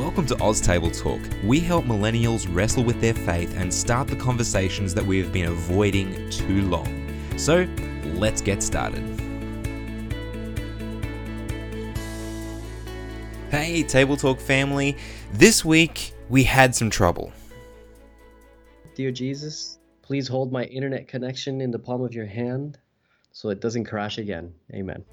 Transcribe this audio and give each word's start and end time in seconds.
Welcome 0.00 0.24
to 0.28 0.42
Oz 0.42 0.62
Table 0.62 0.90
Talk. 0.90 1.20
We 1.44 1.60
help 1.60 1.84
millennials 1.84 2.48
wrestle 2.54 2.82
with 2.82 3.02
their 3.02 3.12
faith 3.12 3.54
and 3.58 3.72
start 3.72 4.08
the 4.08 4.16
conversations 4.16 4.94
that 4.94 5.04
we 5.04 5.18
have 5.18 5.30
been 5.30 5.44
avoiding 5.44 6.30
too 6.30 6.62
long. 6.62 7.12
So, 7.36 7.68
let's 8.14 8.40
get 8.40 8.62
started. 8.62 9.04
Hey, 13.50 13.82
Table 13.82 14.16
Talk 14.16 14.40
family. 14.40 14.96
This 15.34 15.66
week 15.66 16.14
we 16.30 16.44
had 16.44 16.74
some 16.74 16.88
trouble. 16.88 17.30
Dear 18.94 19.10
Jesus, 19.10 19.80
please 20.00 20.26
hold 20.26 20.50
my 20.50 20.64
internet 20.64 21.08
connection 21.08 21.60
in 21.60 21.70
the 21.70 21.78
palm 21.78 22.00
of 22.00 22.14
your 22.14 22.26
hand 22.26 22.78
so 23.32 23.50
it 23.50 23.60
doesn't 23.60 23.84
crash 23.84 24.16
again. 24.16 24.54
Amen. 24.72 25.04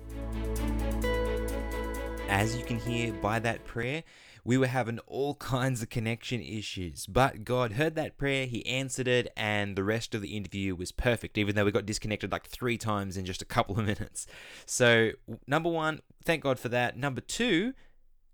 As 2.30 2.56
you 2.56 2.64
can 2.64 2.80
hear 2.80 3.12
by 3.12 3.40
that 3.40 3.66
prayer, 3.66 4.04
we 4.48 4.58
were 4.58 4.68
having 4.68 4.98
all 5.00 5.36
kinds 5.56 5.82
of 5.84 5.90
connection 5.90 6.42
issues, 6.42 7.06
but 7.06 7.44
God 7.44 7.74
heard 7.74 7.96
that 7.96 8.18
prayer, 8.18 8.46
He 8.46 8.66
answered 8.66 9.08
it, 9.08 9.32
and 9.36 9.76
the 9.76 9.84
rest 9.84 10.16
of 10.16 10.22
the 10.22 10.38
interview 10.38 10.74
was 10.74 10.94
perfect, 10.94 11.38
even 11.38 11.54
though 11.54 11.66
we 11.66 11.72
got 11.72 11.86
disconnected 11.86 12.32
like 12.32 12.48
three 12.48 12.78
times 12.78 13.18
in 13.18 13.26
just 13.26 13.42
a 13.42 13.46
couple 13.46 13.78
of 13.78 13.86
minutes. 13.86 14.26
So, 14.66 15.12
number 15.46 15.70
one, 15.70 16.00
thank 16.24 16.44
God 16.44 16.60
for 16.60 16.70
that. 16.70 16.98
Number 16.98 17.20
two, 17.20 17.74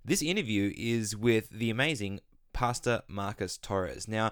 this 0.06 0.22
interview 0.22 0.72
is 0.78 1.16
with 1.18 1.50
the 1.50 1.72
amazing 1.72 2.20
Pastor 2.54 3.02
Marcus 3.08 3.58
Torres. 3.58 4.08
Now, 4.08 4.30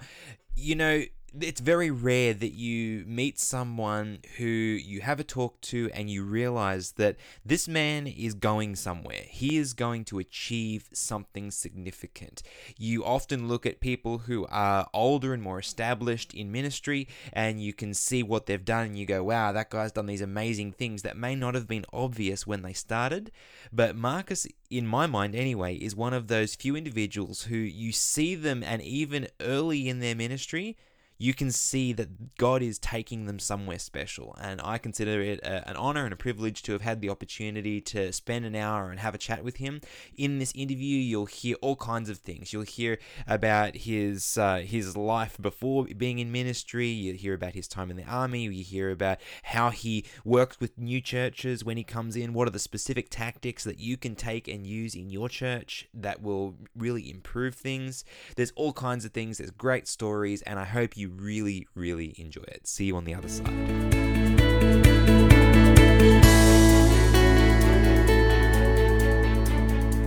you 0.55 0.75
know, 0.75 1.01
it's 1.39 1.61
very 1.61 1.89
rare 1.89 2.33
that 2.33 2.53
you 2.53 3.05
meet 3.07 3.39
someone 3.39 4.19
who 4.37 4.45
you 4.45 4.99
have 4.99 5.19
a 5.19 5.23
talk 5.23 5.61
to 5.61 5.89
and 5.93 6.09
you 6.09 6.23
realize 6.23 6.93
that 6.93 7.15
this 7.45 7.69
man 7.69 8.05
is 8.05 8.33
going 8.33 8.75
somewhere. 8.75 9.21
He 9.27 9.57
is 9.57 9.73
going 9.73 10.03
to 10.05 10.19
achieve 10.19 10.89
something 10.91 11.49
significant. 11.49 12.43
You 12.77 13.05
often 13.05 13.47
look 13.47 13.65
at 13.65 13.79
people 13.79 14.19
who 14.19 14.45
are 14.47 14.89
older 14.93 15.33
and 15.33 15.41
more 15.41 15.59
established 15.59 16.33
in 16.33 16.51
ministry 16.51 17.07
and 17.31 17.63
you 17.63 17.71
can 17.71 17.93
see 17.93 18.23
what 18.23 18.45
they've 18.45 18.63
done 18.63 18.87
and 18.87 18.97
you 18.97 19.05
go, 19.05 19.23
wow, 19.23 19.53
that 19.53 19.69
guy's 19.69 19.93
done 19.93 20.07
these 20.07 20.21
amazing 20.21 20.73
things 20.73 21.01
that 21.03 21.15
may 21.15 21.35
not 21.35 21.55
have 21.55 21.67
been 21.67 21.85
obvious 21.93 22.45
when 22.45 22.61
they 22.61 22.73
started. 22.73 23.31
But 23.71 23.95
Marcus, 23.95 24.47
in 24.69 24.85
my 24.85 25.07
mind 25.07 25.35
anyway, 25.35 25.75
is 25.75 25.95
one 25.95 26.13
of 26.13 26.27
those 26.27 26.55
few 26.55 26.75
individuals 26.75 27.43
who 27.43 27.55
you 27.55 27.93
see 27.93 28.35
them 28.35 28.63
and 28.63 28.81
even 28.81 29.27
early 29.39 29.87
in 29.87 29.99
their 29.99 30.15
ministry, 30.15 30.77
you 31.21 31.35
can 31.35 31.51
see 31.51 31.93
that 31.93 32.35
God 32.37 32.63
is 32.63 32.79
taking 32.79 33.27
them 33.27 33.37
somewhere 33.37 33.77
special. 33.77 34.35
And 34.41 34.59
I 34.63 34.79
consider 34.79 35.21
it 35.21 35.39
a, 35.41 35.69
an 35.69 35.75
honor 35.75 36.03
and 36.03 36.11
a 36.11 36.17
privilege 36.17 36.63
to 36.63 36.71
have 36.71 36.81
had 36.81 36.99
the 36.99 37.11
opportunity 37.11 37.79
to 37.81 38.11
spend 38.11 38.43
an 38.43 38.55
hour 38.55 38.89
and 38.89 38.99
have 38.99 39.13
a 39.13 39.19
chat 39.19 39.43
with 39.43 39.57
him. 39.57 39.81
In 40.17 40.39
this 40.39 40.51
interview, 40.55 40.97
you'll 40.97 41.27
hear 41.27 41.57
all 41.61 41.75
kinds 41.75 42.09
of 42.09 42.17
things. 42.17 42.51
You'll 42.51 42.63
hear 42.63 42.97
about 43.27 43.75
his 43.75 44.35
uh, 44.35 44.63
his 44.65 44.97
life 44.97 45.37
before 45.39 45.85
being 45.95 46.17
in 46.17 46.31
ministry. 46.31 46.87
You 46.87 47.13
hear 47.13 47.35
about 47.35 47.53
his 47.53 47.67
time 47.67 47.91
in 47.91 47.97
the 47.97 48.05
army. 48.05 48.45
You 48.45 48.63
hear 48.63 48.89
about 48.89 49.19
how 49.43 49.69
he 49.69 50.05
works 50.25 50.59
with 50.59 50.79
new 50.79 51.01
churches 51.01 51.63
when 51.63 51.77
he 51.77 51.83
comes 51.83 52.15
in. 52.15 52.33
What 52.33 52.47
are 52.47 52.51
the 52.51 52.57
specific 52.57 53.11
tactics 53.11 53.63
that 53.65 53.79
you 53.79 53.95
can 53.95 54.15
take 54.15 54.47
and 54.47 54.65
use 54.65 54.95
in 54.95 55.11
your 55.11 55.29
church 55.29 55.87
that 55.93 56.23
will 56.23 56.55
really 56.75 57.11
improve 57.11 57.53
things? 57.53 58.03
There's 58.35 58.53
all 58.55 58.73
kinds 58.73 59.05
of 59.05 59.11
things. 59.11 59.37
There's 59.37 59.51
great 59.51 59.87
stories, 59.87 60.41
and 60.41 60.57
I 60.57 60.65
hope 60.65 60.97
you 60.97 61.10
really, 61.17 61.67
really 61.75 62.13
enjoy 62.17 62.43
it. 62.47 62.67
See 62.67 62.85
you 62.85 62.95
on 62.97 63.05
the 63.05 63.15
other 63.15 63.29
side. 63.29 64.61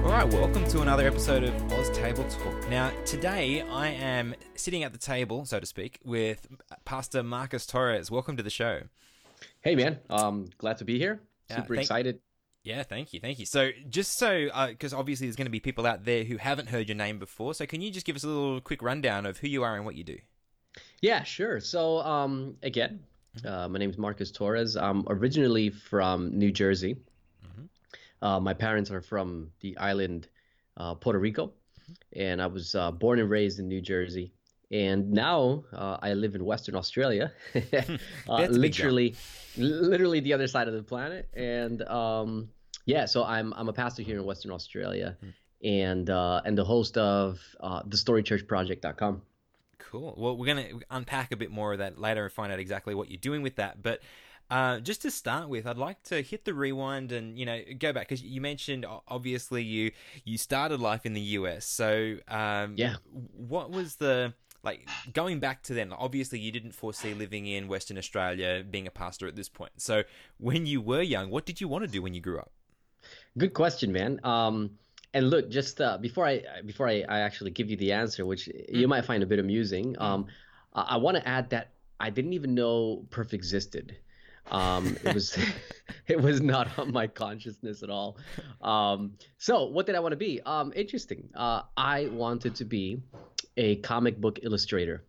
All 0.05 0.11
right, 0.11 0.29
welcome 0.29 0.67
to 0.69 0.83
another 0.83 1.07
episode 1.07 1.45
of 1.45 1.73
Oz 1.73 1.91
Table 1.91 2.25
Talk. 2.25 2.69
Now, 2.69 2.91
today 3.05 3.63
I 3.63 3.89
am 3.89 4.35
sitting 4.55 4.83
at 4.85 4.93
the 4.93 4.99
table, 4.99 5.45
so 5.45 5.59
to 5.61 5.67
speak, 5.67 5.99
with 6.05 6.47
Pastor 6.85 7.23
Marcus 7.23 7.67
Torres. 7.67 8.11
Welcome 8.11 8.37
to 8.37 8.43
the 8.43 8.51
show. 8.51 8.83
Hey, 9.63 9.75
man. 9.75 9.99
Um, 10.11 10.51
glad 10.59 10.79
to 10.79 10.85
be 10.85 10.99
here. 10.99 11.21
Yeah, 11.49 11.57
Super 11.57 11.75
thank- 11.77 11.85
excited. 11.85 12.21
Yeah, 12.65 12.83
thank 12.83 13.13
you, 13.13 13.21
thank 13.21 13.39
you. 13.39 13.47
So, 13.47 13.71
just 13.89 14.19
so, 14.19 14.49
because 14.69 14.93
obviously 14.95 15.27
there's 15.27 15.37
going 15.37 15.47
to 15.47 15.51
be 15.51 15.61
people 15.61 15.87
out 15.87 16.05
there 16.05 16.25
who 16.25 16.37
haven't 16.39 16.69
heard 16.71 16.89
your 16.89 16.97
name 16.97 17.19
before, 17.19 17.53
so 17.55 17.67
can 17.67 17.81
you 17.81 17.91
just 17.91 18.07
give 18.07 18.17
us 18.17 18.25
a 18.25 18.29
little 18.29 18.61
quick 18.61 18.83
rundown 18.83 19.27
of 19.27 19.39
who 19.39 19.49
you 19.49 19.63
are 19.63 19.77
and 19.77 19.85
what 19.85 19.95
you 19.97 20.05
do? 20.05 20.17
Yeah, 21.05 21.23
sure. 21.23 21.61
So, 21.61 21.99
um, 21.99 22.57
again, 22.63 23.01
uh, 23.45 23.69
my 23.69 23.79
name 23.79 23.91
is 23.91 23.99
Marcus 23.99 24.31
Torres. 24.31 24.75
I'm 24.75 25.05
originally 25.07 25.69
from 25.69 26.31
New 26.39 26.51
Jersey. 26.51 26.97
Uh, 28.23 28.41
my 28.41 28.55
parents 28.55 28.91
are 28.91 29.03
from 29.03 29.51
the 29.61 29.77
island 29.77 30.29
uh, 30.79 30.95
Puerto 30.95 31.19
Rico, 31.19 31.53
and 32.17 32.41
I 32.41 32.47
was 32.47 32.75
uh, 32.75 32.91
born 32.91 33.19
and 33.19 33.29
raised 33.29 33.59
in 33.59 33.69
New 33.69 33.83
Jersey. 33.83 34.33
And 34.71 35.13
now 35.13 35.65
uh, 35.75 35.99
I 36.01 36.15
live 36.15 36.37
in 36.37 36.43
Western 36.43 36.75
Australia, 36.75 37.31
uh, 37.55 37.61
That's 37.67 37.91
a 37.91 38.59
big 38.59 38.73
jump. 38.73 38.87
literally, 38.87 39.15
literally 39.59 40.21
the 40.21 40.33
other 40.33 40.47
side 40.47 40.69
of 40.69 40.75
the 40.75 40.83
planet. 40.83 41.29
And 41.35 41.83
um, 41.83 42.49
yeah, 42.87 43.05
so 43.05 43.25
I'm 43.25 43.53
I'm 43.59 43.69
a 43.69 43.75
pastor 43.75 44.03
here 44.03 44.19
in 44.19 44.25
Western 44.25 44.53
Australia, 44.53 45.19
and 45.63 46.09
uh, 46.09 46.41
and 46.47 46.57
the 46.57 46.65
host 46.65 46.97
of 46.97 47.43
uh, 47.61 47.83
the 47.85 47.99
StoryChurchProject.com. 47.99 49.21
Cool. 49.79 50.15
Well, 50.17 50.37
we're 50.37 50.47
going 50.47 50.69
to 50.69 50.81
unpack 50.91 51.33
a 51.33 51.37
bit 51.37 51.51
more 51.51 51.73
of 51.73 51.79
that 51.79 51.99
later 52.01 52.25
and 52.25 52.33
find 52.33 52.53
out 52.53 52.59
exactly 52.59 52.95
what 52.95 53.11
you're 53.11 53.19
doing 53.19 53.43
with 53.43 53.57
that. 53.57 53.83
But 53.83 54.01
uh, 54.51 54.81
just 54.81 55.03
to 55.03 55.11
start 55.11 55.49
with, 55.49 55.67
I'd 55.67 55.79
like 55.79 56.03
to 56.05 56.23
hit 56.23 56.45
the 56.45 56.53
rewind 56.55 57.13
and 57.13 57.39
you 57.39 57.47
know 57.47 57.61
go 57.79 57.93
back 57.93 58.09
because 58.09 58.23
you 58.23 58.41
mentioned 58.41 58.85
obviously 59.09 59.63
you 59.63 59.91
you 60.25 60.37
started 60.39 60.81
life 60.81 61.07
in 61.07 61.15
the 61.15 61.21
US. 61.39 61.65
So 61.67 62.17
um, 62.29 62.75
Yeah. 62.77 62.97
what 63.13 63.71
was 63.71 63.97
the 63.97 64.35
like 64.63 64.89
going 65.13 65.41
back 65.41 65.63
to 65.65 65.75
then? 65.75 65.93
Obviously, 65.93 66.39
you 66.39 66.53
didn't 66.53 66.73
foresee 66.73 67.15
living 67.15 67.47
in 67.47 67.69
Western 67.69 67.99
Australia, 67.99 68.65
being 68.69 68.87
a 68.87 68.91
pastor 68.91 69.27
at 69.27 69.37
this 69.37 69.49
point. 69.49 69.73
So 69.79 70.05
when 70.39 70.67
you 70.67 70.81
were 70.81 71.03
young, 71.03 71.31
what 71.31 71.47
did 71.47 71.61
you 71.61 71.69
want 71.69 71.85
to 71.85 71.91
do 71.91 72.01
when 72.03 72.15
you 72.15 72.21
grew 72.21 72.39
up? 72.39 72.51
Good 73.37 73.53
question, 73.55 73.93
man. 73.93 74.21
Um, 74.25 74.79
and 75.15 75.31
look, 75.31 75.49
just 75.49 75.81
uh, 75.81 75.97
before 75.97 76.27
I 76.27 76.43
before 76.67 76.89
I, 76.89 77.05
I 77.09 77.21
actually 77.21 77.53
give 77.53 77.71
you 77.71 77.77
the 77.77 77.93
answer, 77.93 78.27
which 78.27 78.49
you 78.69 78.89
might 78.89 79.05
find 79.05 79.23
a 79.23 79.27
bit 79.27 79.39
amusing, 79.39 79.97
um, 79.99 80.27
I, 80.75 80.83
I 80.83 80.97
want 80.97 81.17
to 81.17 81.27
add 81.27 81.49
that 81.51 81.71
I 82.01 82.11
didn't 82.11 82.33
even 82.35 82.55
know 82.55 83.07
Perth 83.11 83.33
existed. 83.33 83.97
Um, 84.51 84.97
it 85.05 85.15
was 85.15 85.39
it 86.09 86.21
was 86.21 86.41
not 86.41 86.79
on 86.79 86.93
my 86.93 87.07
consciousness 87.07 87.83
at 87.83 87.91
all. 87.91 88.19
Um, 88.61 89.15
so 89.39 89.65
what 89.67 89.87
did 89.87 89.95
I 89.95 90.01
want 90.01 90.13
to 90.13 90.17
be? 90.17 90.41
Um, 90.43 90.73
interesting. 90.75 91.29
Uh, 91.35 91.63
I 91.77 92.09
wanted 92.09 92.57
to 92.57 92.65
be 92.65 93.01
a 93.57 93.77
comic 93.77 94.21
book 94.21 94.41
illustrator. 94.43 95.05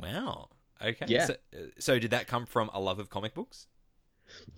Wow. 0.00 0.48
Okay. 0.84 1.06
Yeah. 1.08 1.26
So, 1.26 1.36
so 1.78 1.98
did 1.98 2.12
that 2.12 2.26
come 2.26 2.46
from 2.46 2.70
a 2.72 2.80
love 2.80 2.98
of 2.98 3.10
comic 3.10 3.34
books? 3.34 3.66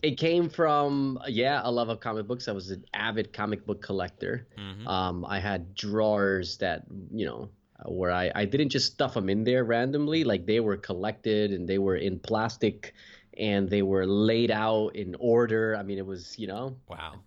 It 0.02 0.18
came 0.18 0.48
from 0.48 1.18
yeah, 1.28 1.60
a 1.64 1.70
love 1.70 1.88
of 1.88 2.00
comic 2.00 2.26
books. 2.26 2.48
I 2.48 2.52
was 2.52 2.70
an 2.70 2.84
avid 2.94 3.32
comic 3.32 3.64
book 3.66 3.80
collector. 3.82 4.46
Mhm. 4.58 4.86
Um, 4.86 5.24
I 5.24 5.38
had 5.40 5.74
drawers 5.74 6.58
that 6.58 6.84
you 7.12 7.24
know 7.26 7.48
where 7.86 8.10
I 8.12 8.30
I 8.34 8.44
didn't 8.44 8.68
just 8.70 8.92
stuff 8.92 9.14
them 9.14 9.28
in 9.28 9.44
there 9.44 9.64
randomly. 9.64 10.24
Like 10.24 10.46
they 10.46 10.60
were 10.60 10.76
collected 10.76 11.52
and 11.52 11.68
they 11.68 11.78
were 11.78 11.96
in 11.96 12.18
plastic, 12.18 12.94
and 13.38 13.68
they 13.68 13.82
were 13.82 14.06
laid 14.06 14.50
out 14.50 14.94
in 14.96 15.14
order. 15.18 15.76
I 15.76 15.82
mean, 15.82 15.98
it 15.98 16.06
was 16.06 16.38
you 16.38 16.46
know 16.46 16.76
Wow. 16.88 17.20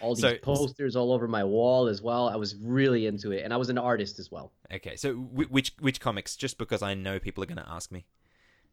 all 0.00 0.14
these 0.14 0.22
So- 0.22 0.36
posters 0.38 0.94
all 0.96 1.12
over 1.12 1.26
my 1.26 1.42
wall 1.44 1.88
as 1.88 2.00
well. 2.02 2.28
I 2.28 2.36
was 2.36 2.54
really 2.56 3.06
into 3.06 3.32
it, 3.32 3.42
and 3.44 3.52
I 3.52 3.56
was 3.56 3.68
an 3.70 3.78
artist 3.78 4.18
as 4.18 4.30
well. 4.30 4.52
Okay, 4.72 4.96
so 4.96 5.14
which 5.14 5.72
which 5.80 5.98
comics? 6.00 6.36
Just 6.36 6.58
because 6.58 6.82
I 6.82 6.94
know 6.94 7.18
people 7.18 7.42
are 7.42 7.46
going 7.46 7.58
to 7.64 7.68
ask 7.68 7.90
me. 7.90 8.04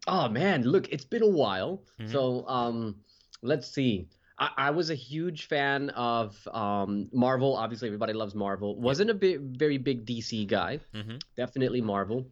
Oh 0.08 0.30
man, 0.30 0.64
look, 0.64 0.88
it's 0.92 1.06
been 1.06 1.24
a 1.24 1.28
while. 1.44 1.82
Mhm. 2.00 2.12
So 2.12 2.48
um, 2.48 2.98
let's 3.46 3.68
see. 3.72 4.08
I, 4.38 4.50
I 4.58 4.70
was 4.72 4.90
a 4.90 4.96
huge 4.96 5.48
fan 5.48 5.90
of 5.92 6.36
um, 6.52 7.08
Marvel. 7.14 7.56
Obviously, 7.56 7.88
everybody 7.88 8.14
loves 8.14 8.36
Marvel. 8.36 8.76
Wasn't 8.80 9.10
a 9.10 9.14
big, 9.14 9.40
very 9.58 9.78
big 9.78 10.06
DC 10.06 10.48
guy. 10.48 10.80
hmm 10.94 11.18
Definitely 11.38 11.82
Marvel. 11.82 12.28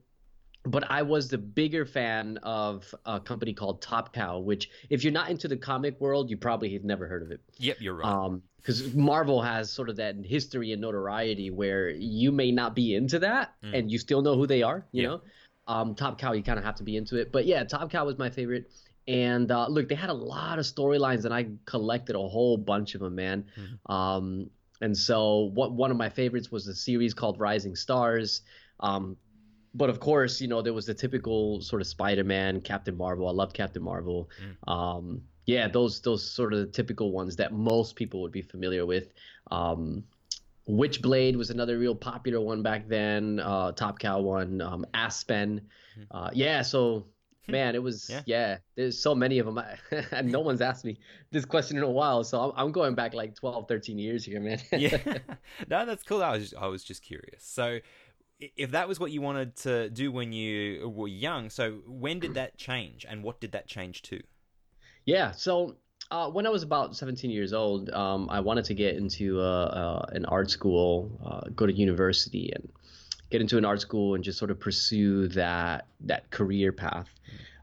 But 0.65 0.89
I 0.89 1.01
was 1.01 1.27
the 1.27 1.37
bigger 1.37 1.85
fan 1.85 2.37
of 2.41 2.93
a 3.05 3.19
company 3.19 3.53
called 3.53 3.81
Top 3.81 4.13
Cow, 4.13 4.39
which, 4.39 4.69
if 4.89 5.03
you're 5.03 5.11
not 5.11 5.29
into 5.29 5.49
the 5.49 5.57
comic 5.57 5.99
world, 5.99 6.29
you 6.29 6.37
probably 6.37 6.71
have 6.73 6.85
never 6.85 7.05
heard 7.05 7.21
of 7.21 7.31
it. 7.31 7.41
Yep, 7.57 7.77
you're 7.81 7.93
right. 7.95 8.07
Um, 8.07 8.41
because 8.57 8.93
Marvel 8.95 9.41
has 9.41 9.69
sort 9.69 9.89
of 9.89 9.97
that 9.97 10.15
history 10.23 10.71
and 10.71 10.81
notoriety 10.81 11.51
where 11.51 11.89
you 11.89 12.31
may 12.31 12.49
not 12.49 12.75
be 12.75 12.95
into 12.95 13.19
that 13.19 13.55
Mm. 13.61 13.77
and 13.77 13.91
you 13.91 13.97
still 13.99 14.21
know 14.21 14.35
who 14.37 14.47
they 14.47 14.63
are, 14.63 14.85
you 14.93 15.01
Yeah. 15.03 15.07
know. 15.09 15.21
Um, 15.67 15.95
Top 15.95 16.17
Cow, 16.17 16.31
you 16.31 16.43
kind 16.43 16.57
of 16.57 16.63
have 16.63 16.75
to 16.75 16.83
be 16.83 16.95
into 16.95 17.17
it. 17.17 17.29
But 17.33 17.45
yeah, 17.45 17.65
Top 17.65 17.89
Cow 17.91 18.05
was 18.05 18.17
my 18.17 18.29
favorite. 18.29 18.71
And 19.07 19.51
uh, 19.51 19.67
look, 19.67 19.89
they 19.89 19.95
had 19.95 20.09
a 20.09 20.13
lot 20.13 20.59
of 20.59 20.65
storylines, 20.65 21.25
and 21.25 21.33
I 21.33 21.47
collected 21.65 22.15
a 22.15 22.19
whole 22.19 22.57
bunch 22.57 22.95
of 22.95 23.01
them, 23.01 23.15
man. 23.15 23.45
Mhm. 23.57 23.93
Um, 23.93 24.49
and 24.81 24.97
so, 24.97 25.51
what 25.53 25.71
one 25.73 25.91
of 25.91 25.97
my 25.97 26.09
favorites 26.09 26.51
was 26.51 26.67
a 26.67 26.75
series 26.75 27.13
called 27.13 27.39
Rising 27.39 27.75
Stars. 27.75 28.41
Um, 28.79 29.17
but 29.73 29.89
of 29.89 29.99
course, 29.99 30.39
you 30.39 30.47
know, 30.47 30.61
there 30.61 30.73
was 30.73 30.85
the 30.85 30.93
typical 30.93 31.61
sort 31.61 31.81
of 31.81 31.87
Spider-Man, 31.87 32.61
Captain 32.61 32.95
Marvel. 32.95 33.27
I 33.27 33.31
loved 33.31 33.53
Captain 33.55 33.81
Marvel. 33.81 34.29
Um, 34.67 35.21
yeah, 35.45 35.67
those 35.67 35.99
those 36.01 36.29
sort 36.29 36.53
of 36.53 36.59
the 36.59 36.67
typical 36.67 37.11
ones 37.11 37.35
that 37.37 37.51
most 37.51 37.95
people 37.95 38.21
would 38.21 38.31
be 38.31 38.41
familiar 38.41 38.85
with. 38.85 39.13
Um, 39.51 40.03
Witchblade 40.69 41.35
was 41.35 41.49
another 41.49 41.77
real 41.77 41.95
popular 41.95 42.39
one 42.39 42.61
back 42.61 42.87
then. 42.87 43.39
Uh, 43.39 43.73
Top 43.73 43.99
Cow 43.99 44.21
one, 44.21 44.61
um, 44.61 44.85
Aspen. 44.93 45.61
Uh, 46.11 46.29
yeah, 46.33 46.61
so 46.61 47.05
man, 47.47 47.75
it 47.75 47.83
was 47.83 48.09
Yeah. 48.09 48.21
yeah. 48.25 48.57
There's 48.75 48.97
so 48.97 49.13
many 49.13 49.39
of 49.39 49.45
them, 49.45 49.61
and 50.11 50.31
no 50.31 50.39
one's 50.39 50.61
asked 50.61 50.85
me 50.85 50.97
this 51.31 51.45
question 51.45 51.77
in 51.77 51.83
a 51.83 51.89
while. 51.89 52.23
So 52.23 52.39
I'm, 52.41 52.51
I'm 52.55 52.71
going 52.71 52.95
back 52.95 53.13
like 53.13 53.35
12, 53.35 53.67
13 53.67 53.99
years 53.99 54.25
here, 54.25 54.39
man. 54.39 54.59
yeah. 54.71 54.97
no, 55.69 55.85
that's 55.85 56.03
cool. 56.03 56.23
I 56.23 56.31
was 56.31 56.49
just, 56.49 56.61
I 56.61 56.67
was 56.67 56.83
just 56.83 57.03
curious. 57.03 57.43
So, 57.43 57.79
if 58.57 58.71
that 58.71 58.87
was 58.87 58.99
what 58.99 59.11
you 59.11 59.21
wanted 59.21 59.55
to 59.57 59.89
do 59.89 60.11
when 60.11 60.33
you 60.33 60.89
were 60.89 61.07
young, 61.07 61.49
so 61.49 61.79
when 61.87 62.19
did 62.19 62.33
that 62.33 62.57
change, 62.57 63.05
and 63.07 63.23
what 63.23 63.39
did 63.39 63.53
that 63.53 63.67
change 63.67 64.01
to? 64.03 64.21
Yeah. 65.05 65.31
So 65.31 65.77
uh, 66.11 66.29
when 66.29 66.45
I 66.45 66.49
was 66.49 66.63
about 66.63 66.95
17 66.95 67.31
years 67.31 67.53
old, 67.53 67.89
um, 67.91 68.29
I 68.29 68.39
wanted 68.39 68.65
to 68.65 68.73
get 68.73 68.95
into 68.95 69.39
uh, 69.39 69.43
uh, 69.43 70.05
an 70.09 70.25
art 70.25 70.49
school, 70.49 71.19
uh, 71.25 71.49
go 71.55 71.65
to 71.65 71.73
university, 71.73 72.51
and 72.53 72.69
get 73.33 73.41
into 73.41 73.57
an 73.57 73.65
art 73.65 73.81
school 73.81 74.13
and 74.13 74.23
just 74.23 74.37
sort 74.37 74.51
of 74.51 74.59
pursue 74.59 75.27
that 75.29 75.87
that 76.01 76.29
career 76.29 76.71
path. 76.71 77.09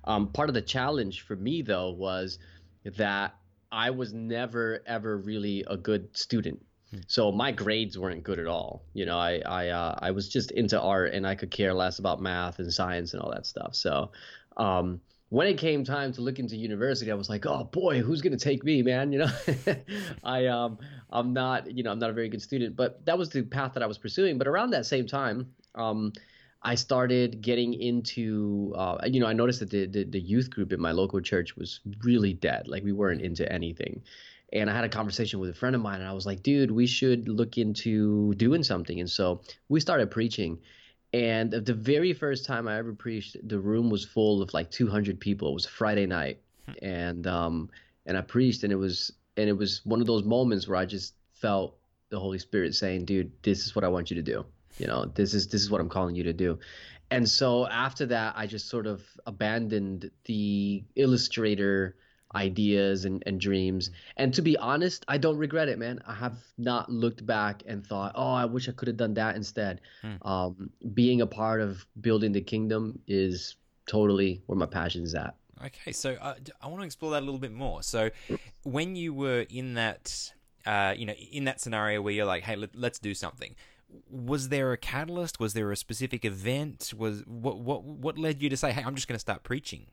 Um, 0.03 0.27
part 0.27 0.51
of 0.51 0.55
the 0.55 0.63
challenge 0.63 1.21
for 1.21 1.37
me 1.37 1.63
though 1.63 1.91
was 1.91 2.41
that 2.97 3.37
I 3.71 3.91
was 3.91 4.13
never 4.13 4.83
ever 4.85 5.17
really 5.17 5.65
a 5.69 5.77
good 5.77 6.09
student. 6.17 6.61
So 7.07 7.31
my 7.31 7.53
grades 7.53 7.97
weren't 7.97 8.25
good 8.25 8.41
at 8.41 8.49
all. 8.49 8.83
You 8.95 9.07
know, 9.07 9.17
I 9.17 9.41
I 9.47 9.69
uh, 9.69 9.95
I 10.03 10.11
was 10.11 10.29
just 10.29 10.51
into 10.51 10.81
art 10.81 11.15
and 11.15 11.25
I 11.25 11.37
could 11.37 11.53
care 11.53 11.73
less 11.73 12.01
about 12.01 12.21
math 12.21 12.59
and 12.59 12.73
science 12.73 13.15
and 13.15 13.23
all 13.23 13.31
that 13.31 13.47
stuff. 13.47 13.77
So 13.77 14.11
um, 14.57 15.01
when 15.29 15.47
it 15.47 15.59
came 15.59 15.85
time 15.85 16.13
to 16.13 16.21
look 16.21 16.41
into 16.41 16.57
university, 16.57 17.11
I 17.13 17.15
was 17.15 17.29
like, 17.29 17.47
oh 17.47 17.63
boy, 17.63 18.01
who's 18.01 18.21
gonna 18.21 18.37
take 18.37 18.65
me, 18.65 18.83
man? 18.83 19.13
You 19.13 19.21
know, 19.21 19.31
I 20.25 20.47
um 20.47 20.79
I'm 21.11 21.33
not 21.33 21.71
you 21.71 21.85
know 21.85 21.93
I'm 21.93 22.01
not 22.01 22.11
a 22.11 22.13
very 22.13 22.29
good 22.29 22.43
student, 22.43 22.75
but 22.77 23.07
that 23.07 23.17
was 23.17 23.31
the 23.31 23.43
path 23.43 23.75
that 23.75 23.83
I 23.85 23.87
was 23.87 23.99
pursuing. 23.99 24.37
But 24.37 24.49
around 24.49 24.71
that 24.71 24.87
same 24.87 25.07
time, 25.07 25.47
um, 25.75 26.13
I 26.63 26.75
started 26.75 27.41
getting 27.41 27.75
into, 27.75 28.75
uh, 28.77 28.99
you 29.07 29.21
know, 29.21 29.27
I 29.27 29.33
noticed 29.33 29.61
that 29.61 29.71
the, 29.71 29.87
the 29.87 30.05
the 30.05 30.21
youth 30.21 30.51
group 30.51 30.73
in 30.73 30.81
my 30.81 30.93
local 30.93 31.21
church 31.21 31.57
was 31.57 31.81
really 32.05 32.35
dead. 32.35 32.69
Like 32.69 32.85
we 32.85 32.93
weren't 32.93 33.23
into 33.23 33.51
anything. 33.51 34.03
And 34.53 34.69
I 34.69 34.75
had 34.75 34.85
a 34.85 34.89
conversation 34.89 35.39
with 35.39 35.51
a 35.51 35.55
friend 35.55 35.77
of 35.77 35.81
mine, 35.81 36.01
and 36.01 36.09
I 36.09 36.13
was 36.13 36.27
like, 36.27 36.43
dude, 36.43 36.73
we 36.73 36.87
should 36.87 37.29
look 37.29 37.57
into 37.57 38.35
doing 38.35 38.65
something. 38.65 38.99
And 38.99 39.09
so 39.09 39.43
we 39.69 39.81
started 39.81 40.11
preaching. 40.11 40.59
And 41.13 41.51
the 41.51 41.75
very 41.75 42.13
first 42.13 42.45
time 42.45 42.69
I 42.69 42.77
ever 42.77 42.93
preached, 42.93 43.37
the 43.49 43.59
room 43.59 43.91
was 43.91 44.05
full 44.05 44.43
of 44.43 44.53
like 44.53 44.71
200 44.71 45.19
people. 45.19 45.51
It 45.51 45.55
was 45.55 45.67
Friday 45.67 46.07
night, 46.07 46.41
and 46.83 47.27
um, 47.27 47.71
and 48.07 48.19
I 48.19 48.21
preached, 48.21 48.65
and 48.65 48.73
it 48.73 48.77
was 48.77 49.13
and 49.37 49.49
it 49.49 49.57
was 49.57 49.81
one 49.85 50.01
of 50.01 50.07
those 50.07 50.25
moments 50.25 50.69
where 50.69 50.77
I 50.77 50.85
just 50.85 51.15
felt 51.33 51.79
the 52.11 52.21
Holy 52.21 52.39
Spirit 52.39 52.75
saying, 52.75 53.07
"Dude, 53.07 53.33
this 53.43 53.65
is 53.65 53.75
what 53.75 53.85
I 53.85 53.89
want 53.89 54.11
you 54.11 54.17
to 54.17 54.23
do. 54.23 54.45
You 54.81 54.87
know, 54.87 55.05
this 55.05 55.35
is 55.35 55.49
this 55.49 55.63
is 55.63 55.71
what 55.71 55.81
I'm 55.81 55.89
calling 55.89 56.15
you 56.15 56.25
to 56.25 56.33
do." 56.33 56.59
And 57.11 57.29
so 57.29 57.67
after 57.67 58.07
that, 58.07 58.35
I 58.37 58.47
just 58.47 58.69
sort 58.69 58.87
of 58.87 59.03
abandoned 59.27 60.11
the 60.27 60.85
illustrator 60.95 61.97
ideas 62.35 63.05
and, 63.05 63.23
and 63.27 63.41
dreams. 63.41 63.91
And 64.17 64.33
to 64.35 64.43
be 64.43 64.57
honest, 64.57 65.05
I 65.09 65.19
don't 65.19 65.37
regret 65.37 65.69
it, 65.69 65.79
man. 65.79 66.01
I 66.07 66.15
have 66.15 66.39
not 66.57 66.89
looked 66.89 67.27
back 67.27 67.63
and 67.67 67.85
thought, 67.85 68.13
oh, 68.15 68.33
I 68.33 68.45
wish 68.45 68.69
I 68.69 68.73
could 68.73 68.89
have 68.89 68.97
done 68.97 69.15
that 69.15 69.35
instead. 69.35 69.81
Um, 70.23 70.71
being 70.95 71.21
a 71.21 71.27
part 71.27 71.61
of 71.61 71.85
building 72.01 72.31
the 72.33 72.41
kingdom 72.41 73.01
is 73.09 73.57
totally 73.87 74.43
where 74.47 74.57
my 74.57 74.67
passion 74.67 75.03
is 75.03 75.15
at. 75.15 75.35
Okay, 75.65 75.93
so 75.93 76.13
uh, 76.21 76.35
I 76.63 76.69
want 76.69 76.81
to 76.81 76.87
explore 76.87 77.11
that 77.13 77.23
a 77.23 77.27
little 77.27 77.41
bit 77.41 77.53
more. 77.53 77.83
So, 77.83 78.11
when 78.63 78.97
you 78.97 79.13
were 79.13 79.45
in 79.51 79.75
that, 79.75 80.33
uh, 80.65 80.95
you 80.97 81.05
know, 81.05 81.13
in 81.13 81.45
that 81.45 81.61
scenario 81.61 82.01
where 82.01 82.15
you're 82.15 82.25
like, 82.25 82.45
"Hey, 82.45 82.57
let, 82.57 82.75
let's 82.75 82.99
do 82.99 83.13
something," 83.13 83.55
was 84.11 84.49
there 84.49 84.73
a 84.73 84.77
catalyst? 84.77 85.41
Was 85.41 85.55
there 85.55 85.71
a 85.71 85.77
specific 85.77 86.25
event? 86.25 86.93
Was 86.97 87.23
what 87.27 87.59
what 87.59 87.85
what 87.85 88.19
led 88.19 88.43
you 88.43 88.49
to 88.49 88.57
say, 88.57 88.73
"Hey, 88.73 88.83
I'm 88.85 88.95
just 88.95 89.09
going 89.09 89.17
to 89.17 89.21
start 89.21 89.43
preaching"? 89.43 89.87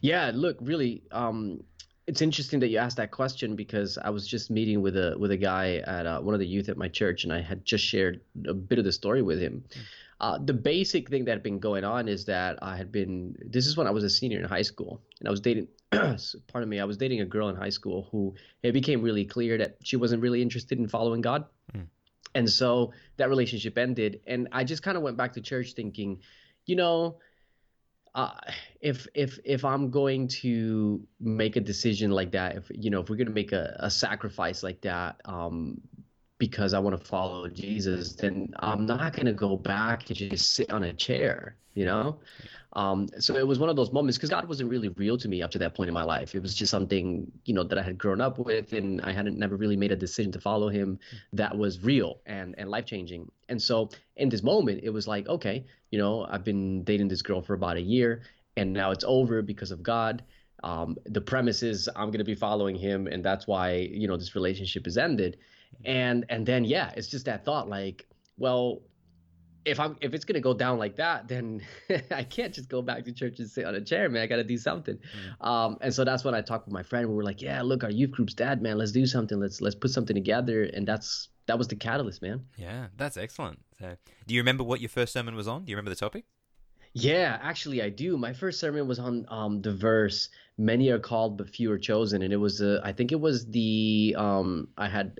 Yeah, 0.00 0.32
look, 0.34 0.56
really, 0.60 1.02
um, 1.12 1.62
it's 2.06 2.22
interesting 2.22 2.58
that 2.60 2.68
you 2.68 2.78
asked 2.78 2.96
that 2.96 3.10
question 3.10 3.54
because 3.54 3.98
I 3.98 4.10
was 4.10 4.26
just 4.26 4.50
meeting 4.50 4.80
with 4.80 4.96
a 4.96 5.14
with 5.18 5.30
a 5.30 5.36
guy 5.36 5.76
at 5.86 6.06
uh, 6.06 6.20
one 6.20 6.34
of 6.34 6.40
the 6.40 6.46
youth 6.46 6.68
at 6.68 6.76
my 6.76 6.88
church, 6.88 7.24
and 7.24 7.32
I 7.32 7.40
had 7.40 7.64
just 7.64 7.84
shared 7.84 8.20
a 8.46 8.54
bit 8.54 8.78
of 8.78 8.84
the 8.84 8.92
story 8.92 9.22
with 9.22 9.38
him. 9.38 9.64
Uh, 10.20 10.36
the 10.36 10.54
basic 10.54 11.08
thing 11.08 11.24
that 11.26 11.30
had 11.30 11.42
been 11.44 11.60
going 11.60 11.84
on 11.84 12.08
is 12.08 12.24
that 12.24 12.58
I 12.62 12.76
had 12.76 12.90
been. 12.90 13.36
This 13.44 13.66
is 13.66 13.76
when 13.76 13.86
I 13.86 13.90
was 13.90 14.04
a 14.04 14.10
senior 14.10 14.38
in 14.38 14.44
high 14.44 14.62
school, 14.62 15.02
and 15.20 15.28
I 15.28 15.30
was 15.30 15.40
dating. 15.40 15.68
pardon 15.90 16.68
me, 16.68 16.80
I 16.80 16.84
was 16.84 16.96
dating 16.96 17.20
a 17.20 17.24
girl 17.24 17.48
in 17.48 17.56
high 17.56 17.70
school 17.70 18.08
who 18.10 18.34
it 18.62 18.72
became 18.72 19.00
really 19.00 19.24
clear 19.24 19.56
that 19.58 19.76
she 19.82 19.96
wasn't 19.96 20.22
really 20.22 20.42
interested 20.42 20.78
in 20.78 20.88
following 20.88 21.20
God. 21.20 21.44
And 22.34 22.48
so 22.48 22.92
that 23.16 23.28
relationship 23.28 23.78
ended, 23.78 24.20
and 24.26 24.48
I 24.52 24.64
just 24.64 24.82
kind 24.82 24.96
of 24.96 25.02
went 25.02 25.16
back 25.16 25.32
to 25.34 25.40
church 25.40 25.72
thinking, 25.72 26.20
you 26.66 26.76
know, 26.76 27.18
uh, 28.14 28.32
if 28.80 29.06
if 29.14 29.38
if 29.44 29.64
I'm 29.64 29.90
going 29.90 30.28
to 30.28 31.00
make 31.20 31.56
a 31.56 31.60
decision 31.60 32.10
like 32.10 32.32
that, 32.32 32.56
if 32.56 32.70
you 32.70 32.90
know, 32.90 33.00
if 33.00 33.10
we're 33.10 33.16
gonna 33.16 33.30
make 33.30 33.52
a, 33.52 33.76
a 33.80 33.90
sacrifice 33.90 34.62
like 34.62 34.80
that, 34.82 35.20
um, 35.24 35.80
because 36.38 36.74
I 36.74 36.78
want 36.78 36.98
to 36.98 37.04
follow 37.04 37.48
Jesus, 37.48 38.14
then 38.14 38.54
I'm 38.58 38.86
not 38.86 39.14
gonna 39.14 39.32
go 39.32 39.56
back 39.56 40.08
and 40.08 40.16
just 40.16 40.54
sit 40.54 40.72
on 40.72 40.84
a 40.84 40.92
chair, 40.92 41.56
you 41.74 41.84
know. 41.84 42.18
Um, 42.74 43.08
so 43.18 43.34
it 43.34 43.46
was 43.46 43.58
one 43.58 43.70
of 43.70 43.76
those 43.76 43.92
moments 43.92 44.18
because 44.18 44.28
God 44.30 44.46
wasn't 44.46 44.70
really 44.70 44.90
real 44.90 45.16
to 45.18 45.28
me 45.28 45.42
up 45.42 45.50
to 45.52 45.58
that 45.58 45.74
point 45.74 45.88
in 45.88 45.94
my 45.94 46.04
life. 46.04 46.34
It 46.34 46.42
was 46.42 46.54
just 46.54 46.70
something, 46.70 47.30
you 47.44 47.54
know, 47.54 47.64
that 47.64 47.78
I 47.78 47.82
had 47.82 47.96
grown 47.96 48.20
up 48.20 48.38
with, 48.38 48.72
and 48.74 49.00
I 49.00 49.12
hadn't 49.12 49.38
never 49.38 49.56
really 49.56 49.76
made 49.76 49.90
a 49.90 49.96
decision 49.96 50.32
to 50.32 50.40
follow 50.40 50.68
Him 50.68 50.98
that 51.32 51.56
was 51.56 51.82
real 51.82 52.20
and 52.26 52.54
and 52.58 52.70
life 52.70 52.84
changing. 52.84 53.30
And 53.48 53.60
so 53.60 53.88
in 54.16 54.28
this 54.28 54.42
moment, 54.42 54.80
it 54.82 54.90
was 54.90 55.08
like, 55.08 55.28
okay, 55.28 55.64
you 55.90 55.98
know, 55.98 56.26
I've 56.28 56.44
been 56.44 56.84
dating 56.84 57.08
this 57.08 57.22
girl 57.22 57.40
for 57.40 57.54
about 57.54 57.78
a 57.78 57.82
year, 57.82 58.22
and 58.56 58.72
now 58.72 58.90
it's 58.90 59.04
over 59.06 59.40
because 59.40 59.70
of 59.70 59.82
God. 59.82 60.22
Um, 60.62 60.96
the 61.06 61.20
premise 61.20 61.62
is 61.62 61.88
I'm 61.96 62.08
going 62.08 62.18
to 62.18 62.24
be 62.24 62.34
following 62.34 62.76
Him, 62.76 63.06
and 63.06 63.24
that's 63.24 63.46
why 63.46 63.76
you 63.76 64.08
know 64.08 64.16
this 64.16 64.34
relationship 64.34 64.86
is 64.86 64.98
ended. 64.98 65.38
And 65.84 66.26
and 66.28 66.44
then 66.44 66.64
yeah, 66.64 66.92
it's 66.96 67.08
just 67.08 67.24
that 67.26 67.44
thought, 67.46 67.68
like, 67.68 68.06
well, 68.36 68.82
if 69.68 69.80
I'm 69.80 69.96
if 70.00 70.14
it's 70.14 70.24
gonna 70.24 70.40
go 70.40 70.54
down 70.54 70.78
like 70.78 70.96
that, 70.96 71.28
then 71.28 71.62
I 72.10 72.24
can't 72.24 72.52
just 72.52 72.68
go 72.68 72.82
back 72.82 73.04
to 73.04 73.12
church 73.12 73.38
and 73.38 73.48
sit 73.48 73.64
on 73.64 73.74
a 73.74 73.80
chair, 73.80 74.08
man. 74.08 74.22
I 74.22 74.26
gotta 74.26 74.44
do 74.44 74.56
something. 74.56 74.98
Um, 75.40 75.78
and 75.80 75.92
so 75.92 76.04
that's 76.04 76.24
when 76.24 76.34
I 76.34 76.40
talked 76.40 76.66
with 76.66 76.74
my 76.74 76.82
friend. 76.82 77.08
We 77.08 77.14
were 77.14 77.24
like, 77.24 77.42
yeah, 77.42 77.62
look, 77.62 77.84
our 77.84 77.90
youth 77.90 78.10
group's 78.12 78.34
dead, 78.34 78.62
man. 78.62 78.78
Let's 78.78 78.92
do 78.92 79.06
something. 79.06 79.38
Let's 79.38 79.60
let's 79.60 79.76
put 79.76 79.90
something 79.90 80.14
together. 80.14 80.64
And 80.64 80.86
that's 80.86 81.28
that 81.46 81.58
was 81.58 81.68
the 81.68 81.76
catalyst, 81.76 82.22
man. 82.22 82.44
Yeah, 82.56 82.86
that's 82.96 83.16
excellent. 83.16 83.60
So, 83.78 83.96
do 84.26 84.34
you 84.34 84.40
remember 84.40 84.64
what 84.64 84.80
your 84.80 84.90
first 84.90 85.12
sermon 85.12 85.34
was 85.34 85.48
on? 85.48 85.64
Do 85.64 85.70
you 85.70 85.76
remember 85.76 85.90
the 85.90 85.96
topic? 85.96 86.24
Yeah, 86.94 87.38
actually, 87.42 87.82
I 87.82 87.90
do. 87.90 88.16
My 88.16 88.32
first 88.32 88.60
sermon 88.60 88.86
was 88.88 88.98
on 88.98 89.26
um, 89.28 89.62
the 89.62 89.74
verse 89.74 90.28
"Many 90.56 90.88
are 90.90 90.98
called, 90.98 91.36
but 91.38 91.48
few 91.48 91.70
are 91.70 91.78
chosen," 91.78 92.22
and 92.22 92.32
it 92.32 92.38
was 92.38 92.62
uh, 92.62 92.80
I 92.82 92.92
think 92.92 93.12
it 93.12 93.20
was 93.20 93.46
the 93.46 94.14
um, 94.18 94.68
I 94.76 94.88
had 94.88 95.16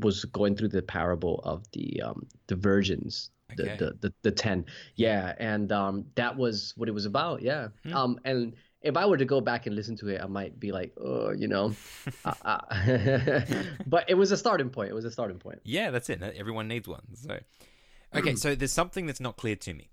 was 0.00 0.24
going 0.26 0.56
through 0.56 0.68
the 0.68 0.82
parable 0.82 1.40
of 1.44 1.64
the 1.72 2.02
um, 2.02 2.26
the 2.46 2.56
virgins, 2.56 3.30
the, 3.56 3.62
Okay. 3.64 3.76
the, 3.76 3.96
the 4.00 4.14
the 4.22 4.30
ten. 4.30 4.66
Yeah, 4.96 5.34
and 5.38 5.70
um, 5.72 6.06
that 6.14 6.36
was 6.36 6.72
what 6.76 6.88
it 6.88 6.92
was 6.92 7.06
about. 7.06 7.42
Yeah, 7.42 7.68
um, 7.92 8.18
and 8.24 8.54
if 8.82 8.96
I 8.96 9.06
were 9.06 9.16
to 9.18 9.24
go 9.24 9.40
back 9.40 9.66
and 9.66 9.76
listen 9.76 9.96
to 9.96 10.08
it, 10.08 10.20
I 10.22 10.26
might 10.26 10.58
be 10.58 10.72
like, 10.72 10.92
oh, 10.98 11.32
you 11.32 11.48
know, 11.48 11.74
uh, 12.24 12.34
uh, 12.42 13.40
but 13.86 14.08
it 14.08 14.14
was 14.14 14.32
a 14.32 14.36
starting 14.36 14.70
point. 14.70 14.90
It 14.90 14.94
was 14.94 15.04
a 15.04 15.10
starting 15.10 15.38
point. 15.38 15.60
Yeah, 15.64 15.90
that's 15.90 16.08
it. 16.08 16.22
Everyone 16.22 16.68
needs 16.68 16.88
one. 16.88 17.02
So, 17.14 17.38
okay, 18.14 18.34
so 18.36 18.54
there's 18.54 18.72
something 18.72 19.06
that's 19.06 19.20
not 19.20 19.36
clear 19.36 19.56
to 19.56 19.74
me. 19.74 19.90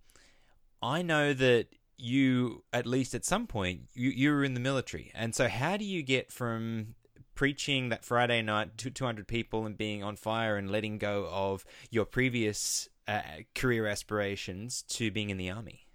I 0.82 1.02
know 1.02 1.34
that 1.34 1.68
you, 1.98 2.64
at 2.72 2.86
least 2.86 3.16
at 3.16 3.26
some 3.26 3.48
point, 3.48 3.90
you 3.94 4.10
you 4.10 4.32
were 4.32 4.44
in 4.44 4.54
the 4.54 4.60
military, 4.60 5.12
and 5.14 5.36
so 5.36 5.48
how 5.48 5.78
do 5.78 5.84
you 5.84 6.04
get 6.04 6.32
from 6.32 6.96
preaching 7.36 7.90
that 7.90 8.04
Friday 8.04 8.42
night 8.42 8.78
to 8.80 8.90
200 8.90 9.28
people 9.28 9.66
and 9.66 9.78
being 9.78 10.04
on 10.04 10.16
fire 10.16 10.58
and 10.58 10.72
letting 10.72 10.98
go 10.98 11.28
of 11.32 11.64
your 11.92 12.04
previous 12.04 12.90
uh, 13.08 13.22
career 13.56 13.88
aspirations 13.88 14.84
to 14.90 15.12
being 15.12 15.30
in 15.30 15.38
the 15.38 15.50
army? 15.50 15.88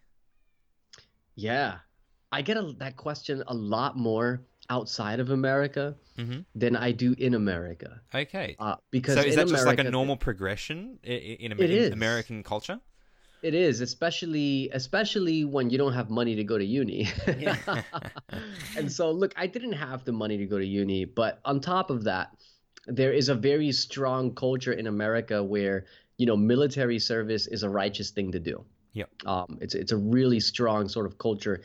Yeah, 1.35 1.78
I 2.31 2.42
get 2.42 2.57
a, 2.57 2.73
that 2.78 2.97
question 2.97 3.42
a 3.47 3.54
lot 3.54 3.97
more 3.97 4.42
outside 4.71 5.21
of 5.21 5.31
America 5.31 5.95
Mhm. 6.19 6.45
than 6.54 6.76
I 6.76 6.92
do 6.92 7.14
in 7.19 7.35
America. 7.35 8.00
Okay. 8.14 8.57
Uh, 8.59 8.76
because 8.90 9.14
So 9.14 9.21
is 9.21 9.35
in 9.35 9.37
that 9.37 9.49
just 9.49 9.66
like 9.66 9.78
a 9.78 9.81
America, 9.81 9.90
normal 9.90 10.16
progression 10.16 10.99
in, 11.02 11.52
It 11.52 11.71
in. 11.71 11.92
American 11.92 12.42
culture? 12.42 12.81
It 13.42 13.54
is, 13.54 13.81
especially 13.81 14.71
especially 14.73 15.45
when 15.45 15.69
you 15.69 15.76
don't 15.76 15.95
have 15.95 16.11
money 16.11 16.37
to 16.37 16.45
go 16.45 16.59
to 16.59 16.64
uni. 16.64 17.09
and 18.76 18.90
so, 18.90 19.11
look, 19.11 19.33
I 19.37 19.47
didn't 19.47 19.73
have 19.73 20.04
the 20.04 20.12
money 20.12 20.38
to 20.38 20.47
go 20.47 20.59
to 20.59 20.64
uni, 20.66 21.04
but 21.04 21.40
on 21.45 21.61
top 21.61 21.90
of 21.90 22.04
that, 22.04 22.31
there 22.87 23.12
is 23.12 23.28
a 23.28 23.35
very 23.35 23.73
strong 23.73 24.35
culture 24.35 24.73
in 24.73 24.87
America 24.87 25.42
where 25.42 25.87
you 26.19 26.26
know 26.26 26.37
military 26.37 26.99
service 26.99 27.47
is 27.47 27.62
a 27.62 27.69
righteous 27.71 28.11
thing 28.11 28.33
to 28.33 28.40
do. 28.40 28.64
Yeah. 28.92 29.04
Um, 29.26 29.59
it's 29.61 29.75
it's 29.75 29.92
a 29.92 29.97
really 29.97 30.40
strong 30.40 30.88
sort 30.88 31.07
of 31.07 31.16
culture. 31.19 31.62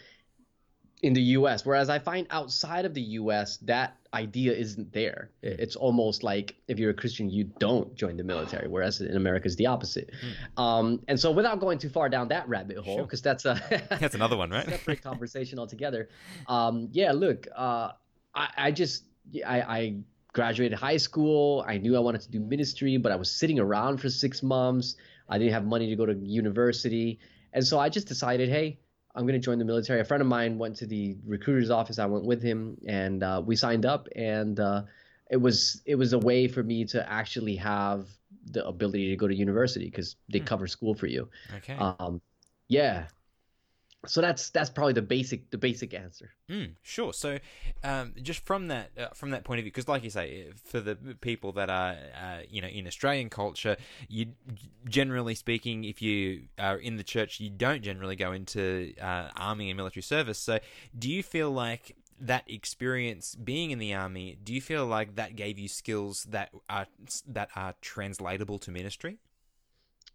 in 1.04 1.14
the 1.14 1.22
US. 1.38 1.64
Whereas 1.64 1.90
I 1.90 2.00
find 2.00 2.26
outside 2.32 2.86
of 2.86 2.94
the 2.96 3.06
US, 3.22 3.58
that 3.58 3.98
idea 4.14 4.52
isn't 4.54 4.92
there. 4.94 5.30
It's 5.44 5.76
almost 5.76 6.24
like 6.24 6.56
if 6.68 6.80
you're 6.80 6.90
a 6.90 7.00
Christian, 7.02 7.30
you 7.30 7.44
don't 7.60 7.94
join 7.96 8.18
the 8.18 8.24
military, 8.24 8.68
whereas 8.68 9.00
in 9.02 9.16
America 9.16 9.46
it's 9.46 9.56
the 9.58 9.68
opposite. 9.68 10.10
Um, 10.58 11.02
and 11.08 11.20
so, 11.20 11.30
without 11.32 11.60
going 11.60 11.78
too 11.78 11.90
far 11.90 12.10
down 12.10 12.30
that 12.30 12.50
rabbit 12.50 12.78
hole, 12.78 12.84
Hmm. 12.86 12.98
Sure. 13.00 13.06
because 13.06 13.22
that's 13.22 13.46
a 13.46 13.56
That's 14.02 14.16
another 14.16 14.38
one, 14.38 14.50
right? 14.50 14.68
separate 14.68 15.04
conversation 15.04 15.60
altogether. 15.60 16.10
Um, 16.48 16.90
yeah, 16.92 17.12
look, 17.12 17.48
uh, 17.56 17.92
I, 18.34 18.48
I 18.66 18.72
just 18.72 19.04
I, 19.46 19.62
I 19.62 19.80
graduated 20.38 20.78
high 20.78 21.02
school. 21.08 21.66
I 21.68 21.76
knew 21.82 21.94
I 22.02 22.04
wanted 22.08 22.22
to 22.22 22.32
do 22.36 22.40
ministry, 22.40 22.94
but 23.04 23.12
I 23.12 23.18
was 23.24 23.30
sitting 23.42 23.60
around 23.60 23.94
for 23.98 24.10
six 24.10 24.34
months. 24.42 24.96
I 25.28 25.38
didn't 25.40 25.54
have 25.58 25.66
money 25.66 25.88
to 25.90 25.96
go 26.02 26.06
to 26.06 26.16
university, 26.44 27.10
and 27.54 27.64
so 27.70 27.76
I 27.86 27.90
just 27.90 28.08
decided, 28.08 28.50
hey. 28.50 28.80
I'm 29.16 29.26
going 29.26 29.42
to 29.42 29.46
join 29.50 29.58
the 29.58 29.66
military. 29.66 30.00
A 30.00 30.06
friend 30.06 30.22
of 30.22 30.28
mine 30.28 30.60
went 30.60 30.76
to 30.82 30.86
the 30.86 31.18
recruiter's 31.26 31.72
office. 31.72 31.98
I 31.98 32.06
went 32.06 32.26
with 32.32 32.42
him, 32.50 32.78
and 32.88 33.24
uh, 33.24 33.42
we 33.44 33.56
signed 33.56 33.84
up. 33.84 34.08
And 34.16 34.60
uh, 34.60 34.84
it 35.32 35.38
was 35.38 35.82
it 35.86 35.96
was 35.96 36.14
a 36.14 36.20
way 36.20 36.48
for 36.48 36.62
me 36.62 36.86
to 36.94 37.00
actually 37.20 37.56
have 37.56 38.06
the 38.52 38.62
ability 38.74 39.10
to 39.10 39.16
go 39.16 39.28
to 39.28 39.36
university 39.36 39.86
because 39.86 40.18
they 40.32 40.40
cover 40.40 40.68
school 40.68 40.94
for 40.94 41.08
you. 41.08 41.30
Okay. 41.58 41.78
Um, 41.80 42.22
yeah. 42.68 43.08
So 44.06 44.22
that's 44.22 44.52
that's 44.52 44.70
probably 44.70 44.94
the 44.94 45.02
basic 45.02 45.50
the 45.50 45.58
basic 45.58 45.94
answer. 45.94 46.32
Mm, 46.50 46.76
sure. 46.84 47.14
So, 47.14 47.40
um, 47.84 48.14
just 48.22 48.46
from 48.46 48.68
that 48.68 48.92
uh, 48.98 49.08
from 49.10 49.32
that 49.32 49.44
point 49.44 49.60
of 49.60 49.64
view, 49.64 49.72
because 49.72 49.88
like 49.88 50.04
you 50.04 50.10
say, 50.10 50.50
for 50.66 50.80
the 50.80 50.96
people 50.96 51.52
that 51.54 51.70
are 51.70 51.96
uh, 52.16 52.40
you 52.50 52.62
know 52.62 52.68
in 52.68 52.88
Australian 52.88 53.30
culture, 53.30 53.76
you 54.08 54.28
generally 54.88 55.36
speaking, 55.36 55.84
if 55.84 56.02
you 56.02 56.44
are 56.60 56.78
in 56.78 56.98
the 56.98 57.04
church, 57.04 57.40
you 57.40 57.50
don't 57.50 57.82
generally 57.82 58.16
go 58.16 58.32
into 58.32 58.94
uh, 59.02 59.30
army 59.36 59.70
and 59.70 59.78
military 59.78 60.04
service. 60.04 60.38
So, 60.38 60.60
do 60.98 61.10
you 61.10 61.24
feel 61.24 61.52
like 61.52 61.96
that 62.20 62.44
experience 62.48 63.36
being 63.36 63.72
in 63.72 63.80
the 63.80 63.94
army? 63.94 64.38
Do 64.44 64.54
you 64.54 64.62
feel 64.62 64.86
like 64.86 65.16
that 65.16 65.36
gave 65.36 65.60
you 65.60 65.68
skills 65.68 66.26
that 66.30 66.52
are 66.70 66.88
that 67.28 67.50
are 67.56 67.74
translatable 67.82 68.60
to 68.60 68.72
ministry? 68.72 69.18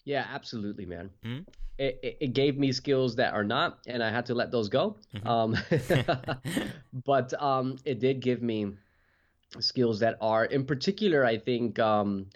Yeah, 0.04 0.26
absolutely, 0.32 0.86
man. 0.86 1.10
Mm. 1.24 1.46
It, 1.78 1.98
it, 2.02 2.16
it 2.20 2.32
gave 2.32 2.58
me 2.58 2.72
skills 2.72 3.16
that 3.16 3.34
are 3.34 3.44
not, 3.44 3.78
and 3.86 4.02
I 4.02 4.10
had 4.10 4.26
to 4.26 4.34
let 4.34 4.50
those 4.50 4.68
go. 4.68 4.96
Um, 5.24 5.56
but 7.04 7.40
um, 7.42 7.78
it 7.84 7.98
did 7.98 8.20
give 8.20 8.42
me 8.42 8.72
skills 9.60 10.00
that 10.00 10.16
are, 10.20 10.44
in 10.44 10.64
particular, 10.64 11.24
I 11.24 11.38
think, 11.38 11.78
um, 11.78 12.26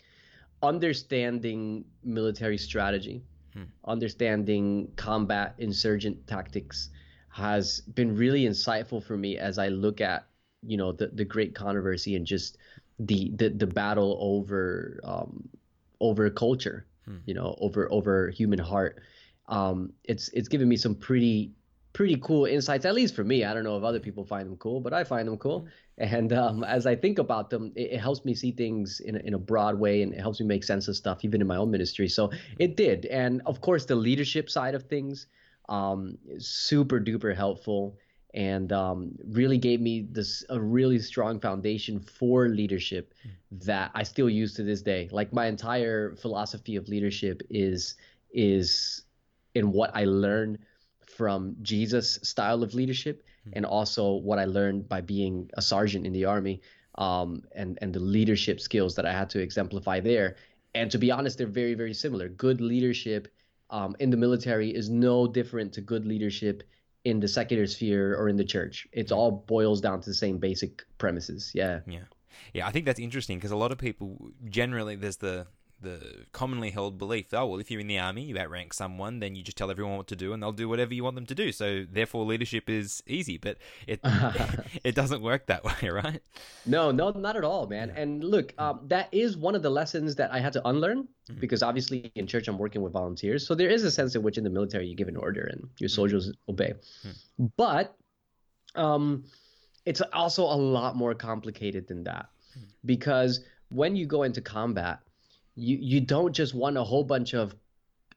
understanding 0.62 1.84
military 2.02 2.58
strategy, 2.58 3.22
understanding 3.86 4.92
combat 4.96 5.54
insurgent 5.58 6.26
tactics 6.26 6.90
has 7.28 7.80
been 7.80 8.16
really 8.16 8.44
insightful 8.44 9.02
for 9.02 9.16
me 9.16 9.38
as 9.38 9.58
I 9.58 9.68
look 9.68 10.00
at, 10.00 10.26
you 10.62 10.76
know, 10.76 10.92
the, 10.92 11.08
the 11.08 11.24
great 11.24 11.54
controversy 11.54 12.16
and 12.16 12.26
just 12.26 12.58
the, 12.98 13.30
the, 13.36 13.50
the 13.50 13.66
battle 13.66 14.16
over 14.20 15.00
um, 15.04 15.48
over 16.00 16.28
culture, 16.30 16.86
you 17.24 17.34
know, 17.34 17.54
over 17.60 17.90
over 17.90 18.30
human 18.30 18.58
heart. 18.58 19.00
Um, 19.48 19.92
it's 20.04 20.28
it's 20.30 20.48
given 20.48 20.68
me 20.68 20.76
some 20.76 20.94
pretty 20.94 21.52
pretty 21.92 22.16
cool 22.16 22.44
insights, 22.44 22.84
at 22.84 22.94
least 22.94 23.14
for 23.14 23.24
me. 23.24 23.42
I 23.44 23.54
don't 23.54 23.64
know 23.64 23.78
if 23.78 23.82
other 23.82 24.00
people 24.00 24.22
find 24.22 24.46
them 24.46 24.58
cool, 24.58 24.80
but 24.80 24.92
I 24.92 25.02
find 25.02 25.26
them 25.26 25.38
cool. 25.38 25.66
And 25.96 26.30
um, 26.34 26.62
as 26.62 26.84
I 26.84 26.94
think 26.94 27.18
about 27.18 27.48
them, 27.48 27.72
it, 27.74 27.92
it 27.92 28.00
helps 28.00 28.22
me 28.22 28.34
see 28.34 28.52
things 28.52 29.00
in 29.00 29.16
a, 29.16 29.18
in 29.20 29.32
a 29.32 29.38
broad 29.38 29.78
way, 29.78 30.02
and 30.02 30.12
it 30.12 30.20
helps 30.20 30.38
me 30.38 30.46
make 30.46 30.62
sense 30.62 30.88
of 30.88 30.96
stuff, 30.96 31.24
even 31.24 31.40
in 31.40 31.46
my 31.46 31.56
own 31.56 31.70
ministry. 31.70 32.08
So 32.08 32.30
it 32.58 32.76
did, 32.76 33.06
and 33.06 33.40
of 33.46 33.62
course, 33.62 33.86
the 33.86 33.96
leadership 33.96 34.50
side 34.50 34.74
of 34.74 34.82
things, 34.82 35.26
um, 35.70 36.18
is 36.28 36.46
super 36.48 37.00
duper 37.00 37.34
helpful, 37.34 37.96
and 38.36 38.70
um, 38.70 39.12
really 39.24 39.56
gave 39.56 39.80
me 39.80 40.06
this 40.12 40.44
a 40.50 40.60
really 40.60 40.98
strong 40.98 41.40
foundation 41.40 41.98
for 41.98 42.48
leadership 42.48 43.14
that 43.50 43.90
I 43.94 44.02
still 44.02 44.28
use 44.28 44.52
to 44.54 44.62
this 44.62 44.82
day. 44.82 45.08
Like 45.10 45.32
my 45.32 45.46
entire 45.46 46.14
philosophy 46.16 46.76
of 46.76 46.86
leadership 46.86 47.42
is 47.48 47.94
is 48.30 49.04
in 49.54 49.72
what 49.72 49.90
I 49.94 50.04
learned 50.04 50.58
from 51.00 51.56
Jesus' 51.62 52.18
style 52.22 52.62
of 52.62 52.74
leadership, 52.74 53.24
and 53.54 53.64
also 53.64 54.16
what 54.16 54.38
I 54.38 54.44
learned 54.44 54.86
by 54.86 55.00
being 55.00 55.50
a 55.54 55.62
sergeant 55.62 56.06
in 56.06 56.12
the 56.12 56.26
army, 56.26 56.60
um, 56.96 57.42
and 57.54 57.78
and 57.80 57.94
the 57.94 58.00
leadership 58.00 58.60
skills 58.60 58.94
that 58.96 59.06
I 59.06 59.12
had 59.12 59.30
to 59.30 59.40
exemplify 59.40 60.00
there. 60.00 60.36
And 60.74 60.90
to 60.90 60.98
be 60.98 61.10
honest, 61.10 61.38
they're 61.38 61.46
very 61.46 61.72
very 61.72 61.94
similar. 61.94 62.28
Good 62.28 62.60
leadership 62.60 63.28
um, 63.70 63.96
in 63.98 64.10
the 64.10 64.16
military 64.18 64.68
is 64.74 64.90
no 64.90 65.26
different 65.26 65.72
to 65.72 65.80
good 65.80 66.04
leadership 66.04 66.62
in 67.06 67.20
the 67.20 67.28
secular 67.28 67.68
sphere 67.68 68.16
or 68.16 68.28
in 68.28 68.36
the 68.36 68.44
church. 68.44 68.88
It 68.90 69.12
all 69.12 69.30
boils 69.30 69.80
down 69.80 70.00
to 70.00 70.10
the 70.10 70.14
same 70.14 70.38
basic 70.38 70.82
premises. 70.98 71.52
Yeah. 71.54 71.80
Yeah, 71.86 72.00
yeah. 72.52 72.66
I 72.66 72.72
think 72.72 72.84
that's 72.84 72.98
interesting 72.98 73.38
because 73.38 73.52
a 73.52 73.56
lot 73.56 73.70
of 73.70 73.78
people 73.78 74.32
generally 74.48 74.96
there's 74.96 75.18
the 75.18 75.46
the 75.80 76.26
commonly 76.32 76.70
held 76.70 76.98
belief. 76.98 77.32
Oh 77.32 77.46
well, 77.46 77.60
if 77.60 77.70
you're 77.70 77.80
in 77.80 77.86
the 77.86 77.98
army, 77.98 78.22
you 78.22 78.38
outrank 78.38 78.72
someone, 78.72 79.20
then 79.20 79.34
you 79.34 79.42
just 79.42 79.56
tell 79.56 79.70
everyone 79.70 79.96
what 79.96 80.06
to 80.08 80.16
do, 80.16 80.32
and 80.32 80.42
they'll 80.42 80.52
do 80.52 80.68
whatever 80.68 80.94
you 80.94 81.04
want 81.04 81.16
them 81.16 81.26
to 81.26 81.34
do. 81.34 81.52
So 81.52 81.84
therefore, 81.90 82.24
leadership 82.24 82.68
is 82.68 83.02
easy. 83.06 83.38
But 83.38 83.58
it 83.86 84.00
it 84.84 84.94
doesn't 84.94 85.22
work 85.22 85.46
that 85.46 85.64
way, 85.64 85.88
right? 85.90 86.20
No, 86.64 86.90
no, 86.90 87.10
not 87.10 87.36
at 87.36 87.44
all, 87.44 87.66
man. 87.66 87.90
And 87.90 88.24
look, 88.24 88.54
mm. 88.56 88.62
um, 88.62 88.80
that 88.84 89.08
is 89.12 89.36
one 89.36 89.54
of 89.54 89.62
the 89.62 89.70
lessons 89.70 90.14
that 90.16 90.32
I 90.32 90.40
had 90.40 90.52
to 90.54 90.68
unlearn 90.68 91.08
mm-hmm. 91.30 91.40
because 91.40 91.62
obviously 91.62 92.10
in 92.14 92.26
church 92.26 92.48
I'm 92.48 92.58
working 92.58 92.82
with 92.82 92.92
volunteers. 92.92 93.46
So 93.46 93.54
there 93.54 93.70
is 93.70 93.84
a 93.84 93.90
sense 93.90 94.14
in 94.14 94.22
which 94.22 94.38
in 94.38 94.44
the 94.44 94.50
military 94.50 94.86
you 94.86 94.94
give 94.94 95.08
an 95.08 95.16
order 95.16 95.42
and 95.42 95.68
your 95.78 95.88
mm-hmm. 95.88 95.94
soldiers 95.94 96.32
obey. 96.48 96.74
Mm. 97.04 97.50
But 97.56 97.96
um, 98.74 99.24
it's 99.84 100.00
also 100.12 100.44
a 100.44 100.56
lot 100.56 100.96
more 100.96 101.14
complicated 101.14 101.86
than 101.86 102.04
that 102.04 102.28
mm. 102.58 102.64
because 102.84 103.40
when 103.68 103.96
you 103.96 104.06
go 104.06 104.22
into 104.22 104.40
combat, 104.40 105.00
you, 105.56 105.78
you 105.80 106.00
don't 106.00 106.32
just 106.32 106.54
want 106.54 106.76
a 106.76 106.84
whole 106.84 107.04
bunch 107.04 107.34
of 107.34 107.54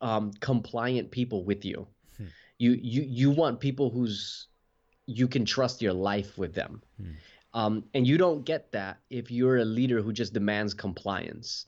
um, 0.02 0.32
compliant 0.40 1.10
people 1.12 1.44
with 1.44 1.66
you. 1.66 1.88
You, 2.58 2.72
you 2.72 3.04
you 3.04 3.32
want 3.32 3.62
people 3.62 3.90
who's 3.90 4.48
you 5.06 5.30
can 5.30 5.46
trust 5.46 5.82
your 5.82 5.94
life 5.94 6.38
with 6.38 6.54
them. 6.54 6.82
Um, 7.54 7.86
and 7.94 8.06
you 8.06 8.18
don't 8.18 8.46
get 8.46 8.72
that 8.74 9.00
if 9.10 9.32
you're 9.32 9.58
a 9.58 9.66
leader 9.66 10.02
who 10.02 10.12
just 10.14 10.34
demands 10.34 10.74
compliance. 10.74 11.66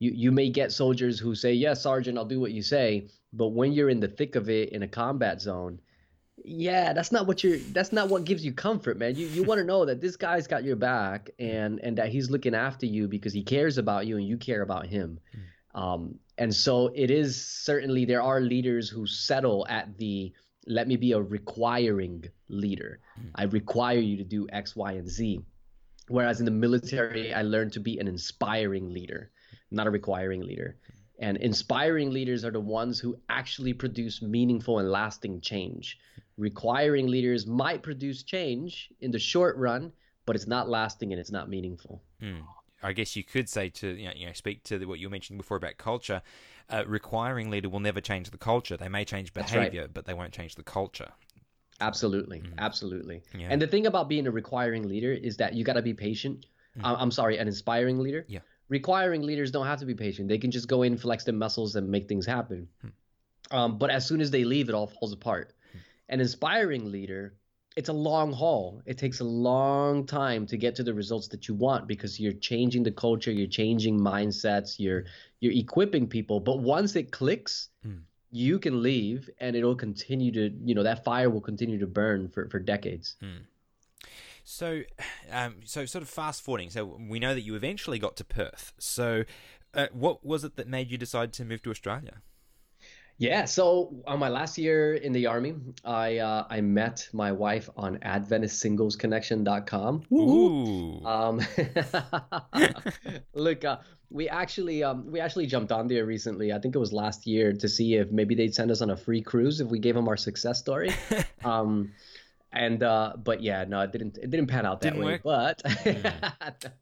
You 0.00 0.10
you 0.10 0.32
may 0.32 0.50
get 0.50 0.72
soldiers 0.72 1.20
who 1.20 1.34
say, 1.36 1.54
"Yes, 1.54 1.82
sergeant, 1.82 2.18
I'll 2.18 2.24
do 2.24 2.40
what 2.40 2.50
you 2.50 2.62
say," 2.62 3.06
but 3.32 3.48
when 3.48 3.72
you're 3.72 3.88
in 3.88 4.00
the 4.00 4.08
thick 4.08 4.34
of 4.34 4.50
it 4.50 4.70
in 4.70 4.82
a 4.82 4.88
combat 4.88 5.40
zone, 5.40 5.80
yeah, 6.44 6.92
that's 6.92 7.12
not 7.12 7.26
what 7.26 7.44
you're. 7.44 7.58
That's 7.58 7.92
not 7.92 8.08
what 8.08 8.24
gives 8.24 8.44
you 8.44 8.52
comfort, 8.52 8.98
man. 8.98 9.14
You 9.14 9.26
you 9.26 9.44
want 9.44 9.58
to 9.58 9.64
know 9.72 9.84
that 9.84 10.00
this 10.00 10.16
guy's 10.16 10.46
got 10.46 10.64
your 10.64 10.76
back 10.76 11.30
and 11.38 11.78
and 11.80 11.96
that 11.98 12.08
he's 12.08 12.30
looking 12.30 12.54
after 12.54 12.86
you 12.86 13.08
because 13.08 13.32
he 13.32 13.42
cares 13.42 13.78
about 13.78 14.06
you 14.06 14.16
and 14.16 14.26
you 14.26 14.36
care 14.36 14.62
about 14.62 14.86
him. 14.86 15.20
Hmm. 15.32 15.80
Um, 15.80 16.18
and 16.38 16.54
so 16.54 16.90
it 16.94 17.10
is 17.10 17.44
certainly 17.44 18.04
there 18.04 18.22
are 18.22 18.40
leaders 18.40 18.88
who 18.88 19.06
settle 19.06 19.66
at 19.68 19.96
the 19.98 20.32
let 20.66 20.88
me 20.88 20.96
be 20.96 21.12
a 21.12 21.20
requiring 21.20 22.24
leader. 22.48 23.00
Hmm. 23.14 23.28
I 23.34 23.44
require 23.44 23.98
you 23.98 24.16
to 24.16 24.24
do 24.24 24.46
X, 24.52 24.74
Y, 24.74 24.92
and 24.92 25.08
Z. 25.08 25.40
Whereas 26.08 26.40
in 26.40 26.44
the 26.44 26.50
military, 26.50 27.32
I 27.32 27.42
learned 27.42 27.72
to 27.74 27.80
be 27.80 27.98
an 27.98 28.08
inspiring 28.08 28.92
leader, 28.92 29.30
not 29.70 29.86
a 29.86 29.90
requiring 29.90 30.42
leader. 30.42 30.76
Hmm. 30.86 30.92
And 31.22 31.36
inspiring 31.36 32.10
leaders 32.10 32.44
are 32.44 32.50
the 32.50 32.60
ones 32.60 32.98
who 32.98 33.16
actually 33.28 33.72
produce 33.72 34.20
meaningful 34.20 34.80
and 34.80 34.90
lasting 34.90 35.40
change. 35.40 35.98
Requiring 36.36 37.06
leaders 37.06 37.46
might 37.46 37.80
produce 37.82 38.24
change 38.24 38.90
in 39.00 39.12
the 39.12 39.20
short 39.20 39.56
run, 39.56 39.92
but 40.26 40.34
it's 40.34 40.48
not 40.48 40.68
lasting 40.68 41.12
and 41.12 41.20
it's 41.20 41.30
not 41.30 41.48
meaningful. 41.48 42.02
Mm. 42.20 42.42
I 42.82 42.92
guess 42.92 43.14
you 43.14 43.22
could 43.22 43.48
say 43.48 43.68
to 43.68 43.86
you 43.86 44.06
know, 44.06 44.12
you 44.16 44.26
know 44.26 44.32
speak 44.32 44.64
to 44.64 44.78
the, 44.78 44.86
what 44.86 44.98
you 44.98 45.08
mentioned 45.08 45.38
before 45.38 45.56
about 45.56 45.76
culture. 45.76 46.22
Uh, 46.68 46.82
requiring 46.88 47.50
leader 47.50 47.68
will 47.68 47.80
never 47.80 48.00
change 48.00 48.30
the 48.30 48.38
culture. 48.38 48.76
They 48.76 48.88
may 48.88 49.04
change 49.04 49.32
That's 49.32 49.52
right. 49.52 49.70
behavior, 49.70 49.88
but 49.92 50.06
they 50.06 50.14
won't 50.14 50.32
change 50.32 50.56
the 50.56 50.64
culture. 50.64 51.12
Absolutely, 51.80 52.42
absolutely. 52.58 53.22
Yeah. 53.36 53.48
And 53.50 53.62
the 53.62 53.68
thing 53.68 53.86
about 53.86 54.08
being 54.08 54.26
a 54.26 54.30
requiring 54.32 54.88
leader 54.88 55.12
is 55.12 55.36
that 55.36 55.54
you 55.54 55.62
got 55.64 55.74
to 55.74 55.82
be 55.82 55.94
patient. 55.94 56.46
I- 56.82 56.94
I'm 56.94 57.10
sorry, 57.10 57.38
an 57.38 57.46
inspiring 57.46 57.98
leader. 57.98 58.24
Yeah. 58.28 58.40
Requiring 58.72 59.20
leaders 59.20 59.50
don't 59.50 59.66
have 59.66 59.80
to 59.80 59.84
be 59.84 59.94
patient. 59.94 60.28
They 60.28 60.38
can 60.38 60.50
just 60.50 60.66
go 60.66 60.82
in, 60.82 60.96
flex 60.96 61.24
their 61.24 61.34
muscles, 61.34 61.76
and 61.76 61.90
make 61.90 62.08
things 62.08 62.24
happen. 62.24 62.68
Hmm. 62.80 62.88
Um, 63.54 63.76
but 63.76 63.90
as 63.90 64.06
soon 64.06 64.22
as 64.22 64.30
they 64.30 64.44
leave, 64.44 64.70
it 64.70 64.74
all 64.74 64.86
falls 64.86 65.12
apart. 65.12 65.52
Hmm. 65.72 65.78
An 66.08 66.20
inspiring 66.20 66.90
leader, 66.90 67.34
it's 67.76 67.90
a 67.90 67.92
long 67.92 68.32
haul. 68.32 68.80
It 68.86 68.96
takes 68.96 69.20
a 69.20 69.24
long 69.24 70.06
time 70.06 70.46
to 70.46 70.56
get 70.56 70.76
to 70.76 70.82
the 70.82 70.94
results 70.94 71.28
that 71.28 71.48
you 71.48 71.54
want 71.54 71.86
because 71.86 72.18
you're 72.18 72.32
changing 72.32 72.82
the 72.82 72.92
culture, 72.92 73.30
you're 73.30 73.46
changing 73.46 74.00
mindsets, 74.00 74.76
you're 74.78 75.04
you're 75.40 75.52
equipping 75.52 76.06
people. 76.06 76.40
But 76.40 76.60
once 76.60 76.96
it 76.96 77.12
clicks, 77.12 77.68
hmm. 77.82 77.98
you 78.30 78.58
can 78.58 78.82
leave 78.82 79.28
and 79.38 79.54
it'll 79.54 79.76
continue 79.76 80.32
to, 80.32 80.50
you 80.64 80.74
know, 80.74 80.84
that 80.84 81.04
fire 81.04 81.28
will 81.28 81.42
continue 81.42 81.78
to 81.80 81.86
burn 81.86 82.30
for, 82.30 82.48
for 82.48 82.58
decades. 82.58 83.16
So, 84.44 84.82
um, 85.30 85.56
so 85.64 85.86
sort 85.86 86.02
of 86.02 86.08
fast 86.08 86.42
forwarding. 86.42 86.70
So 86.70 86.98
we 87.08 87.18
know 87.18 87.34
that 87.34 87.42
you 87.42 87.54
eventually 87.54 87.98
got 87.98 88.16
to 88.16 88.24
Perth. 88.24 88.72
So, 88.78 89.24
uh, 89.74 89.86
what 89.92 90.24
was 90.24 90.44
it 90.44 90.56
that 90.56 90.68
made 90.68 90.90
you 90.90 90.98
decide 90.98 91.32
to 91.34 91.44
move 91.44 91.62
to 91.62 91.70
Australia? 91.70 92.20
Yeah, 93.18 93.44
so 93.44 93.94
on 94.06 94.18
my 94.18 94.28
last 94.28 94.58
year 94.58 94.94
in 94.94 95.12
the 95.12 95.26
army, 95.26 95.54
I 95.84 96.18
uh, 96.18 96.46
I 96.50 96.60
met 96.60 97.08
my 97.12 97.30
wife 97.30 97.70
on 97.76 97.98
AdventistSinglesConnection.com. 97.98 100.02
Ooh. 100.12 101.06
Um, 101.06 101.40
look, 103.34 103.64
uh, 103.64 103.76
we 104.10 104.28
actually 104.28 104.82
um, 104.82 105.08
we 105.10 105.20
actually 105.20 105.46
jumped 105.46 105.70
on 105.70 105.86
there 105.86 106.04
recently. 106.04 106.52
I 106.52 106.58
think 106.58 106.74
it 106.74 106.78
was 106.78 106.92
last 106.92 107.24
year 107.26 107.52
to 107.52 107.68
see 107.68 107.94
if 107.94 108.10
maybe 108.10 108.34
they'd 108.34 108.54
send 108.54 108.72
us 108.72 108.80
on 108.80 108.90
a 108.90 108.96
free 108.96 109.22
cruise 109.22 109.60
if 109.60 109.68
we 109.68 109.78
gave 109.78 109.94
them 109.94 110.08
our 110.08 110.16
success 110.16 110.58
story. 110.58 110.90
um, 111.44 111.92
and 112.52 112.82
uh, 112.82 113.14
but 113.16 113.42
yeah, 113.42 113.64
no, 113.66 113.80
it 113.80 113.92
didn't 113.92 114.18
it 114.18 114.30
didn't 114.30 114.46
pan 114.46 114.66
out 114.66 114.80
that 114.82 114.94
Didn't 114.94 115.04
way. 115.04 115.20
work? 115.24 115.62
But 115.64 116.72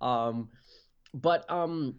um, 0.00 0.48
but 1.12 1.50
um, 1.50 1.96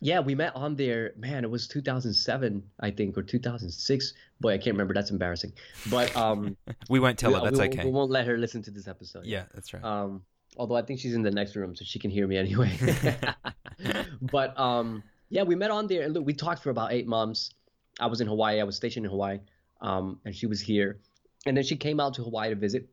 yeah, 0.00 0.20
we 0.20 0.34
met 0.34 0.54
on 0.54 0.76
there. 0.76 1.12
Man, 1.16 1.44
it 1.44 1.50
was 1.50 1.66
2007, 1.68 2.62
I 2.80 2.90
think, 2.90 3.16
or 3.16 3.22
2006. 3.22 4.12
Boy, 4.40 4.52
I 4.52 4.58
can't 4.58 4.74
remember. 4.74 4.92
That's 4.92 5.10
embarrassing. 5.10 5.52
But 5.90 6.14
um, 6.14 6.56
we 6.90 7.00
won't 7.00 7.18
tell 7.18 7.32
we, 7.32 7.38
her. 7.38 7.44
That's 7.44 7.58
we, 7.58 7.66
okay. 7.68 7.84
We 7.84 7.90
won't 7.90 8.10
let 8.10 8.26
her 8.26 8.36
listen 8.36 8.62
to 8.64 8.70
this 8.70 8.86
episode. 8.86 9.24
yeah, 9.24 9.44
that's 9.54 9.72
right. 9.72 9.82
Um, 9.82 10.22
although 10.58 10.76
I 10.76 10.82
think 10.82 11.00
she's 11.00 11.14
in 11.14 11.22
the 11.22 11.30
next 11.30 11.56
room, 11.56 11.74
so 11.74 11.84
she 11.84 11.98
can 11.98 12.10
hear 12.10 12.26
me 12.26 12.36
anyway. 12.36 12.76
but 14.20 14.58
um, 14.58 15.02
yeah, 15.30 15.42
we 15.42 15.54
met 15.54 15.70
on 15.70 15.86
there, 15.86 16.02
and 16.02 16.12
look, 16.12 16.26
we 16.26 16.34
talked 16.34 16.62
for 16.62 16.70
about 16.70 16.92
eight 16.92 17.06
months. 17.06 17.50
I 17.98 18.06
was 18.06 18.20
in 18.20 18.26
Hawaii. 18.26 18.60
I 18.60 18.64
was 18.64 18.76
stationed 18.76 19.06
in 19.06 19.10
Hawaii, 19.10 19.40
um, 19.80 20.20
and 20.26 20.34
she 20.34 20.46
was 20.46 20.60
here. 20.60 21.00
And 21.46 21.56
then 21.56 21.64
she 21.64 21.76
came 21.76 22.00
out 22.00 22.14
to 22.14 22.24
Hawaii 22.24 22.50
to 22.50 22.56
visit, 22.56 22.88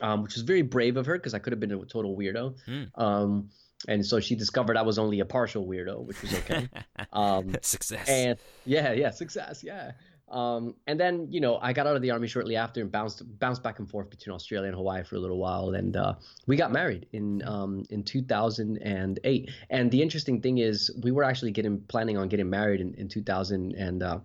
um, 0.00 0.22
which 0.22 0.34
was 0.34 0.42
very 0.42 0.62
brave 0.62 0.96
of 0.96 1.06
her 1.06 1.16
because 1.16 1.34
I 1.34 1.38
could 1.38 1.52
have 1.52 1.60
been 1.60 1.72
a 1.72 1.84
total 1.84 2.16
weirdo. 2.16 2.54
Hmm. 2.66 3.02
Um, 3.02 3.50
and 3.88 4.04
so 4.04 4.20
she 4.20 4.34
discovered 4.36 4.76
I 4.76 4.82
was 4.82 4.98
only 4.98 5.20
a 5.20 5.24
partial 5.24 5.66
weirdo, 5.66 6.04
which 6.04 6.20
was 6.22 6.34
okay. 6.34 6.68
um, 7.12 7.56
Success. 7.62 8.08
and 8.08 8.38
yeah, 8.64 8.92
yeah, 8.92 9.10
success, 9.10 9.64
yeah. 9.64 9.92
Um, 10.32 10.76
and 10.86 10.98
then 10.98 11.26
you 11.30 11.40
know 11.40 11.58
I 11.60 11.74
got 11.74 11.86
out 11.86 11.94
of 11.94 12.00
the 12.00 12.10
army 12.10 12.26
shortly 12.26 12.56
after 12.56 12.80
and 12.80 12.90
bounced 12.90 13.22
bounced 13.38 13.62
back 13.62 13.80
and 13.80 13.90
forth 13.90 14.08
between 14.08 14.34
Australia 14.34 14.68
and 14.68 14.76
Hawaii 14.76 15.04
for 15.04 15.16
a 15.16 15.18
little 15.18 15.36
while, 15.36 15.74
and 15.74 15.94
uh, 15.94 16.14
we 16.46 16.56
got 16.56 16.72
married 16.72 17.06
in 17.12 17.42
um, 17.46 17.84
in 17.90 18.02
2008. 18.02 19.50
And 19.68 19.90
the 19.90 20.00
interesting 20.00 20.40
thing 20.40 20.58
is 20.58 20.90
we 21.02 21.10
were 21.10 21.22
actually 21.22 21.50
getting 21.50 21.80
planning 21.82 22.16
on 22.16 22.28
getting 22.28 22.48
married 22.48 22.80
in, 22.80 22.94
in 22.94 23.08
2000 23.08 23.74
and 23.74 24.02
uh, 24.02 24.20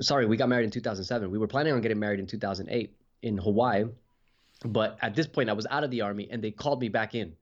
sorry, 0.00 0.26
we 0.26 0.36
got 0.36 0.48
married 0.48 0.64
in 0.64 0.70
2007. 0.70 1.30
We 1.30 1.38
were 1.38 1.46
planning 1.48 1.72
on 1.72 1.80
getting 1.80 1.98
married 1.98 2.20
in 2.20 2.26
2008 2.26 2.94
in 3.22 3.38
Hawaii, 3.38 3.84
but 4.64 4.98
at 5.02 5.14
this 5.14 5.26
point 5.26 5.48
I 5.50 5.52
was 5.52 5.66
out 5.70 5.84
of 5.84 5.90
the 5.90 6.00
army 6.02 6.28
and 6.30 6.42
they 6.42 6.50
called 6.50 6.80
me 6.80 6.88
back 6.88 7.14
in. 7.14 7.34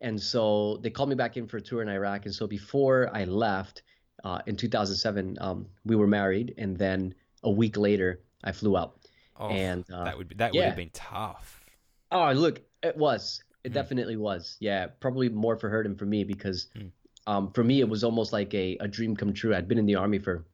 And 0.00 0.20
so 0.22 0.76
they 0.82 0.90
called 0.90 1.08
me 1.08 1.16
back 1.16 1.36
in 1.36 1.48
for 1.48 1.56
a 1.56 1.60
tour 1.60 1.82
in 1.82 1.88
Iraq. 1.88 2.24
And 2.26 2.32
so 2.34 2.46
before 2.46 3.10
I 3.12 3.24
left 3.24 3.82
uh, 4.22 4.38
in 4.46 4.54
2007, 4.56 5.36
um, 5.40 5.66
we 5.84 5.96
were 5.96 6.06
married. 6.06 6.54
And 6.56 6.76
then 6.76 7.14
a 7.42 7.50
week 7.50 7.76
later, 7.76 8.20
I 8.44 8.52
flew 8.52 8.76
out. 8.76 8.96
oh, 9.40 9.48
and, 9.48 9.84
uh, 9.92 10.04
that 10.04 10.16
would 10.16 10.28
be, 10.28 10.36
that 10.36 10.54
would 10.54 10.64
have 10.64 10.76
been 10.76 10.90
tough. 10.92 11.64
Oh, 12.12 12.30
look, 12.32 12.60
it 12.82 12.96
was. 12.96 13.42
It 13.64 13.70
Mm. 13.72 13.74
definitely 13.74 14.16
was. 14.16 14.56
Yeah, 14.60 14.86
probably 15.00 15.28
more 15.30 15.56
for 15.56 15.68
her 15.68 15.82
than 15.82 15.96
for 15.96 16.06
me 16.06 16.22
because 16.22 16.68
Mm. 16.76 16.90
um, 17.26 17.52
for 17.52 17.64
me, 17.64 17.80
it 17.80 17.88
was 17.88 18.04
almost 18.04 18.32
like 18.32 18.54
a, 18.54 18.76
a 18.78 18.86
dream 18.86 19.16
come 19.16 19.32
true. 19.34 19.52
I'd 19.54 19.66
been 19.66 19.78
in 19.78 19.86
the 19.86 19.96
army 19.96 20.18
for 20.20 20.44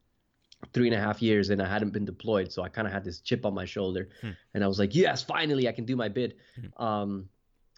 three 0.73 0.88
and 0.88 0.94
a 0.94 1.00
half 1.00 1.23
years 1.23 1.50
and 1.50 1.61
I 1.61 1.68
hadn't 1.68 1.90
been 1.90 2.04
deployed. 2.04 2.52
So 2.52 2.62
I 2.62 2.68
kind 2.68 2.87
of 2.87 2.92
had 2.92 3.04
this 3.04 3.21
chip 3.21 3.44
on 3.47 3.54
my 3.54 3.64
shoulder. 3.64 4.09
Hmm. 4.21 4.30
And 4.54 4.64
I 4.64 4.66
was 4.66 4.78
like, 4.78 4.94
yes, 4.94 5.23
finally, 5.23 5.68
I 5.68 5.73
can 5.73 5.85
do 5.85 5.97
my 5.97 6.09
bid. 6.09 6.35
Um, 6.76 7.28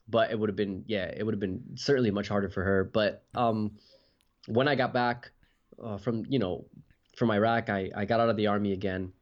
but 0.08 0.30
it 0.30 0.38
would 0.38 0.48
have 0.48 0.56
been, 0.56 0.84
yeah, 0.86 1.06
it 1.06 1.24
would 1.24 1.34
have 1.34 1.40
been 1.40 1.62
certainly 1.74 2.10
much 2.10 2.28
harder 2.28 2.48
for 2.48 2.62
her. 2.62 2.84
But 2.84 3.24
um, 3.34 3.72
when 4.46 4.68
I 4.68 4.74
got 4.74 4.92
back 4.92 5.30
uh, 5.82 5.98
from, 5.98 6.24
you 6.28 6.38
know, 6.38 6.64
from 7.16 7.30
Iraq, 7.30 7.70
I, 7.70 7.90
I 7.94 8.04
got 8.04 8.20
out 8.20 8.28
of 8.28 8.36
the 8.36 8.46
army 8.46 8.72
again 8.72 9.12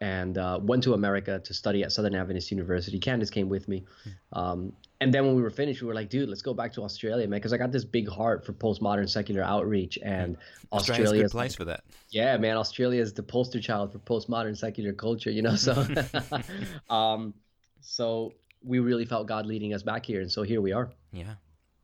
and 0.00 0.36
uh, 0.36 0.58
went 0.60 0.82
to 0.82 0.94
America 0.94 1.40
to 1.44 1.54
study 1.54 1.82
at 1.82 1.92
Southern 1.92 2.14
Adventist 2.14 2.50
University. 2.50 2.98
Candace 2.98 3.30
came 3.30 3.48
with 3.48 3.68
me. 3.68 3.84
Um, 4.32 4.72
and 5.04 5.12
then 5.12 5.26
when 5.26 5.36
we 5.36 5.42
were 5.42 5.50
finished, 5.50 5.82
we 5.82 5.86
were 5.86 5.92
like, 5.92 6.08
dude, 6.08 6.30
let's 6.30 6.40
go 6.40 6.54
back 6.54 6.72
to 6.72 6.82
Australia, 6.82 7.28
man, 7.28 7.36
because 7.36 7.52
I 7.52 7.58
got 7.58 7.70
this 7.70 7.84
big 7.84 8.08
heart 8.08 8.42
for 8.42 8.54
postmodern 8.54 9.06
secular 9.06 9.42
outreach. 9.42 9.98
And 10.02 10.38
a 10.72 10.76
Australia 10.76 11.24
good 11.24 11.30
place 11.30 11.54
for 11.54 11.66
that. 11.66 11.84
yeah, 12.08 12.38
man, 12.38 12.56
Australia 12.56 13.02
is 13.02 13.12
the 13.12 13.22
poster 13.22 13.60
child 13.60 13.92
for 13.92 13.98
postmodern 13.98 14.56
secular 14.56 14.94
culture, 14.94 15.30
you 15.30 15.42
know. 15.42 15.56
So, 15.56 15.86
um, 16.88 17.34
so 17.82 18.32
we 18.62 18.78
really 18.78 19.04
felt 19.04 19.28
God 19.28 19.44
leading 19.44 19.74
us 19.74 19.82
back 19.82 20.06
here, 20.06 20.22
and 20.22 20.32
so 20.32 20.42
here 20.42 20.62
we 20.62 20.72
are. 20.72 20.90
Yeah. 21.12 21.34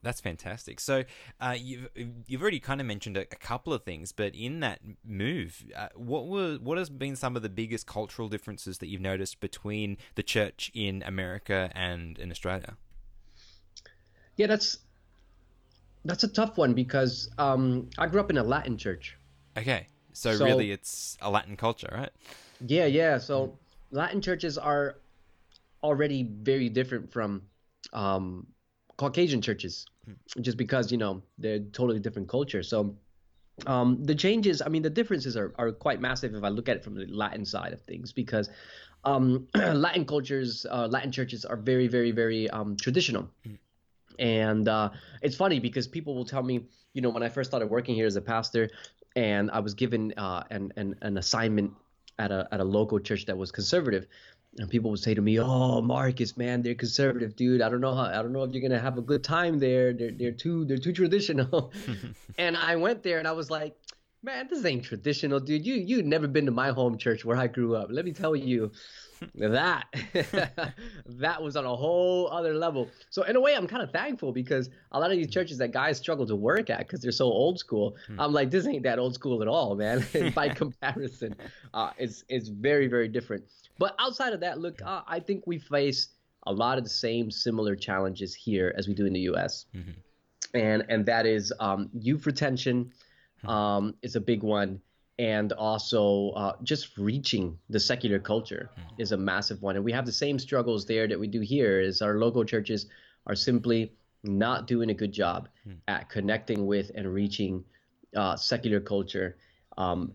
That's 0.02 0.22
fantastic. 0.22 0.80
So, 0.80 1.04
uh, 1.42 1.56
you've 1.60 1.90
you've 2.26 2.40
already 2.40 2.58
kind 2.58 2.80
of 2.80 2.86
mentioned 2.86 3.18
a, 3.18 3.20
a 3.20 3.36
couple 3.36 3.74
of 3.74 3.82
things, 3.82 4.12
but 4.12 4.34
in 4.34 4.60
that 4.60 4.80
move, 5.04 5.62
uh, 5.76 5.88
what 5.94 6.26
were 6.26 6.54
what 6.54 6.78
has 6.78 6.88
been 6.88 7.16
some 7.16 7.36
of 7.36 7.42
the 7.42 7.50
biggest 7.50 7.86
cultural 7.86 8.30
differences 8.30 8.78
that 8.78 8.86
you've 8.88 9.02
noticed 9.02 9.40
between 9.40 9.98
the 10.14 10.22
church 10.22 10.70
in 10.72 11.02
America 11.02 11.70
and 11.74 12.18
in 12.18 12.30
Australia? 12.30 12.78
Yeah, 14.40 14.46
that's 14.46 14.78
that's 16.06 16.24
a 16.24 16.28
tough 16.28 16.56
one 16.56 16.72
because 16.72 17.28
um, 17.36 17.90
I 17.98 18.06
grew 18.06 18.20
up 18.20 18.30
in 18.30 18.38
a 18.38 18.42
Latin 18.42 18.78
church. 18.78 19.18
Okay, 19.54 19.86
so, 20.14 20.34
So- 20.34 20.46
really, 20.46 20.70
it's 20.70 21.18
a 21.20 21.30
Latin 21.30 21.58
culture, 21.58 21.90
right? 21.92 22.08
Yeah, 22.66 22.86
yeah. 22.86 23.18
So 23.18 23.58
Latin 23.90 24.22
churches 24.22 24.56
are 24.56 24.96
already 25.82 26.22
very 26.22 26.70
different 26.70 27.12
from 27.12 27.42
um, 27.92 28.46
Caucasian 28.96 29.42
churches, 29.42 29.84
just 30.40 30.56
because 30.56 30.90
you 30.90 30.96
know 30.96 31.20
they're 31.36 31.58
totally 31.58 32.00
different 32.00 32.26
culture. 32.30 32.62
So 32.62 32.96
um, 33.66 34.02
the 34.02 34.14
changes, 34.14 34.62
I 34.64 34.68
mean, 34.70 34.80
the 34.80 34.88
differences 34.88 35.36
are, 35.36 35.52
are 35.58 35.70
quite 35.70 36.00
massive 36.00 36.34
if 36.34 36.42
I 36.44 36.48
look 36.48 36.70
at 36.70 36.76
it 36.78 36.84
from 36.84 36.94
the 36.94 37.04
Latin 37.10 37.44
side 37.44 37.74
of 37.74 37.82
things, 37.82 38.10
because 38.10 38.48
um, 39.04 39.48
Latin 39.54 40.06
cultures, 40.06 40.64
uh, 40.70 40.86
Latin 40.86 41.12
churches 41.12 41.44
are 41.44 41.56
very, 41.56 41.88
very, 41.88 42.10
very 42.10 42.48
um, 42.48 42.74
traditional. 42.78 43.28
And 44.20 44.68
uh, 44.68 44.90
it's 45.22 45.34
funny 45.34 45.58
because 45.58 45.88
people 45.88 46.14
will 46.14 46.26
tell 46.26 46.42
me, 46.42 46.66
you 46.92 47.02
know, 47.02 47.08
when 47.08 47.22
I 47.22 47.30
first 47.30 47.50
started 47.50 47.68
working 47.68 47.94
here 47.94 48.06
as 48.06 48.16
a 48.16 48.20
pastor, 48.20 48.68
and 49.16 49.50
I 49.50 49.60
was 49.60 49.74
given 49.74 50.12
uh, 50.16 50.44
an, 50.50 50.72
an 50.76 50.94
an 51.02 51.16
assignment 51.16 51.72
at 52.18 52.30
a 52.30 52.46
at 52.52 52.60
a 52.60 52.64
local 52.64 53.00
church 53.00 53.26
that 53.26 53.36
was 53.36 53.50
conservative, 53.50 54.06
and 54.58 54.68
people 54.68 54.90
would 54.90 55.00
say 55.00 55.14
to 55.14 55.22
me, 55.22 55.40
"Oh, 55.40 55.80
Marcus, 55.80 56.36
man, 56.36 56.62
they're 56.62 56.74
conservative, 56.74 57.34
dude. 57.34 57.62
I 57.62 57.68
don't 57.70 57.80
know 57.80 57.94
how. 57.94 58.04
I 58.04 58.22
don't 58.22 58.32
know 58.32 58.44
if 58.44 58.52
you're 58.52 58.62
gonna 58.62 58.80
have 58.80 58.98
a 58.98 59.02
good 59.02 59.24
time 59.24 59.58
there. 59.58 59.92
They're 59.92 60.12
they're 60.12 60.32
too 60.32 60.66
they're 60.66 60.76
too 60.76 60.92
traditional." 60.92 61.72
and 62.38 62.56
I 62.56 62.76
went 62.76 63.02
there 63.02 63.18
and 63.18 63.26
I 63.26 63.32
was 63.32 63.50
like, 63.50 63.74
"Man, 64.22 64.48
this 64.50 64.64
ain't 64.64 64.84
traditional, 64.84 65.40
dude. 65.40 65.66
You 65.66 65.74
you 65.74 66.02
never 66.02 66.28
been 66.28 66.46
to 66.46 66.52
my 66.52 66.70
home 66.70 66.98
church 66.98 67.24
where 67.24 67.36
I 67.36 67.46
grew 67.46 67.74
up. 67.74 67.88
Let 67.90 68.04
me 68.04 68.12
tell 68.12 68.36
you." 68.36 68.70
That 69.34 69.86
that 71.06 71.42
was 71.42 71.56
on 71.56 71.64
a 71.64 71.76
whole 71.76 72.28
other 72.28 72.54
level. 72.54 72.88
So 73.10 73.22
in 73.22 73.36
a 73.36 73.40
way, 73.40 73.54
I'm 73.54 73.66
kind 73.66 73.82
of 73.82 73.90
thankful 73.90 74.32
because 74.32 74.70
a 74.92 75.00
lot 75.00 75.10
of 75.10 75.16
these 75.16 75.30
churches 75.30 75.58
that 75.58 75.72
guys 75.72 75.98
struggle 75.98 76.26
to 76.26 76.36
work 76.36 76.70
at 76.70 76.78
because 76.78 77.00
they're 77.00 77.12
so 77.12 77.26
old 77.26 77.58
school. 77.58 77.96
I'm 78.18 78.32
like, 78.32 78.50
this 78.50 78.66
ain't 78.66 78.82
that 78.84 78.98
old 78.98 79.14
school 79.14 79.42
at 79.42 79.48
all, 79.48 79.74
man. 79.76 80.04
By 80.34 80.48
comparison, 80.48 81.34
uh, 81.74 81.90
it's 81.98 82.24
it's 82.28 82.48
very 82.48 82.86
very 82.86 83.08
different. 83.08 83.44
But 83.78 83.94
outside 83.98 84.32
of 84.32 84.40
that, 84.40 84.58
look, 84.58 84.80
uh, 84.82 85.02
I 85.06 85.20
think 85.20 85.46
we 85.46 85.58
face 85.58 86.08
a 86.46 86.52
lot 86.52 86.78
of 86.78 86.84
the 86.84 86.90
same 86.90 87.30
similar 87.30 87.76
challenges 87.76 88.34
here 88.34 88.74
as 88.76 88.88
we 88.88 88.94
do 88.94 89.06
in 89.06 89.12
the 89.12 89.20
U.S. 89.20 89.66
And 90.54 90.84
and 90.88 91.06
that 91.06 91.26
is 91.26 91.52
um, 91.60 91.90
youth 91.92 92.26
retention 92.26 92.92
um, 93.44 93.94
is 94.02 94.16
a 94.16 94.20
big 94.20 94.42
one 94.42 94.80
and 95.20 95.52
also 95.52 96.30
uh, 96.30 96.52
just 96.62 96.96
reaching 96.96 97.58
the 97.68 97.78
secular 97.78 98.18
culture 98.18 98.70
is 98.96 99.12
a 99.12 99.16
massive 99.18 99.60
one. 99.60 99.76
And 99.76 99.84
we 99.84 99.92
have 99.92 100.06
the 100.06 100.12
same 100.12 100.38
struggles 100.38 100.86
there 100.86 101.06
that 101.06 101.20
we 101.20 101.26
do 101.26 101.40
here 101.40 101.78
is 101.78 102.00
our 102.00 102.16
local 102.16 102.42
churches 102.42 102.86
are 103.26 103.34
simply 103.34 103.92
not 104.24 104.66
doing 104.66 104.88
a 104.88 104.94
good 104.94 105.12
job 105.12 105.50
at 105.88 106.08
connecting 106.08 106.66
with 106.66 106.90
and 106.94 107.12
reaching 107.12 107.62
uh, 108.16 108.34
secular 108.34 108.80
culture 108.80 109.36
um, 109.76 110.14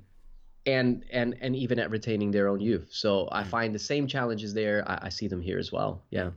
and 0.66 1.06
and 1.12 1.36
and 1.40 1.56
even 1.56 1.78
at 1.78 1.92
retaining 1.92 2.32
their 2.32 2.48
own 2.48 2.60
youth. 2.60 2.88
So 2.90 3.30
i 3.32 3.44
find 3.44 3.76
the 3.76 3.80
same 3.80 4.08
challenges 4.08 4.56
there. 4.56 4.84
I, 4.88 5.00
I 5.04 5.10
see 5.10 5.28
them 5.28 5.40
here 5.40 5.60
as 5.60 5.72
well. 5.72 6.02
Yeah 6.10 6.32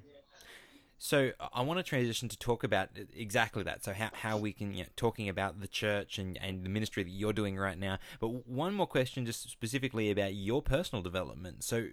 So 1.00 1.30
I 1.52 1.62
want 1.62 1.78
to 1.78 1.84
transition 1.84 2.28
to 2.28 2.36
talk 2.36 2.64
about 2.64 2.88
exactly 3.16 3.62
that. 3.62 3.84
So 3.84 3.92
how, 3.92 4.10
how 4.12 4.36
we 4.36 4.52
can 4.52 4.74
you 4.74 4.82
know, 4.82 4.88
talking 4.96 5.28
about 5.28 5.60
the 5.60 5.68
church 5.68 6.18
and, 6.18 6.36
and 6.42 6.64
the 6.64 6.68
ministry 6.68 7.04
that 7.04 7.10
you're 7.10 7.32
doing 7.32 7.56
right 7.56 7.78
now. 7.78 7.98
But 8.18 8.48
one 8.48 8.74
more 8.74 8.86
question, 8.86 9.24
just 9.24 9.48
specifically 9.48 10.10
about 10.10 10.34
your 10.34 10.60
personal 10.60 11.00
development. 11.00 11.62
So 11.62 11.86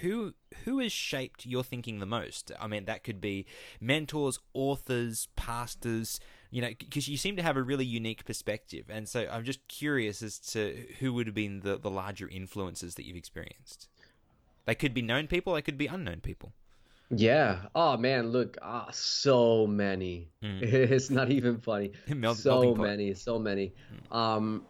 who 0.00 0.34
who 0.64 0.80
has 0.80 0.90
shaped 0.90 1.46
your 1.46 1.62
thinking 1.62 2.00
the 2.00 2.06
most? 2.06 2.50
I 2.58 2.66
mean, 2.66 2.84
that 2.86 3.04
could 3.04 3.20
be 3.20 3.46
mentors, 3.80 4.40
authors, 4.54 5.28
pastors. 5.36 6.18
You 6.50 6.62
know, 6.62 6.70
because 6.78 7.08
you 7.08 7.16
seem 7.16 7.36
to 7.36 7.42
have 7.42 7.56
a 7.56 7.62
really 7.62 7.84
unique 7.84 8.24
perspective, 8.24 8.86
and 8.88 9.06
so 9.06 9.28
I'm 9.30 9.44
just 9.44 9.68
curious 9.68 10.22
as 10.22 10.38
to 10.52 10.86
who 10.98 11.12
would 11.12 11.26
have 11.26 11.34
been 11.34 11.60
the, 11.60 11.76
the 11.76 11.90
larger 11.90 12.26
influences 12.26 12.94
that 12.94 13.04
you've 13.04 13.18
experienced. 13.18 13.86
They 14.64 14.74
could 14.74 14.94
be 14.94 15.02
known 15.02 15.26
people, 15.26 15.54
they 15.54 15.62
could 15.62 15.78
be 15.78 15.86
unknown 15.86 16.20
people. 16.20 16.54
Yeah. 17.10 17.66
Oh 17.74 17.96
man 17.96 18.30
look 18.30 18.56
ah, 18.62 18.88
so 18.90 19.66
many. 19.66 20.28
It's 20.42 21.10
not 21.10 21.30
even 21.30 21.58
funny. 21.58 21.92
Mel- 22.08 22.34
so 22.34 22.74
many 22.74 23.14
so 23.14 23.38
many. 23.38 23.72
Um 24.10 24.66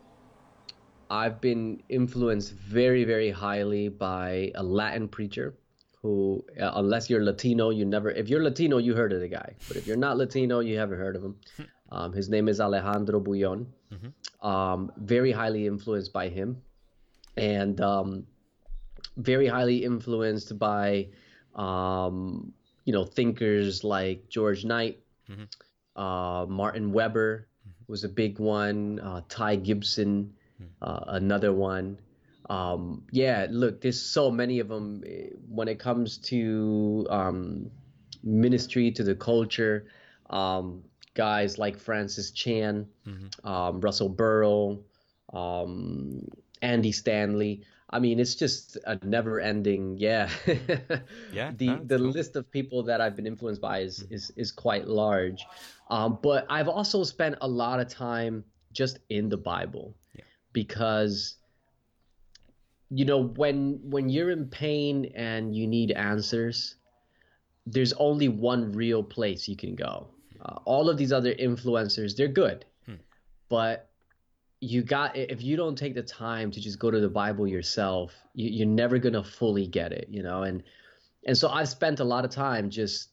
I've 1.11 1.41
been 1.41 1.83
influenced 1.89 2.53
very, 2.53 3.05
very 3.05 3.31
highly 3.31 3.89
by 3.89 4.53
a 4.55 4.63
Latin 4.63 5.09
preacher 5.09 5.55
who, 6.03 6.45
uh, 6.61 6.73
unless 6.75 7.09
you're 7.09 7.25
Latino, 7.25 7.71
you 7.71 7.85
never, 7.85 8.11
if 8.11 8.29
you're 8.29 8.43
Latino, 8.43 8.79
you 8.79 8.95
heard 8.95 9.13
of 9.13 9.21
the 9.21 9.29
guy. 9.29 9.55
But 9.67 9.77
if 9.79 9.87
you're 9.87 9.97
not 9.97 10.17
Latino, 10.19 10.61
you 10.61 10.79
haven't 10.79 10.99
heard 10.99 11.17
of 11.17 11.25
him. 11.25 11.37
Um, 11.91 12.13
his 12.13 12.29
name 12.29 12.49
is 12.49 12.61
Alejandro 12.61 13.21
Bullón. 13.21 13.67
Um, 14.47 14.93
very 14.99 15.33
highly 15.33 15.67
influenced 15.67 16.13
by 16.13 16.29
him. 16.29 16.61
And 17.37 17.81
um, 17.81 18.27
very 19.17 19.47
highly 19.47 19.85
influenced 19.85 20.59
by, 20.59 21.09
um, 21.59 22.53
you 22.85 22.93
know, 22.95 23.05
thinkers 23.05 23.85
like 23.85 24.29
George 24.31 24.65
Knight, 24.65 25.01
uh, 25.97 26.47
Martin 26.49 26.93
Weber 26.93 27.49
was 27.89 28.05
a 28.05 28.09
big 28.09 28.39
one, 28.39 29.01
uh, 29.01 29.23
Ty 29.29 29.57
Gibson, 29.57 30.33
uh, 30.83 31.01
another 31.09 31.53
one. 31.53 31.99
Um, 32.51 33.03
yeah, 33.11 33.47
look, 33.51 33.81
there's 33.83 34.01
so 34.01 34.31
many 34.31 34.61
of 34.61 34.69
them 34.69 35.03
eh, 35.07 35.29
when 35.49 35.69
it 35.69 35.79
comes 35.79 36.19
to 36.31 37.07
um, 37.11 37.71
ministry, 38.23 38.91
to 38.93 39.03
the 39.05 39.15
culture. 39.15 39.87
Um, 40.31 40.85
guys 41.15 41.59
like 41.59 41.79
Francis 41.79 42.31
Chan, 42.31 42.87
um, 43.45 43.81
Russell 43.81 44.09
Burrill, 44.09 44.83
um, 45.33 46.27
Andy 46.63 46.93
Stanley. 46.93 47.63
I 47.91 47.99
mean, 48.01 48.21
it's 48.21 48.35
just 48.35 48.77
a 48.85 48.99
never-ending, 49.05 49.97
yeah. 49.97 50.29
Yeah, 51.33 51.53
the 51.57 51.81
the 51.85 51.97
cool. 51.97 52.11
list 52.11 52.37
of 52.37 52.51
people 52.51 52.83
that 52.85 53.01
I've 53.01 53.17
been 53.17 53.27
influenced 53.27 53.61
by 53.61 53.81
is 53.81 54.05
is 54.11 54.31
is 54.37 54.53
quite 54.53 54.87
large. 54.87 55.45
Um, 55.91 56.19
but 56.23 56.47
I've 56.51 56.69
also 56.69 57.05
spent 57.05 57.37
a 57.41 57.49
lot 57.49 57.81
of 57.81 57.89
time 57.89 58.45
just 58.73 58.99
in 59.09 59.29
the 59.29 59.37
Bible 59.39 59.95
because 60.53 61.37
you 62.91 63.05
know 63.05 63.23
when 63.23 63.81
when 63.83 64.09
you're 64.09 64.31
in 64.31 64.47
pain 64.47 65.13
and 65.15 65.55
you 65.55 65.67
need 65.67 65.91
answers 65.93 66.77
there's 67.67 67.93
only 67.95 68.29
one 68.29 68.73
real 68.73 69.03
place 69.03 69.47
you 69.47 69.57
can 69.57 69.75
go 69.75 70.09
uh, 70.41 70.59
all 70.65 70.89
of 70.89 70.97
these 70.97 71.13
other 71.13 71.35
influencers 71.35 72.17
they're 72.17 72.29
good 72.29 72.65
but 73.49 73.88
you 74.61 74.83
got 74.83 75.17
if 75.17 75.43
you 75.43 75.57
don't 75.57 75.77
take 75.77 75.95
the 75.95 76.03
time 76.03 76.51
to 76.51 76.61
just 76.61 76.79
go 76.79 76.91
to 76.91 77.01
the 77.01 77.09
bible 77.09 77.47
yourself 77.47 78.13
you, 78.35 78.49
you're 78.51 78.67
never 78.67 78.99
gonna 78.99 79.23
fully 79.23 79.67
get 79.67 79.93
it 79.93 80.09
you 80.11 80.23
know 80.23 80.43
and 80.43 80.63
and 81.27 81.39
so 81.39 81.49
i've 81.51 81.69
spent 81.69 82.01
a 82.01 82.05
lot 82.05 82.25
of 82.25 82.31
time 82.31 82.69
just 82.69 83.11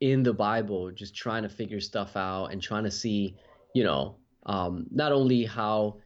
in 0.00 0.22
the 0.22 0.32
bible 0.32 0.90
just 0.92 1.14
trying 1.14 1.42
to 1.42 1.48
figure 1.48 1.80
stuff 1.80 2.16
out 2.16 2.46
and 2.46 2.62
trying 2.62 2.84
to 2.84 2.90
see 2.90 3.34
you 3.74 3.82
know 3.82 4.16
um, 4.46 4.86
not 4.92 5.10
only 5.10 5.44
how 5.44 5.96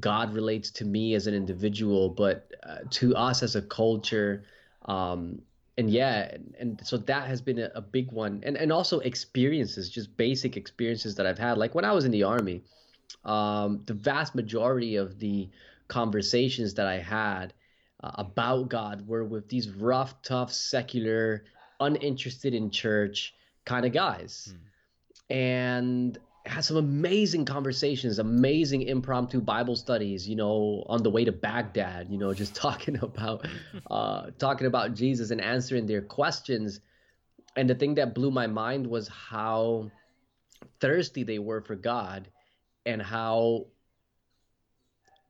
God 0.00 0.34
relates 0.34 0.70
to 0.72 0.84
me 0.84 1.14
as 1.14 1.26
an 1.26 1.34
individual, 1.34 2.08
but 2.08 2.50
uh, 2.62 2.78
to 2.90 3.14
us 3.14 3.42
as 3.42 3.56
a 3.56 3.62
culture. 3.62 4.44
Um, 4.86 5.40
and 5.78 5.90
yeah, 5.90 6.30
and, 6.32 6.54
and 6.58 6.80
so 6.86 6.96
that 6.98 7.26
has 7.26 7.40
been 7.40 7.58
a, 7.58 7.70
a 7.74 7.80
big 7.80 8.10
one. 8.12 8.42
And, 8.44 8.56
and 8.56 8.72
also 8.72 9.00
experiences, 9.00 9.88
just 9.88 10.16
basic 10.16 10.56
experiences 10.56 11.14
that 11.16 11.26
I've 11.26 11.38
had. 11.38 11.58
Like 11.58 11.74
when 11.74 11.84
I 11.84 11.92
was 11.92 12.04
in 12.04 12.10
the 12.10 12.22
army, 12.22 12.62
um, 13.24 13.82
the 13.86 13.94
vast 13.94 14.34
majority 14.34 14.96
of 14.96 15.18
the 15.18 15.48
conversations 15.88 16.74
that 16.74 16.86
I 16.86 16.98
had 16.98 17.52
uh, 18.02 18.12
about 18.16 18.68
God 18.68 19.06
were 19.06 19.24
with 19.24 19.48
these 19.48 19.70
rough, 19.70 20.20
tough, 20.22 20.52
secular, 20.52 21.44
uninterested 21.80 22.54
in 22.54 22.70
church 22.70 23.34
kind 23.64 23.86
of 23.86 23.92
guys. 23.92 24.54
And 25.30 26.18
had 26.46 26.64
some 26.64 26.76
amazing 26.76 27.46
conversations, 27.46 28.18
amazing 28.18 28.82
impromptu 28.82 29.40
Bible 29.40 29.76
studies, 29.76 30.28
you 30.28 30.36
know, 30.36 30.84
on 30.86 31.02
the 31.02 31.08
way 31.10 31.24
to 31.24 31.32
Baghdad, 31.32 32.08
you 32.10 32.18
know, 32.18 32.34
just 32.34 32.54
talking 32.66 32.98
about 33.00 33.46
uh, 33.90 34.26
talking 34.38 34.66
about 34.66 34.94
Jesus 34.94 35.30
and 35.30 35.40
answering 35.40 35.86
their 35.86 36.02
questions. 36.02 36.80
And 37.56 37.70
the 37.70 37.74
thing 37.74 37.94
that 37.94 38.14
blew 38.14 38.30
my 38.30 38.46
mind 38.46 38.86
was 38.86 39.08
how 39.08 39.90
thirsty 40.80 41.22
they 41.22 41.38
were 41.38 41.62
for 41.62 41.76
God 41.76 42.28
and 42.86 43.02
how 43.02 43.66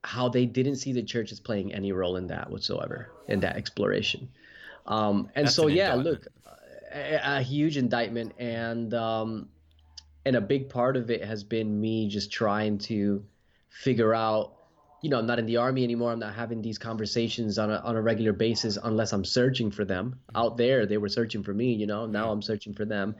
how 0.04 0.28
they 0.28 0.44
didn't 0.46 0.76
see 0.76 0.92
the 0.92 1.02
church 1.02 1.32
as 1.32 1.40
playing 1.40 1.72
any 1.72 1.92
role 1.92 2.16
in 2.16 2.26
that 2.26 2.50
whatsoever 2.50 3.10
in 3.28 3.40
that 3.40 3.56
exploration. 3.56 4.28
Um, 4.86 5.30
and 5.34 5.46
That's 5.46 5.56
so 5.56 5.68
an 5.68 5.74
yeah, 5.74 5.94
indictment. 5.94 6.04
look, 6.04 6.26
a, 6.92 7.38
a 7.38 7.42
huge 7.42 7.76
indictment 7.76 8.34
and 8.38 8.92
um, 8.94 9.48
and 10.24 10.36
a 10.36 10.40
big 10.40 10.68
part 10.68 10.96
of 10.96 11.10
it 11.10 11.24
has 11.24 11.44
been 11.44 11.80
me 11.80 12.08
just 12.08 12.30
trying 12.32 12.78
to 12.78 13.24
figure 13.68 14.14
out 14.14 14.54
you 15.02 15.10
know 15.10 15.18
i'm 15.18 15.26
not 15.26 15.38
in 15.38 15.46
the 15.46 15.56
army 15.56 15.84
anymore. 15.84 16.12
I'm 16.12 16.18
not 16.20 16.34
having 16.34 16.62
these 16.62 16.78
conversations 16.78 17.58
on 17.58 17.70
a, 17.70 17.76
on 17.78 17.96
a 17.96 18.02
regular 18.02 18.32
basis 18.32 18.78
unless 18.82 19.12
i'm 19.12 19.24
searching 19.24 19.70
for 19.70 19.84
them. 19.84 20.20
Out 20.34 20.56
there 20.56 20.86
they 20.86 20.98
were 20.98 21.08
searching 21.08 21.42
for 21.42 21.52
me 21.54 21.72
you 21.74 21.86
know 21.86 22.06
now 22.06 22.30
i'm 22.30 22.42
searching 22.42 22.74
for 22.74 22.84
them 22.84 23.16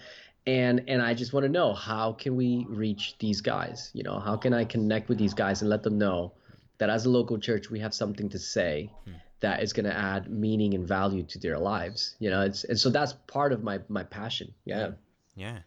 and 0.47 0.83
and 0.89 1.01
i 1.03 1.15
just 1.15 1.33
want 1.33 1.45
to 1.45 1.51
know 1.51 1.73
how 1.73 2.13
can 2.13 2.37
we 2.37 2.67
reach 2.69 3.17
these 3.19 3.41
guys 3.41 3.91
you 3.95 4.03
know 4.03 4.19
how 4.19 4.37
can 4.37 4.53
i 4.53 4.65
connect 4.65 5.09
with 5.09 5.19
these 5.19 5.35
guys 5.35 5.63
and 5.63 5.71
let 5.71 5.83
them 5.83 5.99
know 5.99 6.33
that 6.79 6.91
as 6.91 7.07
a 7.07 7.11
local 7.11 7.39
church 7.39 7.71
we 7.71 7.79
have 7.79 7.95
something 7.95 8.29
to 8.29 8.39
say 8.39 8.91
hmm. 9.05 9.13
that 9.41 9.63
is 9.63 9.73
going 9.73 9.87
to 9.87 9.97
add 9.97 10.31
meaning 10.31 10.75
and 10.75 10.87
value 10.87 11.23
to 11.23 11.39
their 11.39 11.59
lives 11.59 12.17
you 12.19 12.29
know 12.29 12.43
it's 12.43 12.65
and 12.65 12.79
so 12.79 12.91
that's 12.91 13.15
part 13.27 13.53
of 13.53 13.63
my 13.63 13.79
my 13.89 14.03
passion 14.03 14.53
yeah 14.65 14.91
Yeah. 15.37 15.61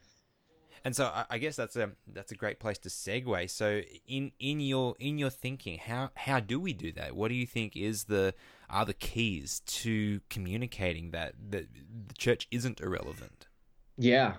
And 0.84 0.96
so 0.96 1.06
I, 1.06 1.26
I 1.32 1.38
guess 1.38 1.56
that's 1.56 1.76
a 1.76 1.92
that's 2.14 2.32
a 2.32 2.36
great 2.36 2.60
place 2.60 2.78
to 2.80 2.90
segue. 2.90 3.50
So 3.50 3.82
in 4.08 4.32
in 4.40 4.60
your 4.60 4.96
in 5.00 5.18
your 5.18 5.30
thinking, 5.30 5.80
how 5.80 6.12
how 6.16 6.40
do 6.40 6.60
we 6.60 6.74
do 6.74 6.92
that? 6.94 7.16
What 7.16 7.28
do 7.30 7.36
you 7.36 7.46
think 7.46 7.76
is 7.76 8.06
the 8.06 8.34
are 8.70 8.86
the 8.86 8.94
keys 8.94 9.62
to 9.66 10.22
communicating 10.30 11.12
that 11.12 11.34
that 11.50 11.68
the 12.08 12.14
church 12.14 12.48
isn't 12.52 12.80
irrelevant? 12.80 13.48
Yeah. 13.98 14.36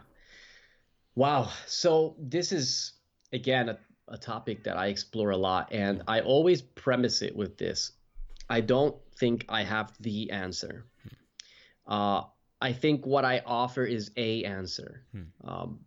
Wow. 1.18 1.50
So 1.66 2.14
this 2.20 2.52
is 2.52 2.92
again 3.32 3.68
a, 3.70 3.78
a 4.06 4.16
topic 4.16 4.62
that 4.64 4.76
I 4.76 4.86
explore 4.86 5.30
a 5.30 5.36
lot, 5.36 5.72
and 5.72 6.02
I 6.06 6.20
always 6.20 6.62
premise 6.62 7.22
it 7.22 7.34
with 7.34 7.58
this: 7.58 7.90
I 8.48 8.60
don't 8.60 8.94
think 9.20 9.44
I 9.48 9.64
have 9.64 9.92
the 9.98 10.30
answer. 10.30 10.86
Uh, 11.86 12.22
I 12.60 12.72
think 12.72 13.04
what 13.04 13.24
I 13.24 13.42
offer 13.44 13.84
is 13.84 14.12
a 14.16 14.44
answer. 14.44 15.02
Um, 15.44 15.80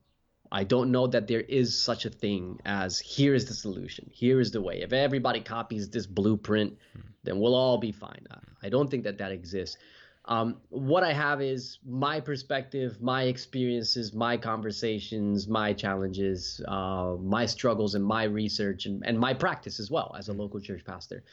I 0.51 0.65
don't 0.65 0.91
know 0.91 1.07
that 1.07 1.27
there 1.27 1.39
is 1.61 1.81
such 1.81 2.03
a 2.05 2.09
thing 2.09 2.59
as 2.65 2.99
here 2.99 3.33
is 3.33 3.45
the 3.45 3.53
solution, 3.53 4.09
here 4.11 4.41
is 4.41 4.51
the 4.51 4.61
way. 4.61 4.81
If 4.81 4.91
everybody 4.91 5.39
copies 5.39 5.89
this 5.89 6.05
blueprint, 6.05 6.77
then 7.23 7.39
we'll 7.39 7.55
all 7.55 7.77
be 7.77 7.93
fine. 7.93 8.25
I- 8.29 8.39
I 8.63 8.69
don't 8.69 8.89
think 8.91 9.05
that 9.05 9.17
that 9.19 9.31
exists. 9.31 9.77
Um, 10.25 10.57
what 10.69 11.03
I 11.03 11.13
have 11.13 11.41
is 11.41 11.79
my 11.83 12.19
perspective, 12.19 13.01
my 13.01 13.23
experiences, 13.23 14.13
my 14.13 14.37
conversations, 14.37 15.47
my 15.47 15.73
challenges, 15.73 16.61
uh, 16.67 17.15
my 17.19 17.47
struggles, 17.47 17.95
and 17.95 18.05
my 18.05 18.23
research, 18.23 18.85
and, 18.85 19.03
and 19.05 19.19
my 19.19 19.33
practice 19.33 19.79
as 19.79 19.89
well 19.89 20.15
as 20.17 20.29
a 20.29 20.33
local 20.33 20.59
church 20.59 20.85
pastor 20.85 21.23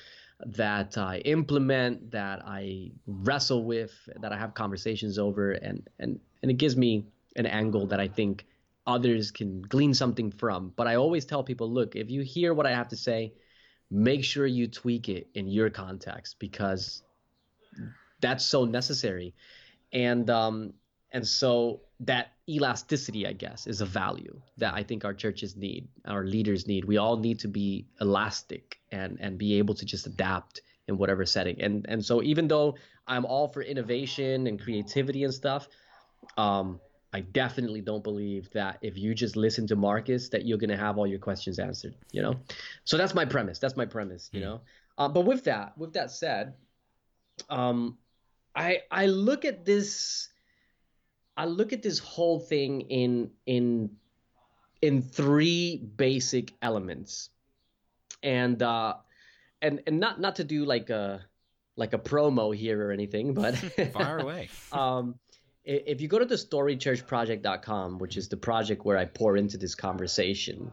that 0.46 0.96
I 0.96 1.18
implement, 1.18 2.12
that 2.12 2.42
I 2.46 2.92
wrestle 3.06 3.64
with, 3.64 3.92
that 4.20 4.32
I 4.32 4.38
have 4.38 4.54
conversations 4.54 5.18
over, 5.18 5.52
and 5.52 5.86
and 5.98 6.20
and 6.42 6.50
it 6.50 6.54
gives 6.54 6.76
me 6.76 7.06
an 7.36 7.46
angle 7.46 7.86
that 7.88 8.00
I 8.00 8.08
think 8.08 8.46
others 8.86 9.30
can 9.30 9.62
glean 9.62 9.92
something 9.92 10.30
from. 10.30 10.72
But 10.76 10.86
I 10.86 10.94
always 10.94 11.26
tell 11.26 11.42
people, 11.42 11.70
look, 11.70 11.94
if 11.94 12.10
you 12.10 12.22
hear 12.22 12.54
what 12.54 12.66
I 12.66 12.70
have 12.70 12.88
to 12.88 12.96
say, 12.96 13.34
make 13.90 14.24
sure 14.24 14.46
you 14.46 14.66
tweak 14.66 15.08
it 15.08 15.28
in 15.34 15.46
your 15.46 15.70
context 15.70 16.36
because 16.38 17.02
that's 18.20 18.44
so 18.44 18.64
necessary. 18.64 19.34
And 19.92 20.28
um 20.30 20.74
and 21.12 21.26
so 21.26 21.80
that 22.00 22.32
elasticity, 22.48 23.26
I 23.26 23.32
guess, 23.32 23.66
is 23.66 23.80
a 23.80 23.86
value 23.86 24.40
that 24.58 24.74
I 24.74 24.82
think 24.82 25.04
our 25.04 25.14
churches 25.14 25.56
need, 25.56 25.88
our 26.04 26.24
leaders 26.24 26.66
need. 26.66 26.84
We 26.84 26.96
all 26.96 27.16
need 27.16 27.38
to 27.40 27.48
be 27.48 27.86
elastic 28.00 28.80
and 28.92 29.18
and 29.20 29.38
be 29.38 29.58
able 29.58 29.74
to 29.74 29.84
just 29.84 30.06
adapt 30.06 30.62
in 30.86 30.96
whatever 30.96 31.24
setting. 31.26 31.60
And 31.60 31.86
and 31.88 32.04
so 32.04 32.22
even 32.22 32.48
though 32.48 32.76
I'm 33.06 33.24
all 33.24 33.48
for 33.48 33.62
innovation 33.62 34.46
and 34.46 34.60
creativity 34.60 35.24
and 35.24 35.32
stuff, 35.32 35.68
um, 36.36 36.80
I 37.12 37.20
definitely 37.20 37.80
don't 37.80 38.04
believe 38.04 38.50
that 38.50 38.78
if 38.82 38.98
you 38.98 39.14
just 39.14 39.34
listen 39.34 39.66
to 39.68 39.76
Marcus 39.76 40.28
that 40.28 40.44
you're 40.44 40.58
gonna 40.58 40.76
have 40.76 40.98
all 40.98 41.06
your 41.06 41.18
questions 41.18 41.58
answered. 41.58 41.94
You 42.12 42.22
know, 42.22 42.34
so 42.84 42.96
that's 42.96 43.14
my 43.14 43.24
premise. 43.24 43.58
That's 43.58 43.76
my 43.76 43.86
premise. 43.86 44.28
You 44.32 44.40
know, 44.40 44.60
uh, 44.98 45.08
but 45.08 45.22
with 45.22 45.44
that, 45.44 45.76
with 45.78 45.94
that 45.94 46.10
said, 46.10 46.54
um, 47.48 47.98
I 48.54 48.82
I 48.90 49.06
look 49.06 49.44
at 49.44 49.64
this. 49.64 50.28
I 51.36 51.44
look 51.46 51.72
at 51.72 51.82
this 51.82 51.98
whole 51.98 52.40
thing 52.40 52.82
in 52.82 53.30
in 53.46 53.90
in 54.82 55.02
three 55.02 55.76
basic 55.76 56.54
elements, 56.62 57.30
and 58.22 58.62
uh, 58.62 58.94
and 59.62 59.82
and 59.86 60.00
not 60.00 60.20
not 60.20 60.36
to 60.36 60.44
do 60.44 60.64
like 60.64 60.90
a 60.90 61.24
like 61.76 61.92
a 61.92 61.98
promo 61.98 62.54
here 62.54 62.88
or 62.88 62.92
anything, 62.92 63.34
but 63.34 63.56
far 63.92 64.20
away. 64.20 64.48
um, 64.72 65.14
if 65.64 66.00
you 66.00 66.08
go 66.08 66.18
to 66.18 66.24
the 66.24 66.34
storychurchproject.com, 66.34 67.98
which 67.98 68.16
is 68.16 68.28
the 68.28 68.36
project 68.36 68.84
where 68.84 68.96
I 68.96 69.04
pour 69.04 69.36
into 69.36 69.58
this 69.58 69.74
conversation, 69.74 70.72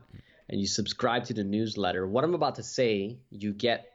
and 0.50 0.60
you 0.60 0.68
subscribe 0.68 1.26
to 1.26 1.34
the 1.34 1.44
newsletter, 1.44 2.08
what 2.08 2.24
I'm 2.24 2.34
about 2.34 2.56
to 2.56 2.64
say, 2.64 3.20
you 3.30 3.54
get 3.54 3.92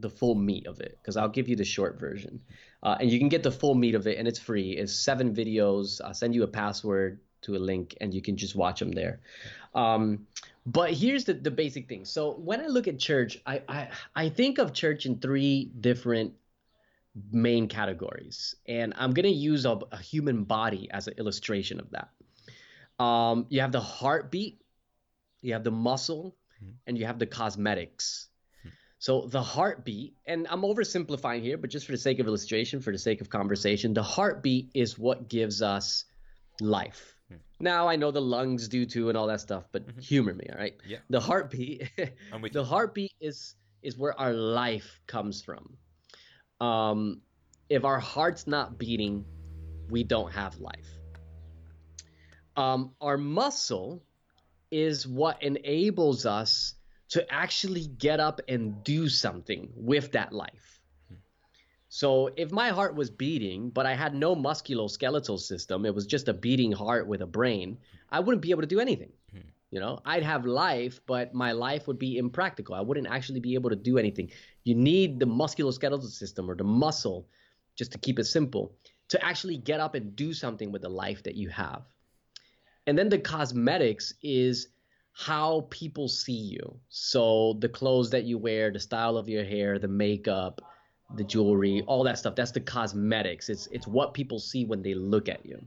the 0.00 0.10
full 0.10 0.34
meat 0.34 0.66
of 0.66 0.80
it 0.80 0.98
because 1.00 1.16
I'll 1.16 1.28
give 1.28 1.48
you 1.48 1.56
the 1.56 1.64
short 1.64 1.98
version, 1.98 2.40
uh, 2.82 2.96
and 3.00 3.10
you 3.10 3.18
can 3.18 3.28
get 3.28 3.42
the 3.42 3.50
full 3.50 3.74
meat 3.74 3.94
of 3.94 4.06
it, 4.06 4.18
and 4.18 4.28
it's 4.28 4.38
free. 4.38 4.72
It's 4.72 4.94
seven 4.94 5.34
videos. 5.34 6.00
I'll 6.04 6.14
send 6.14 6.34
you 6.34 6.42
a 6.42 6.48
password 6.48 7.20
to 7.42 7.56
a 7.56 7.58
link, 7.58 7.96
and 8.00 8.12
you 8.12 8.22
can 8.22 8.36
just 8.36 8.54
watch 8.54 8.80
them 8.80 8.92
there. 8.92 9.20
Um, 9.74 10.26
but 10.66 10.92
here's 10.92 11.24
the, 11.24 11.34
the 11.34 11.50
basic 11.50 11.88
thing. 11.88 12.04
So 12.04 12.32
when 12.32 12.60
I 12.60 12.66
look 12.66 12.88
at 12.88 12.98
church, 12.98 13.38
I, 13.46 13.62
I 13.68 13.88
I 14.14 14.28
think 14.28 14.58
of 14.58 14.72
church 14.72 15.06
in 15.06 15.18
three 15.18 15.70
different 15.80 16.34
main 17.32 17.68
categories, 17.68 18.56
and 18.66 18.94
I'm 18.96 19.12
gonna 19.12 19.28
use 19.28 19.64
a, 19.64 19.78
a 19.92 19.98
human 19.98 20.44
body 20.44 20.88
as 20.90 21.08
an 21.08 21.14
illustration 21.18 21.80
of 21.80 21.90
that. 21.90 22.10
Um, 23.02 23.46
you 23.48 23.60
have 23.60 23.72
the 23.72 23.80
heartbeat, 23.80 24.60
you 25.40 25.52
have 25.52 25.64
the 25.64 25.70
muscle, 25.70 26.36
and 26.86 26.98
you 26.98 27.06
have 27.06 27.18
the 27.18 27.26
cosmetics. 27.26 28.28
So 28.98 29.26
the 29.28 29.42
heartbeat, 29.42 30.14
and 30.26 30.46
I'm 30.50 30.62
oversimplifying 30.62 31.42
here, 31.42 31.56
but 31.56 31.70
just 31.70 31.86
for 31.86 31.92
the 31.92 31.98
sake 31.98 32.18
of 32.18 32.26
illustration, 32.26 32.80
for 32.80 32.92
the 32.92 32.98
sake 32.98 33.20
of 33.20 33.30
conversation, 33.30 33.94
the 33.94 34.02
heartbeat 34.02 34.70
is 34.74 34.98
what 34.98 35.28
gives 35.28 35.62
us 35.62 36.04
life. 36.60 37.14
Now 37.60 37.88
I 37.88 37.96
know 37.96 38.10
the 38.10 38.20
lungs 38.22 38.68
do 38.68 38.86
too 38.86 39.08
and 39.08 39.18
all 39.18 39.26
that 39.26 39.40
stuff, 39.40 39.64
but 39.72 39.84
humor 40.00 40.32
me, 40.34 40.46
all 40.52 40.58
right? 40.58 40.74
Yeah. 40.86 40.98
The 41.10 41.20
heartbeat, 41.20 41.90
the 41.96 42.10
you. 42.52 42.62
heartbeat 42.62 43.12
is 43.20 43.54
is 43.82 43.96
where 43.96 44.18
our 44.18 44.32
life 44.32 45.00
comes 45.06 45.42
from. 45.42 45.76
Um, 46.60 47.20
if 47.68 47.84
our 47.84 48.00
heart's 48.00 48.46
not 48.46 48.78
beating, 48.78 49.24
we 49.88 50.04
don't 50.04 50.32
have 50.32 50.58
life. 50.58 50.88
Um, 52.56 52.94
our 53.00 53.16
muscle 53.16 54.02
is 54.70 55.06
what 55.06 55.42
enables 55.42 56.26
us 56.26 56.74
to 57.10 57.32
actually 57.32 57.86
get 57.86 58.20
up 58.20 58.40
and 58.48 58.82
do 58.84 59.08
something 59.08 59.70
with 59.74 60.12
that 60.12 60.32
life. 60.32 60.80
So 61.88 62.30
if 62.36 62.50
my 62.52 62.68
heart 62.68 62.94
was 62.94 63.10
beating, 63.10 63.70
but 63.70 63.86
I 63.86 63.94
had 63.94 64.14
no 64.14 64.36
musculoskeletal 64.36 65.38
system, 65.38 65.86
it 65.86 65.94
was 65.94 66.06
just 66.06 66.28
a 66.28 66.34
beating 66.34 66.72
heart 66.72 67.06
with 67.06 67.22
a 67.22 67.26
brain, 67.26 67.78
I 68.10 68.20
wouldn't 68.20 68.42
be 68.42 68.50
able 68.50 68.60
to 68.62 68.68
do 68.68 68.80
anything. 68.80 69.12
You 69.70 69.80
know, 69.80 70.00
I'd 70.06 70.22
have 70.22 70.46
life, 70.46 71.00
but 71.06 71.34
my 71.34 71.52
life 71.52 71.86
would 71.86 71.98
be 71.98 72.16
impractical. 72.16 72.74
I 72.74 72.80
wouldn't 72.80 73.06
actually 73.06 73.40
be 73.40 73.52
able 73.52 73.68
to 73.68 73.76
do 73.76 73.98
anything. 73.98 74.30
You 74.64 74.74
need 74.74 75.20
the 75.20 75.26
musculoskeletal 75.26 76.08
system 76.08 76.50
or 76.50 76.54
the 76.54 76.64
muscle, 76.64 77.28
just 77.74 77.92
to 77.92 77.98
keep 77.98 78.18
it 78.18 78.24
simple, 78.24 78.72
to 79.08 79.22
actually 79.22 79.58
get 79.58 79.78
up 79.78 79.94
and 79.94 80.16
do 80.16 80.32
something 80.32 80.72
with 80.72 80.82
the 80.82 80.88
life 80.88 81.22
that 81.24 81.34
you 81.34 81.50
have. 81.50 81.82
And 82.86 82.96
then 82.98 83.10
the 83.10 83.18
cosmetics 83.18 84.14
is 84.22 84.68
how 85.18 85.66
people 85.70 86.06
see 86.06 86.32
you. 86.32 86.78
So 86.90 87.56
the 87.58 87.68
clothes 87.68 88.08
that 88.10 88.22
you 88.22 88.38
wear, 88.38 88.70
the 88.70 88.78
style 88.78 89.16
of 89.16 89.28
your 89.28 89.42
hair, 89.42 89.76
the 89.80 89.88
makeup, 89.88 90.60
the 91.16 91.24
jewelry, 91.24 91.82
all 91.88 92.04
that 92.04 92.18
stuff. 92.18 92.36
That's 92.36 92.52
the 92.52 92.60
cosmetics. 92.60 93.48
It's 93.48 93.66
it's 93.72 93.88
what 93.88 94.14
people 94.14 94.38
see 94.38 94.64
when 94.64 94.80
they 94.80 94.94
look 94.94 95.28
at 95.28 95.44
you. 95.44 95.60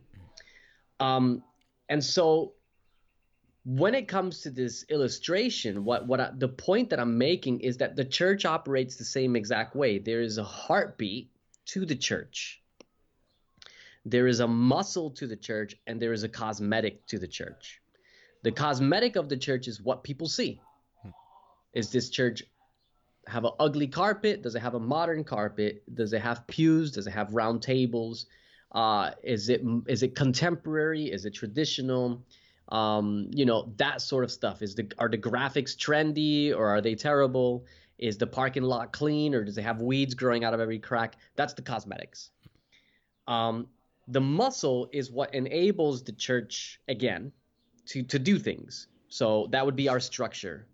Um, 1.01 1.43
and 1.89 2.01
so 2.01 2.53
when 3.65 3.93
it 3.93 4.07
comes 4.07 4.39
to 4.43 4.51
this 4.51 4.85
illustration, 4.87 5.83
what 5.83 6.07
what 6.07 6.21
I, 6.21 6.29
the 6.37 6.47
point 6.47 6.89
that 6.91 7.01
I'm 7.01 7.17
making 7.17 7.59
is 7.59 7.75
that 7.79 7.97
the 7.97 8.05
church 8.05 8.45
operates 8.45 8.95
the 8.95 9.03
same 9.03 9.35
exact 9.35 9.75
way. 9.75 9.99
There 9.99 10.21
is 10.21 10.37
a 10.37 10.45
heartbeat 10.45 11.29
to 11.65 11.85
the 11.85 11.97
church. 11.97 12.61
There 14.05 14.27
is 14.27 14.39
a 14.39 14.47
muscle 14.47 15.11
to 15.11 15.27
the 15.27 15.35
church 15.35 15.75
and 15.87 16.01
there 16.01 16.13
is 16.13 16.23
a 16.23 16.29
cosmetic 16.29 17.05
to 17.07 17.19
the 17.19 17.27
church. 17.27 17.80
The 18.43 18.51
cosmetic 18.51 19.15
of 19.15 19.29
the 19.29 19.37
church 19.37 19.67
is 19.67 19.81
what 19.81 20.03
people 20.03 20.27
see. 20.27 20.59
Is 21.73 21.91
this 21.91 22.09
church 22.09 22.43
have 23.27 23.45
an 23.45 23.51
ugly 23.59 23.87
carpet? 23.87 24.41
Does 24.41 24.55
it 24.55 24.61
have 24.61 24.73
a 24.73 24.79
modern 24.79 25.23
carpet? 25.23 25.83
Does 25.93 26.13
it 26.13 26.21
have 26.21 26.45
pews? 26.47 26.91
Does 26.91 27.07
it 27.07 27.11
have 27.11 27.33
round 27.33 27.61
tables? 27.61 28.25
Uh, 28.71 29.11
is 29.23 29.49
it 29.49 29.61
is 29.87 30.01
it 30.01 30.15
contemporary? 30.15 31.11
Is 31.11 31.25
it 31.25 31.33
traditional? 31.33 32.23
Um, 32.69 33.29
you 33.33 33.45
know 33.45 33.73
that 33.77 34.01
sort 34.01 34.23
of 34.23 34.31
stuff. 34.31 34.61
Is 34.61 34.75
the 34.75 34.91
are 34.97 35.09
the 35.09 35.17
graphics 35.17 35.75
trendy 35.75 36.55
or 36.55 36.67
are 36.67 36.81
they 36.81 36.95
terrible? 36.95 37.65
Is 37.99 38.17
the 38.17 38.27
parking 38.27 38.63
lot 38.63 38.91
clean 38.91 39.35
or 39.35 39.43
does 39.43 39.57
it 39.57 39.63
have 39.63 39.81
weeds 39.81 40.15
growing 40.15 40.43
out 40.43 40.53
of 40.53 40.59
every 40.59 40.79
crack? 40.79 41.17
That's 41.35 41.53
the 41.53 41.61
cosmetics. 41.61 42.31
Um, 43.27 43.67
the 44.07 44.21
muscle 44.21 44.89
is 44.91 45.11
what 45.11 45.33
enables 45.35 46.03
the 46.03 46.11
church 46.13 46.79
again 46.87 47.31
to 47.91 48.03
to 48.03 48.19
do 48.19 48.39
things. 48.39 48.87
So 49.09 49.47
that 49.51 49.65
would 49.65 49.75
be 49.75 49.89
our 49.89 49.99
structure 49.99 50.67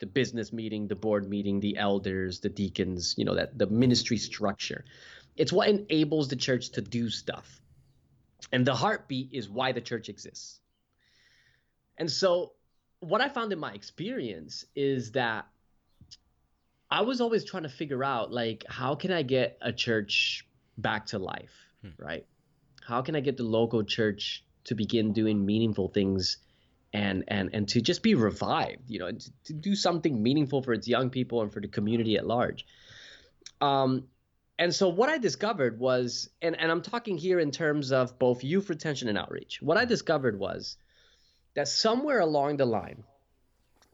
the 0.00 0.06
business 0.06 0.52
meeting, 0.52 0.88
the 0.88 0.96
board 0.96 1.28
meeting, 1.28 1.60
the 1.60 1.76
elders, 1.76 2.40
the 2.40 2.48
deacons, 2.48 3.14
you 3.16 3.24
know, 3.24 3.34
that 3.34 3.56
the 3.56 3.66
ministry 3.66 4.16
structure. 4.16 4.84
It's 5.36 5.52
what 5.52 5.68
enables 5.68 6.28
the 6.28 6.36
church 6.36 6.70
to 6.70 6.80
do 6.80 7.08
stuff. 7.10 7.60
And 8.50 8.66
the 8.66 8.74
heartbeat 8.74 9.28
is 9.32 9.48
why 9.48 9.72
the 9.72 9.80
church 9.80 10.08
exists. 10.08 10.60
And 11.98 12.10
so 12.10 12.52
what 13.00 13.20
I 13.20 13.28
found 13.28 13.52
in 13.52 13.58
my 13.58 13.72
experience 13.72 14.64
is 14.74 15.12
that 15.12 15.46
I 16.90 17.02
was 17.02 17.20
always 17.20 17.44
trying 17.44 17.62
to 17.62 17.68
figure 17.68 18.02
out 18.02 18.32
like 18.32 18.64
how 18.68 18.94
can 18.94 19.12
I 19.12 19.22
get 19.22 19.58
a 19.60 19.72
church 19.72 20.46
back 20.78 21.06
to 21.06 21.18
life, 21.18 21.52
hmm. 21.82 21.90
right? 21.98 22.26
How 22.82 23.02
can 23.02 23.14
I 23.14 23.20
get 23.20 23.36
the 23.36 23.44
local 23.44 23.84
church 23.84 24.44
to 24.64 24.74
begin 24.74 25.12
doing 25.12 25.44
meaningful 25.44 25.88
things 25.88 26.38
and 26.92 27.24
and 27.28 27.50
and 27.52 27.68
to 27.68 27.80
just 27.80 28.02
be 28.02 28.14
revived, 28.14 28.88
you 28.88 28.98
know, 28.98 29.10
to, 29.12 29.30
to 29.44 29.52
do 29.52 29.74
something 29.74 30.22
meaningful 30.22 30.62
for 30.62 30.72
its 30.72 30.88
young 30.88 31.10
people 31.10 31.42
and 31.42 31.52
for 31.52 31.60
the 31.60 31.68
community 31.68 32.16
at 32.16 32.26
large. 32.26 32.66
Um, 33.60 34.08
and 34.58 34.74
so 34.74 34.88
what 34.88 35.08
I 35.08 35.16
discovered 35.16 35.78
was, 35.78 36.28
and, 36.42 36.54
and 36.58 36.70
I'm 36.70 36.82
talking 36.82 37.16
here 37.16 37.40
in 37.40 37.50
terms 37.50 37.92
of 37.92 38.18
both 38.18 38.44
youth 38.44 38.68
retention 38.68 39.08
and 39.08 39.16
outreach. 39.16 39.62
What 39.62 39.78
I 39.78 39.86
discovered 39.86 40.38
was 40.38 40.76
that 41.54 41.66
somewhere 41.66 42.20
along 42.20 42.58
the 42.58 42.66
line, 42.66 43.04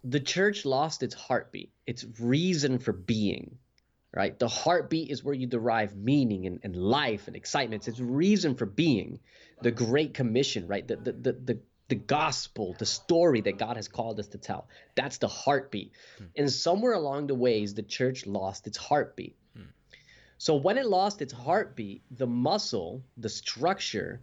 the 0.02 0.18
church 0.18 0.64
lost 0.64 1.05
its 1.05 1.14
heartbeat, 1.14 1.70
its 1.87 2.05
reason 2.18 2.79
for 2.81 2.92
being. 2.92 3.59
Right, 4.16 4.38
the 4.38 4.48
heartbeat 4.48 5.11
is 5.11 5.22
where 5.22 5.35
you 5.35 5.46
derive 5.46 5.94
meaning 5.94 6.46
and, 6.46 6.59
and 6.62 6.74
life 6.74 7.26
and 7.26 7.37
excitement. 7.37 7.87
It's 7.87 8.00
reason 8.00 8.55
for 8.55 8.64
being, 8.64 9.20
the 9.61 9.70
Great 9.70 10.14
Commission. 10.14 10.66
Right, 10.66 10.88
the 10.88 10.96
the 10.96 11.12
the, 11.12 11.33
the 11.33 11.59
the 11.88 11.94
gospel, 11.96 12.74
the 12.79 12.87
story 12.87 13.42
that 13.42 13.59
God 13.59 13.76
has 13.76 13.88
called 13.88 14.18
us 14.18 14.29
to 14.29 14.38
tell. 14.38 14.68
That's 14.94 15.18
the 15.18 15.29
heartbeat. 15.29 15.92
Hmm. 16.16 16.24
And 16.35 16.50
somewhere 16.50 16.94
along 16.94 17.26
the 17.26 17.35
ways, 17.35 17.74
the 17.74 17.83
church 17.83 18.24
lost 18.24 18.66
its 18.66 18.79
heartbeat. 18.79 19.37
Hmm. 19.55 19.64
So 20.38 20.57
when 20.57 20.79
it 20.79 20.87
lost 20.87 21.20
its 21.20 21.35
heartbeat, 21.35 22.02
the 22.11 22.26
muscle, 22.26 23.02
the 23.18 23.29
structure, 23.29 24.20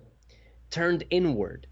turned 0.71 1.03
inward. 1.11 1.67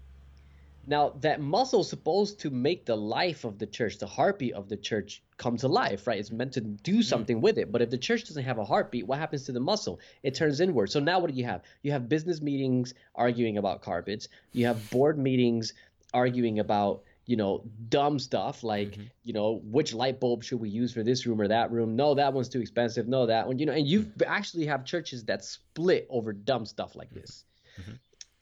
Now, 0.86 1.14
that 1.20 1.40
muscle 1.40 1.80
is 1.80 1.88
supposed 1.88 2.40
to 2.40 2.50
make 2.50 2.86
the 2.86 2.96
life 2.96 3.44
of 3.44 3.58
the 3.58 3.66
church, 3.66 3.98
the 3.98 4.06
heartbeat 4.06 4.54
of 4.54 4.68
the 4.68 4.76
church, 4.76 5.22
come 5.36 5.56
to 5.58 5.68
life, 5.68 6.06
right? 6.06 6.18
It's 6.18 6.30
meant 6.30 6.52
to 6.54 6.60
do 6.60 6.92
mm-hmm. 6.92 7.00
something 7.02 7.40
with 7.40 7.58
it. 7.58 7.70
But 7.70 7.82
if 7.82 7.90
the 7.90 7.98
church 7.98 8.24
doesn't 8.24 8.44
have 8.44 8.58
a 8.58 8.64
heartbeat, 8.64 9.06
what 9.06 9.18
happens 9.18 9.44
to 9.44 9.52
the 9.52 9.60
muscle? 9.60 10.00
It 10.22 10.34
turns 10.34 10.60
inward. 10.60 10.90
So 10.90 11.00
now 11.00 11.20
what 11.20 11.30
do 11.30 11.36
you 11.36 11.44
have? 11.44 11.62
You 11.82 11.92
have 11.92 12.08
business 12.08 12.40
meetings 12.40 12.94
arguing 13.14 13.58
about 13.58 13.82
carpets. 13.82 14.28
You 14.52 14.66
have 14.66 14.90
board 14.90 15.18
meetings 15.18 15.72
arguing 16.12 16.58
about 16.58 17.02
you 17.26 17.36
know 17.36 17.62
dumb 17.88 18.18
stuff 18.18 18.64
like 18.64 18.90
mm-hmm. 18.90 19.02
you 19.22 19.32
know 19.32 19.60
which 19.64 19.94
light 19.94 20.18
bulb 20.18 20.42
should 20.42 20.60
we 20.60 20.68
use 20.68 20.92
for 20.92 21.02
this 21.02 21.24
room 21.24 21.40
or 21.40 21.48
that 21.48 21.70
room 21.70 21.94
no 21.94 22.14
that 22.14 22.32
one's 22.32 22.48
too 22.48 22.60
expensive 22.60 23.06
no 23.06 23.26
that 23.26 23.46
one 23.46 23.58
you 23.58 23.64
know 23.64 23.72
and 23.72 23.86
you 23.86 24.00
mm-hmm. 24.00 24.22
actually 24.26 24.66
have 24.66 24.84
churches 24.84 25.24
that 25.24 25.44
split 25.44 26.06
over 26.10 26.32
dumb 26.32 26.66
stuff 26.66 26.96
like 26.96 27.10
this 27.10 27.44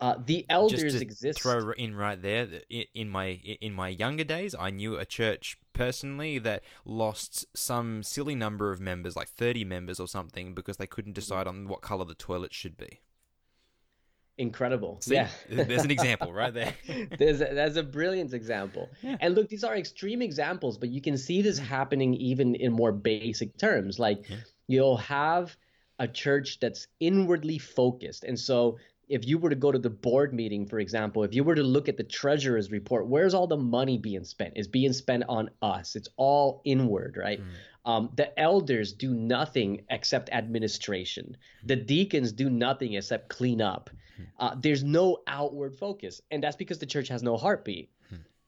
uh, 0.00 0.14
the 0.24 0.46
elders 0.48 0.94
exist. 0.94 1.40
throw 1.40 1.70
in 1.72 1.94
right 1.94 2.22
there 2.22 2.48
in 2.94 3.08
my 3.08 3.40
in 3.60 3.72
my 3.72 3.88
younger 3.88 4.24
days 4.24 4.54
i 4.58 4.70
knew 4.70 4.96
a 4.96 5.04
church 5.04 5.58
personally 5.72 6.38
that 6.38 6.62
lost 6.84 7.46
some 7.56 8.02
silly 8.02 8.34
number 8.34 8.70
of 8.70 8.80
members 8.80 9.16
like 9.16 9.28
30 9.28 9.64
members 9.64 9.98
or 9.98 10.06
something 10.06 10.54
because 10.54 10.76
they 10.76 10.86
couldn't 10.86 11.14
decide 11.14 11.46
on 11.46 11.68
what 11.68 11.80
color 11.80 12.04
the 12.04 12.14
toilet 12.14 12.52
should 12.52 12.76
be. 12.76 13.00
Incredible. 14.36 14.98
See? 15.00 15.14
yeah. 15.14 15.28
There's 15.50 15.84
an 15.84 15.90
example 15.90 16.34
right 16.34 16.52
there. 16.52 16.74
There's 17.18 17.40
a, 17.40 17.48
that's 17.54 17.76
a 17.76 17.82
brilliant 17.82 18.34
example. 18.34 18.90
Yeah. 19.02 19.16
and 19.20 19.34
look 19.34 19.48
these 19.48 19.64
are 19.64 19.74
extreme 19.74 20.22
examples 20.22 20.76
but 20.76 20.90
you 20.90 21.00
can 21.00 21.16
see 21.16 21.40
this 21.40 21.58
happening 21.58 22.12
even 22.14 22.54
in 22.54 22.72
more 22.72 22.92
basic 22.92 23.56
terms. 23.56 23.98
Like 23.98 24.26
you'll 24.66 24.98
have 24.98 25.56
a 25.98 26.08
church 26.08 26.60
that's 26.60 26.88
inwardly 27.00 27.56
focused. 27.58 28.24
And 28.24 28.38
so 28.38 28.78
if 29.10 29.26
you 29.26 29.38
were 29.38 29.50
to 29.50 29.56
go 29.56 29.72
to 29.72 29.78
the 29.78 29.90
board 29.90 30.32
meeting 30.32 30.64
for 30.66 30.78
example 30.78 31.24
if 31.24 31.34
you 31.34 31.42
were 31.44 31.56
to 31.56 31.62
look 31.62 31.88
at 31.88 31.96
the 31.96 32.04
treasurer's 32.04 32.70
report 32.70 33.06
where's 33.06 33.34
all 33.34 33.46
the 33.46 33.56
money 33.56 33.98
being 33.98 34.24
spent? 34.24 34.52
It's 34.56 34.68
being 34.68 34.92
spent 34.92 35.24
on 35.28 35.50
us. 35.60 35.96
It's 35.96 36.08
all 36.16 36.62
inward 36.64 37.18
right? 37.18 37.40
Um, 37.84 38.10
the 38.14 38.38
elders 38.38 38.92
do 38.92 39.14
nothing 39.14 39.82
except 39.90 40.30
administration. 40.30 41.36
The 41.64 41.76
deacons 41.76 42.32
do 42.32 42.48
nothing 42.48 42.94
except 42.94 43.28
clean 43.28 43.60
up. 43.60 43.90
Uh, 44.38 44.54
there's 44.60 44.84
no 44.84 45.18
outward 45.26 45.74
focus 45.74 46.22
and 46.30 46.42
that's 46.42 46.56
because 46.56 46.78
the 46.78 46.86
church 46.86 47.08
has 47.08 47.22
no 47.22 47.36
heartbeat. 47.36 47.90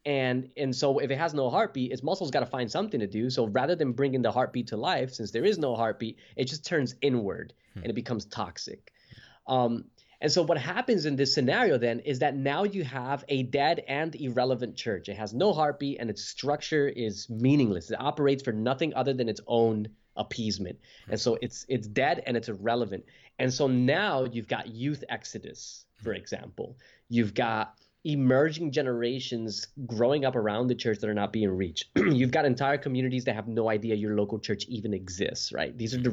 And 0.05 0.51
and 0.57 0.75
so 0.75 0.99
if 0.99 1.11
it 1.13 1.19
has 1.19 1.33
no 1.33 1.49
heartbeat 1.49 1.93
its 1.93 2.03
muscles 2.03 2.31
got 2.31 2.41
to 2.41 2.47
find 2.47 2.71
something 2.71 3.01
to 3.01 3.07
do. 3.07 3.31
So 3.31 3.47
rather 3.47 3.75
than 3.75 3.93
bringing 3.93 4.23
the 4.23 4.33
heartbeat 4.33 4.69
to 4.69 4.77
life 4.77 5.13
since 5.13 5.31
there 5.31 5.45
is 5.45 5.59
no 5.59 5.75
heartbeat 5.75 6.19
it 6.37 6.47
just 6.47 6.65
turns 6.65 6.95
inward 7.03 7.53
hmm. 7.75 7.81
and 7.81 7.91
it 7.91 7.95
becomes 7.95 8.25
toxic. 8.27 8.93
Um, 9.47 9.85
and 10.23 10.31
so 10.31 10.43
what 10.43 10.57
happens 10.57 11.05
in 11.05 11.17
this 11.17 11.35
scenario 11.35 11.77
then 11.77 12.01
is 12.01 12.21
that 12.21 12.37
now 12.37 12.63
you 12.63 12.85
have 12.85 13.25
a 13.29 13.43
dead 13.43 13.83
and 13.89 14.15
irrelevant 14.15 14.77
church 14.77 15.09
it 15.09 15.17
has 15.17 15.35
no 15.35 15.53
heartbeat 15.53 15.99
and 16.01 16.09
its 16.09 16.25
structure 16.25 16.89
is 16.89 17.29
meaningless 17.29 17.91
it 17.91 18.01
operates 18.01 18.43
for 18.43 18.53
nothing 18.53 18.95
other 18.95 19.13
than 19.13 19.29
its 19.29 19.41
own 19.47 19.87
appeasement 20.17 20.79
and 21.09 21.21
so 21.21 21.37
it's 21.43 21.67
it's 21.69 21.87
dead 21.87 22.23
and 22.27 22.37
it's 22.37 22.49
irrelevant 22.49 23.05
and 23.39 23.53
so 23.53 23.67
now 23.67 24.25
you've 24.25 24.49
got 24.49 24.69
youth 24.69 25.05
exodus 25.09 25.85
for 26.03 26.15
example 26.15 26.79
you've 27.09 27.35
got 27.35 27.75
emerging 28.05 28.73
generations 28.73 29.69
growing 29.87 30.25
up 30.25 30.35
around 30.35 30.67
the 30.67 30.75
church 30.75 30.99
that 30.99 31.09
are 31.09 31.15
not 31.15 31.33
being 31.33 31.51
reached. 31.51 31.87
You've 31.97 32.33
got 32.33 32.45
entire 32.45 32.79
communities 32.79 33.25
that 33.25 33.37
have 33.37 33.47
no 33.47 33.71
idea 33.71 33.95
your 33.95 34.17
local 34.17 34.41
church 34.41 34.65
even 34.67 34.93
exists, 34.93 35.53
right? 35.53 35.77
These 35.77 35.95
are 35.95 36.01
the 36.01 36.11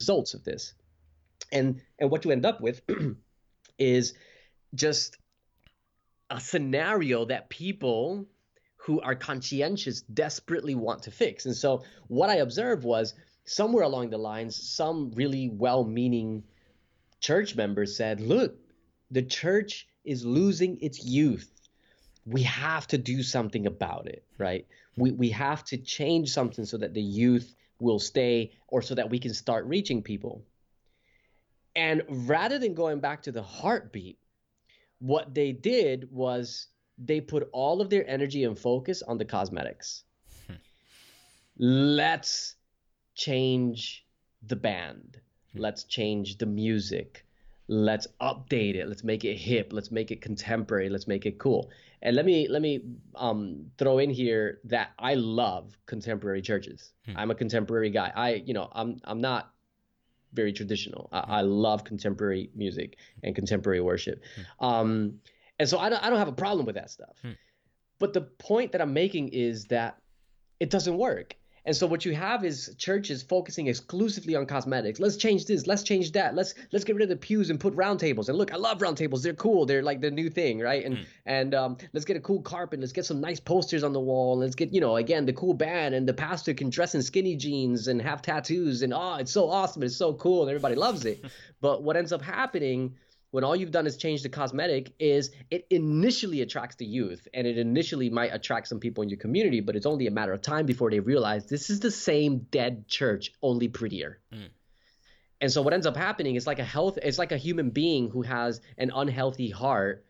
results 0.00 0.34
of 0.34 0.44
this. 0.44 0.72
And 1.52 1.82
and 1.98 2.10
what 2.10 2.24
you 2.24 2.30
end 2.30 2.46
up 2.46 2.60
with 2.60 2.80
is 3.78 4.14
just 4.74 5.16
a 6.30 6.40
scenario 6.40 7.24
that 7.24 7.48
people 7.48 8.26
who 8.78 9.00
are 9.00 9.14
conscientious 9.14 10.02
desperately 10.02 10.74
want 10.74 11.04
to 11.04 11.10
fix. 11.10 11.46
And 11.46 11.56
so 11.56 11.84
what 12.08 12.30
I 12.30 12.36
observed 12.36 12.84
was 12.84 13.14
somewhere 13.44 13.84
along 13.84 14.10
the 14.10 14.18
lines 14.18 14.56
some 14.56 15.12
really 15.12 15.48
well-meaning 15.48 16.44
church 17.20 17.56
members 17.56 17.96
said, 17.96 18.20
"Look, 18.20 18.56
the 19.10 19.22
church 19.22 19.88
is 20.04 20.24
losing 20.24 20.78
its 20.80 21.04
youth. 21.04 21.50
We 22.24 22.42
have 22.42 22.86
to 22.88 22.98
do 22.98 23.22
something 23.22 23.66
about 23.66 24.08
it, 24.08 24.24
right? 24.38 24.66
We, 24.96 25.12
we 25.12 25.30
have 25.30 25.64
to 25.66 25.76
change 25.76 26.30
something 26.30 26.64
so 26.64 26.78
that 26.78 26.94
the 26.94 27.02
youth 27.02 27.54
will 27.80 27.98
stay 27.98 28.52
or 28.68 28.82
so 28.82 28.94
that 28.94 29.10
we 29.10 29.18
can 29.18 29.34
start 29.34 29.66
reaching 29.66 30.02
people. 30.02 30.42
And 31.76 32.02
rather 32.08 32.58
than 32.58 32.74
going 32.74 33.00
back 33.00 33.22
to 33.24 33.32
the 33.32 33.42
heartbeat, 33.42 34.18
what 34.98 35.34
they 35.34 35.52
did 35.52 36.10
was 36.10 36.68
they 36.96 37.20
put 37.20 37.48
all 37.52 37.82
of 37.82 37.90
their 37.90 38.08
energy 38.08 38.44
and 38.44 38.58
focus 38.58 39.02
on 39.02 39.18
the 39.18 39.26
cosmetics. 39.26 40.04
Let's 41.58 42.56
change 43.14 44.06
the 44.46 44.56
band. 44.56 45.20
Let's 45.54 45.84
change 45.84 46.38
the 46.38 46.46
music. 46.46 47.26
Let's 47.68 48.06
update 48.20 48.74
it. 48.74 48.88
Let's 48.88 49.04
make 49.04 49.24
it 49.24 49.36
hip. 49.36 49.72
Let's 49.72 49.90
make 49.90 50.10
it 50.10 50.20
contemporary. 50.20 50.88
Let's 50.88 51.06
make 51.06 51.26
it 51.26 51.38
cool. 51.38 51.70
And 52.02 52.14
let 52.14 52.24
me 52.24 52.46
let 52.48 52.62
me 52.62 52.82
um, 53.14 53.66
throw 53.78 53.98
in 53.98 54.10
here 54.10 54.60
that 54.64 54.90
i 54.98 55.14
love 55.14 55.76
contemporary 55.86 56.42
churches. 56.42 56.92
Hmm. 57.06 57.16
i'm 57.16 57.30
a 57.30 57.34
contemporary 57.34 57.90
guy. 57.90 58.12
I 58.14 58.34
you 58.34 58.54
know 58.54 58.68
i'm 58.72 59.00
i'm 59.04 59.20
not 59.20 59.52
very 60.32 60.52
traditional 60.52 61.08
i, 61.12 61.20
hmm. 61.20 61.32
I 61.32 61.40
love 61.42 61.84
contemporary 61.84 62.50
music 62.54 62.98
and 63.22 63.34
contemporary 63.34 63.80
worship 63.80 64.22
hmm. 64.34 64.64
um, 64.64 65.20
and 65.58 65.68
so 65.68 65.78
I 65.78 65.88
don't, 65.88 66.02
I 66.04 66.10
don't 66.10 66.18
have 66.18 66.28
a 66.28 66.32
problem 66.32 66.66
with 66.66 66.74
that 66.74 66.90
stuff 66.90 67.16
hmm. 67.22 67.32
but 67.98 68.12
the 68.12 68.22
point 68.22 68.72
that 68.72 68.80
i'm 68.80 68.92
making 68.92 69.28
is 69.28 69.66
that 69.66 69.98
it 70.60 70.70
doesn't 70.70 70.96
work 70.96 71.36
and 71.66 71.74
so 71.74 71.86
what 71.86 72.04
you 72.04 72.14
have 72.14 72.44
is 72.44 72.74
churches 72.78 73.24
focusing 73.24 73.66
exclusively 73.66 74.36
on 74.36 74.46
cosmetics. 74.46 75.00
Let's 75.00 75.16
change 75.16 75.46
this. 75.46 75.66
Let's 75.66 75.82
change 75.82 76.12
that. 76.12 76.36
Let's 76.36 76.54
let's 76.72 76.84
get 76.84 76.94
rid 76.94 77.02
of 77.02 77.08
the 77.08 77.16
pews 77.16 77.50
and 77.50 77.58
put 77.58 77.74
round 77.74 77.98
tables. 77.98 78.28
And 78.28 78.38
look, 78.38 78.52
I 78.52 78.56
love 78.56 78.80
round 78.80 78.96
tables. 78.96 79.24
They're 79.24 79.34
cool. 79.34 79.66
They're 79.66 79.82
like 79.82 80.00
the 80.00 80.12
new 80.12 80.30
thing, 80.30 80.60
right? 80.60 80.84
And 80.84 80.98
mm. 80.98 81.04
and 81.26 81.54
um, 81.56 81.76
let's 81.92 82.04
get 82.04 82.16
a 82.16 82.20
cool 82.20 82.40
carpet. 82.40 82.78
Let's 82.78 82.92
get 82.92 83.04
some 83.04 83.20
nice 83.20 83.40
posters 83.40 83.82
on 83.82 83.92
the 83.92 84.00
wall. 84.00 84.38
Let's 84.38 84.54
get 84.54 84.72
you 84.72 84.80
know 84.80 84.96
again 84.96 85.26
the 85.26 85.32
cool 85.32 85.54
band 85.54 85.96
and 85.96 86.08
the 86.08 86.14
pastor 86.14 86.54
can 86.54 86.70
dress 86.70 86.94
in 86.94 87.02
skinny 87.02 87.34
jeans 87.34 87.88
and 87.88 88.00
have 88.00 88.22
tattoos 88.22 88.82
and 88.82 88.94
oh, 88.94 89.16
it's 89.16 89.32
so 89.32 89.50
awesome. 89.50 89.82
It's 89.82 89.96
so 89.96 90.14
cool 90.14 90.42
and 90.42 90.50
everybody 90.50 90.76
loves 90.76 91.04
it. 91.04 91.24
but 91.60 91.82
what 91.82 91.96
ends 91.96 92.12
up 92.12 92.22
happening 92.22 92.94
when 93.36 93.44
all 93.44 93.54
you've 93.54 93.70
done 93.70 93.86
is 93.86 93.98
change 93.98 94.22
the 94.22 94.30
cosmetic 94.30 94.94
is 94.98 95.30
it 95.50 95.66
initially 95.68 96.40
attracts 96.40 96.76
the 96.76 96.86
youth 96.86 97.28
and 97.34 97.46
it 97.46 97.58
initially 97.58 98.08
might 98.08 98.32
attract 98.32 98.66
some 98.66 98.80
people 98.80 99.02
in 99.02 99.10
your 99.10 99.18
community 99.18 99.60
but 99.60 99.76
it's 99.76 99.84
only 99.84 100.06
a 100.06 100.10
matter 100.10 100.32
of 100.32 100.40
time 100.40 100.64
before 100.64 100.90
they 100.90 101.00
realize 101.00 101.44
this 101.44 101.68
is 101.68 101.80
the 101.80 101.90
same 101.90 102.38
dead 102.50 102.88
church 102.88 103.34
only 103.42 103.68
prettier 103.68 104.20
mm. 104.32 104.48
and 105.42 105.52
so 105.52 105.60
what 105.60 105.74
ends 105.74 105.84
up 105.84 105.98
happening 105.98 106.34
is 106.34 106.46
like 106.46 106.60
a 106.60 106.64
health 106.64 106.98
it's 107.02 107.18
like 107.18 107.30
a 107.30 107.36
human 107.36 107.68
being 107.68 108.08
who 108.08 108.22
has 108.22 108.62
an 108.78 108.90
unhealthy 108.94 109.50
heart 109.50 110.06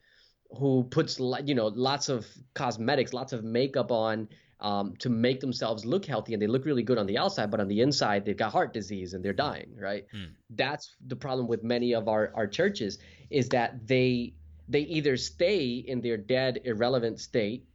who 0.56 0.84
puts 0.84 1.18
you 1.18 1.56
know 1.56 1.66
lots 1.66 2.08
of 2.08 2.24
cosmetics 2.54 3.12
lots 3.12 3.32
of 3.32 3.42
makeup 3.42 3.90
on 3.90 4.28
um, 4.60 4.94
to 4.98 5.10
make 5.10 5.40
themselves 5.40 5.84
look 5.84 6.04
healthy 6.06 6.32
and 6.32 6.40
they 6.40 6.46
look 6.46 6.64
really 6.64 6.82
good 6.82 6.98
on 6.98 7.06
the 7.06 7.18
outside, 7.18 7.50
but 7.50 7.60
on 7.60 7.68
the 7.68 7.80
inside 7.80 8.24
they've 8.24 8.36
got 8.36 8.52
heart 8.52 8.72
disease 8.72 9.14
and 9.14 9.24
they're 9.24 9.32
dying, 9.32 9.76
right? 9.78 10.06
Mm. 10.14 10.30
That's 10.50 10.96
the 11.06 11.16
problem 11.16 11.46
with 11.46 11.62
many 11.62 11.94
of 11.94 12.08
our, 12.08 12.32
our 12.34 12.46
churches 12.46 12.98
is 13.30 13.48
that 13.50 13.86
they 13.86 14.34
they 14.68 14.80
either 14.80 15.16
stay 15.16 15.74
in 15.74 16.00
their 16.00 16.16
dead, 16.16 16.60
irrelevant 16.64 17.20
state, 17.20 17.66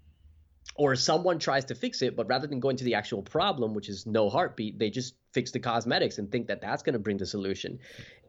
or 0.76 0.96
someone 0.96 1.40
tries 1.40 1.66
to 1.66 1.76
fix 1.76 2.02
it, 2.02 2.16
but 2.16 2.28
rather 2.28 2.48
than 2.48 2.60
going 2.60 2.78
to 2.78 2.84
the 2.84 2.96
actual 2.96 3.22
problem, 3.22 3.74
which 3.74 3.90
is 3.90 4.06
no 4.06 4.30
heartbeat, 4.30 4.78
they 4.78 4.90
just 4.90 5.16
fix 5.34 5.52
the 5.52 5.60
cosmetics 5.60 6.18
and 6.18 6.32
think 6.32 6.48
that 6.48 6.62
that's 6.62 6.84
going 6.84 6.94
to 6.94 7.00
bring 7.00 7.18
the 7.18 7.26
solution. 7.26 7.80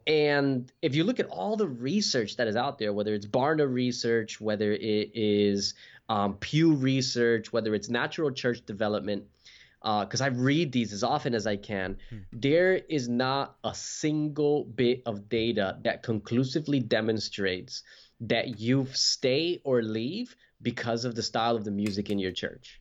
And 0.07 0.71
if 0.83 0.95
you 0.95 1.05
look 1.05 1.21
at 1.21 1.27
all 1.27 1.57
the 1.57 1.69
research 1.69 2.37
that 2.37 2.49
is 2.49 2.57
out 2.57 2.79
there, 2.79 2.93
whether 2.93 3.15
it's 3.15 3.27
Barna 3.27 3.73
research, 3.73 4.41
whether 4.41 4.73
it 4.73 5.11
is 5.15 5.75
um, 6.09 6.35
Pew 6.39 6.75
Research, 6.75 7.53
whether 7.53 7.75
it's 7.75 7.89
natural 7.89 8.31
church 8.31 8.65
development, 8.67 9.25
because 9.81 10.21
uh, 10.21 10.25
I 10.25 10.29
read 10.29 10.73
these 10.73 10.93
as 10.93 11.03
often 11.03 11.35
as 11.35 11.47
I 11.47 11.57
can, 11.57 11.99
hmm. 12.11 12.19
there 12.33 12.75
is 12.89 13.09
not 13.09 13.57
a 13.65 13.75
single 13.75 14.65
bit 14.65 15.03
of 15.07 15.29
data 15.29 15.79
that 15.83 16.03
conclusively 16.03 16.81
demonstrates 16.81 17.83
that 18.21 18.61
you 18.61 18.87
stay 18.93 19.61
or 19.65 19.83
leave 19.83 20.37
because 20.61 21.05
of 21.05 21.15
the 21.15 21.23
style 21.23 21.57
of 21.57 21.65
the 21.65 21.73
music 21.73 22.11
in 22.11 22.19
your 22.21 22.31
church, 22.31 22.81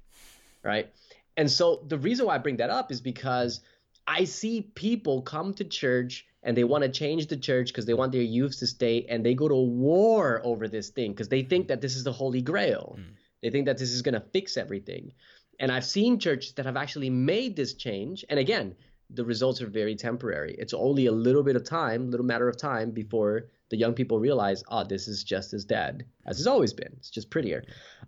right? 0.63 0.93
And 1.37 1.49
so 1.49 1.83
the 1.87 1.97
reason 1.97 2.27
why 2.27 2.35
I 2.35 2.37
bring 2.37 2.57
that 2.57 2.69
up 2.69 2.91
is 2.91 3.01
because 3.01 3.61
I 4.05 4.25
see 4.25 4.61
people 4.75 5.23
come 5.23 5.53
to 5.55 5.63
church 5.63 6.27
and 6.43 6.57
they 6.57 6.63
want 6.63 6.83
to 6.83 6.89
change 6.89 7.27
the 7.27 7.37
church 7.37 7.67
because 7.67 7.85
they 7.85 7.93
want 7.93 8.11
their 8.11 8.21
youth 8.21 8.57
to 8.59 8.67
stay 8.67 9.05
and 9.09 9.25
they 9.25 9.33
go 9.33 9.47
to 9.47 9.55
war 9.55 10.41
over 10.43 10.67
this 10.67 10.89
thing 10.89 11.11
because 11.11 11.29
they 11.29 11.43
think 11.43 11.67
that 11.67 11.81
this 11.81 11.95
is 11.95 12.03
the 12.03 12.11
holy 12.11 12.41
grail. 12.41 12.97
Mm. 12.99 13.13
They 13.41 13.49
think 13.49 13.65
that 13.65 13.77
this 13.77 13.91
is 13.91 14.01
going 14.01 14.13
to 14.13 14.23
fix 14.33 14.57
everything. 14.57 15.13
And 15.59 15.71
I've 15.71 15.85
seen 15.85 16.19
churches 16.19 16.53
that 16.53 16.65
have 16.65 16.77
actually 16.77 17.09
made 17.09 17.55
this 17.55 17.73
change. 17.73 18.25
And 18.29 18.39
again, 18.39 18.75
the 19.09 19.25
results 19.25 19.61
are 19.61 19.67
very 19.67 19.95
temporary. 19.95 20.55
It's 20.57 20.73
only 20.73 21.05
a 21.05 21.11
little 21.11 21.43
bit 21.43 21.55
of 21.55 21.63
time, 21.63 22.09
little 22.09 22.25
matter 22.25 22.49
of 22.49 22.57
time 22.57 22.91
before 22.91 23.47
the 23.71 23.77
young 23.77 23.93
people 23.93 24.19
realize, 24.19 24.63
oh, 24.67 24.83
this 24.83 25.07
is 25.07 25.23
just 25.23 25.53
as 25.53 25.65
dead 25.65 26.05
as 26.25 26.37
it's 26.37 26.47
always 26.47 26.73
been. 26.73 26.93
It's 26.97 27.09
just 27.09 27.29
prettier. 27.29 27.63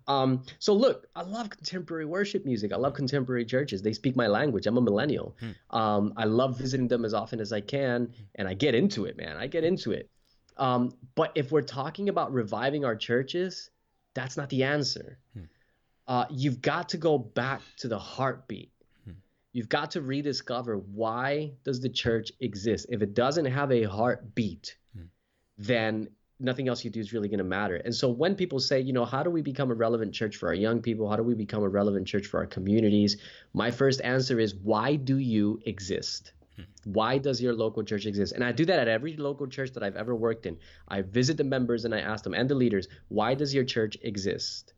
Um, 0.06 0.44
so 0.58 0.74
look, 0.74 1.08
I 1.16 1.22
love 1.22 1.48
contemporary 1.50 2.04
worship 2.04 2.44
music. 2.44 2.72
I 2.72 2.76
love 2.76 2.92
contemporary 2.94 3.46
churches. 3.46 3.82
They 3.82 3.94
speak 3.94 4.14
my 4.14 4.26
language. 4.26 4.66
I'm 4.66 4.76
a 4.76 4.82
millennial. 4.82 5.36
Hmm. 5.40 5.76
Um, 5.76 6.12
I 6.16 6.24
love 6.24 6.58
visiting 6.58 6.86
them 6.86 7.04
as 7.04 7.14
often 7.14 7.40
as 7.40 7.52
I 7.52 7.62
can, 7.62 8.12
and 8.36 8.46
I 8.46 8.54
get 8.54 8.74
into 8.74 9.06
it, 9.06 9.16
man. 9.16 9.36
I 9.36 9.46
get 9.46 9.64
into 9.64 9.92
it. 9.92 10.10
Um, 10.58 10.92
but 11.14 11.32
if 11.34 11.50
we're 11.50 11.62
talking 11.62 12.10
about 12.10 12.32
reviving 12.32 12.84
our 12.84 12.94
churches, 12.94 13.70
that's 14.12 14.36
not 14.36 14.50
the 14.50 14.64
answer. 14.64 15.18
Hmm. 15.32 15.44
Uh, 16.06 16.26
you've 16.30 16.60
got 16.60 16.90
to 16.90 16.98
go 16.98 17.16
back 17.16 17.62
to 17.78 17.88
the 17.88 17.98
heartbeat. 17.98 18.70
Hmm. 19.04 19.12
You've 19.52 19.70
got 19.70 19.92
to 19.92 20.02
rediscover 20.02 20.76
why 20.76 21.52
does 21.64 21.80
the 21.80 21.88
church 21.88 22.30
exist. 22.40 22.86
If 22.90 23.00
it 23.00 23.14
doesn't 23.14 23.46
have 23.46 23.72
a 23.72 23.84
heartbeat. 23.84 24.76
Then 25.58 26.08
nothing 26.40 26.68
else 26.68 26.84
you 26.84 26.90
do 26.90 27.00
is 27.00 27.12
really 27.12 27.28
going 27.28 27.38
to 27.38 27.44
matter. 27.44 27.76
And 27.76 27.94
so 27.94 28.08
when 28.08 28.34
people 28.34 28.60
say, 28.60 28.80
you 28.80 28.92
know, 28.92 29.04
how 29.04 29.22
do 29.22 29.30
we 29.30 29.42
become 29.42 29.70
a 29.70 29.74
relevant 29.74 30.14
church 30.14 30.36
for 30.36 30.48
our 30.48 30.54
young 30.54 30.82
people? 30.82 31.08
How 31.08 31.16
do 31.16 31.22
we 31.22 31.34
become 31.34 31.62
a 31.62 31.68
relevant 31.68 32.06
church 32.06 32.26
for 32.26 32.40
our 32.40 32.46
communities? 32.46 33.16
My 33.52 33.70
first 33.70 34.00
answer 34.02 34.40
is 34.40 34.54
why 34.54 34.96
do 34.96 35.18
you 35.18 35.60
exist? 35.64 36.32
Hmm. 36.56 36.62
Why 36.84 37.18
does 37.18 37.40
your 37.40 37.54
local 37.54 37.84
church 37.84 38.06
exist? 38.06 38.32
And 38.32 38.42
I 38.42 38.52
do 38.52 38.64
that 38.66 38.78
at 38.78 38.88
every 38.88 39.16
local 39.16 39.46
church 39.46 39.72
that 39.72 39.82
I've 39.82 39.96
ever 39.96 40.14
worked 40.14 40.46
in. 40.46 40.58
I 40.88 41.02
visit 41.02 41.36
the 41.36 41.44
members 41.44 41.84
and 41.84 41.94
I 41.94 42.00
ask 42.00 42.24
them 42.24 42.34
and 42.34 42.48
the 42.48 42.54
leaders, 42.54 42.88
why 43.08 43.34
does 43.34 43.54
your 43.54 43.64
church 43.64 43.96
exist? 44.02 44.74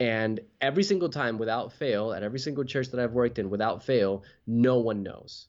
And 0.00 0.40
every 0.62 0.82
single 0.82 1.10
time, 1.10 1.36
without 1.36 1.74
fail, 1.74 2.14
at 2.14 2.22
every 2.22 2.38
single 2.38 2.64
church 2.64 2.88
that 2.88 3.00
I've 3.00 3.12
worked 3.12 3.38
in, 3.38 3.50
without 3.50 3.82
fail, 3.82 4.24
no 4.46 4.78
one 4.78 5.02
knows. 5.02 5.48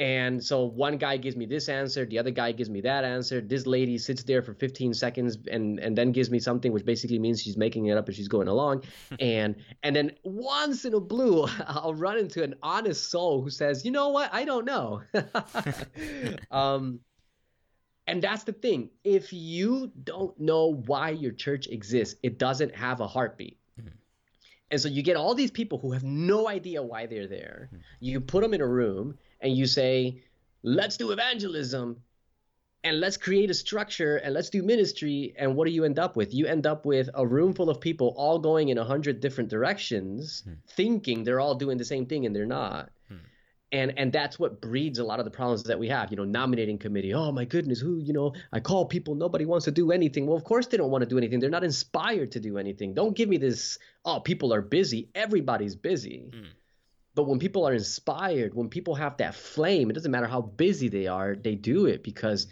And 0.00 0.42
so 0.42 0.64
one 0.64 0.96
guy 0.96 1.18
gives 1.18 1.36
me 1.36 1.44
this 1.44 1.68
answer, 1.68 2.06
the 2.06 2.18
other 2.18 2.30
guy 2.30 2.52
gives 2.52 2.70
me 2.70 2.80
that 2.80 3.04
answer. 3.04 3.42
This 3.42 3.66
lady 3.66 3.98
sits 3.98 4.22
there 4.22 4.40
for 4.40 4.54
15 4.54 4.94
seconds 4.94 5.36
and 5.52 5.78
and 5.78 5.96
then 5.96 6.10
gives 6.10 6.30
me 6.30 6.38
something 6.40 6.72
which 6.72 6.86
basically 6.86 7.18
means 7.18 7.42
she's 7.42 7.58
making 7.58 7.84
it 7.86 7.98
up 7.98 8.08
as 8.08 8.16
she's 8.16 8.26
going 8.26 8.48
along. 8.48 8.84
and 9.20 9.56
and 9.82 9.94
then 9.94 10.12
once 10.24 10.86
in 10.86 10.94
a 10.94 11.00
blue, 11.00 11.46
I'll 11.66 11.94
run 11.94 12.16
into 12.16 12.42
an 12.42 12.54
honest 12.62 13.10
soul 13.10 13.42
who 13.42 13.50
says, 13.50 13.84
"You 13.84 13.90
know 13.90 14.08
what? 14.08 14.32
I 14.32 14.46
don't 14.46 14.64
know." 14.64 15.02
um 16.50 17.00
and 18.06 18.22
that's 18.22 18.44
the 18.44 18.52
thing. 18.52 18.88
If 19.04 19.34
you 19.34 19.92
don't 20.02 20.40
know 20.40 20.76
why 20.86 21.10
your 21.10 21.32
church 21.32 21.66
exists, 21.68 22.18
it 22.22 22.38
doesn't 22.38 22.74
have 22.74 23.00
a 23.00 23.06
heartbeat. 23.06 23.58
And 24.70 24.80
so 24.80 24.88
you 24.88 25.02
get 25.02 25.16
all 25.16 25.34
these 25.34 25.50
people 25.50 25.78
who 25.78 25.92
have 25.92 26.04
no 26.04 26.48
idea 26.48 26.82
why 26.82 27.06
they're 27.06 27.26
there. 27.26 27.70
You 27.98 28.20
put 28.20 28.42
them 28.42 28.54
in 28.54 28.60
a 28.60 28.66
room 28.66 29.18
and 29.40 29.56
you 29.56 29.66
say, 29.66 30.22
let's 30.62 30.96
do 30.96 31.10
evangelism 31.10 32.02
and 32.82 32.98
let's 33.00 33.16
create 33.16 33.50
a 33.50 33.54
structure 33.54 34.16
and 34.16 34.32
let's 34.32 34.50
do 34.50 34.62
ministry. 34.62 35.34
And 35.38 35.54
what 35.54 35.66
do 35.66 35.72
you 35.72 35.84
end 35.84 35.98
up 35.98 36.16
with? 36.16 36.32
You 36.32 36.46
end 36.46 36.66
up 36.66 36.86
with 36.86 37.10
a 37.14 37.26
room 37.26 37.52
full 37.52 37.68
of 37.68 37.80
people 37.80 38.14
all 38.16 38.38
going 38.38 38.70
in 38.70 38.78
a 38.78 38.84
hundred 38.84 39.20
different 39.20 39.50
directions, 39.50 40.44
thinking 40.68 41.24
they're 41.24 41.40
all 41.40 41.54
doing 41.54 41.76
the 41.78 41.84
same 41.84 42.06
thing 42.06 42.24
and 42.26 42.34
they're 42.34 42.46
not. 42.46 42.90
And 43.72 43.96
and 43.98 44.12
that's 44.12 44.36
what 44.36 44.60
breeds 44.60 44.98
a 44.98 45.04
lot 45.04 45.20
of 45.20 45.24
the 45.24 45.30
problems 45.30 45.62
that 45.64 45.78
we 45.78 45.88
have 45.88 46.10
you 46.10 46.16
know 46.16 46.24
nominating 46.24 46.78
committee. 46.78 47.14
Oh 47.14 47.30
my 47.30 47.44
goodness 47.44 47.78
who 47.78 47.98
you 47.98 48.12
know 48.12 48.34
i 48.52 48.58
call 48.58 48.84
people 48.86 49.14
nobody 49.14 49.44
wants 49.44 49.66
to 49.66 49.70
do 49.70 49.92
anything. 49.92 50.26
Well 50.26 50.36
of 50.36 50.42
course 50.42 50.66
they 50.66 50.76
don't 50.76 50.90
want 50.90 51.02
to 51.02 51.08
do 51.08 51.18
anything. 51.18 51.38
They're 51.38 51.50
not 51.50 51.62
inspired 51.62 52.32
to 52.32 52.40
do 52.40 52.58
anything. 52.58 52.94
Don't 52.94 53.14
give 53.14 53.28
me 53.28 53.36
this 53.36 53.78
oh 54.04 54.18
people 54.20 54.52
are 54.52 54.62
busy. 54.62 55.08
Everybody's 55.14 55.76
busy. 55.76 56.30
Mm. 56.32 56.46
But 57.20 57.28
when 57.28 57.38
people 57.38 57.66
are 57.66 57.72
inspired 57.72 58.54
when 58.54 58.68
people 58.68 58.94
have 58.94 59.16
that 59.16 59.34
flame 59.34 59.90
it 59.90 59.92
doesn't 59.92 60.10
matter 60.10 60.26
how 60.26 60.40
busy 60.40 60.88
they 60.88 61.06
are 61.06 61.36
they 61.36 61.54
do 61.54 61.86
it 61.86 62.02
because 62.02 62.46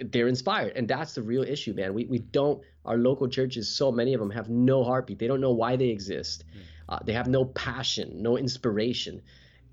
they're 0.00 0.28
inspired 0.28 0.72
and 0.76 0.88
that's 0.88 1.14
the 1.14 1.22
real 1.22 1.42
issue 1.42 1.74
man 1.74 1.94
we, 1.94 2.04
we 2.06 2.18
don't 2.18 2.62
our 2.84 2.96
local 2.96 3.28
churches 3.28 3.68
so 3.74 3.90
many 3.92 4.14
of 4.14 4.20
them 4.20 4.30
have 4.30 4.48
no 4.48 4.84
heartbeat 4.84 5.18
they 5.18 5.26
don't 5.26 5.40
know 5.40 5.52
why 5.52 5.76
they 5.76 5.88
exist 5.88 6.44
mm. 6.56 6.60
uh, 6.88 6.98
they 7.04 7.12
have 7.12 7.28
no 7.28 7.44
passion 7.44 8.22
no 8.22 8.36
inspiration 8.36 9.20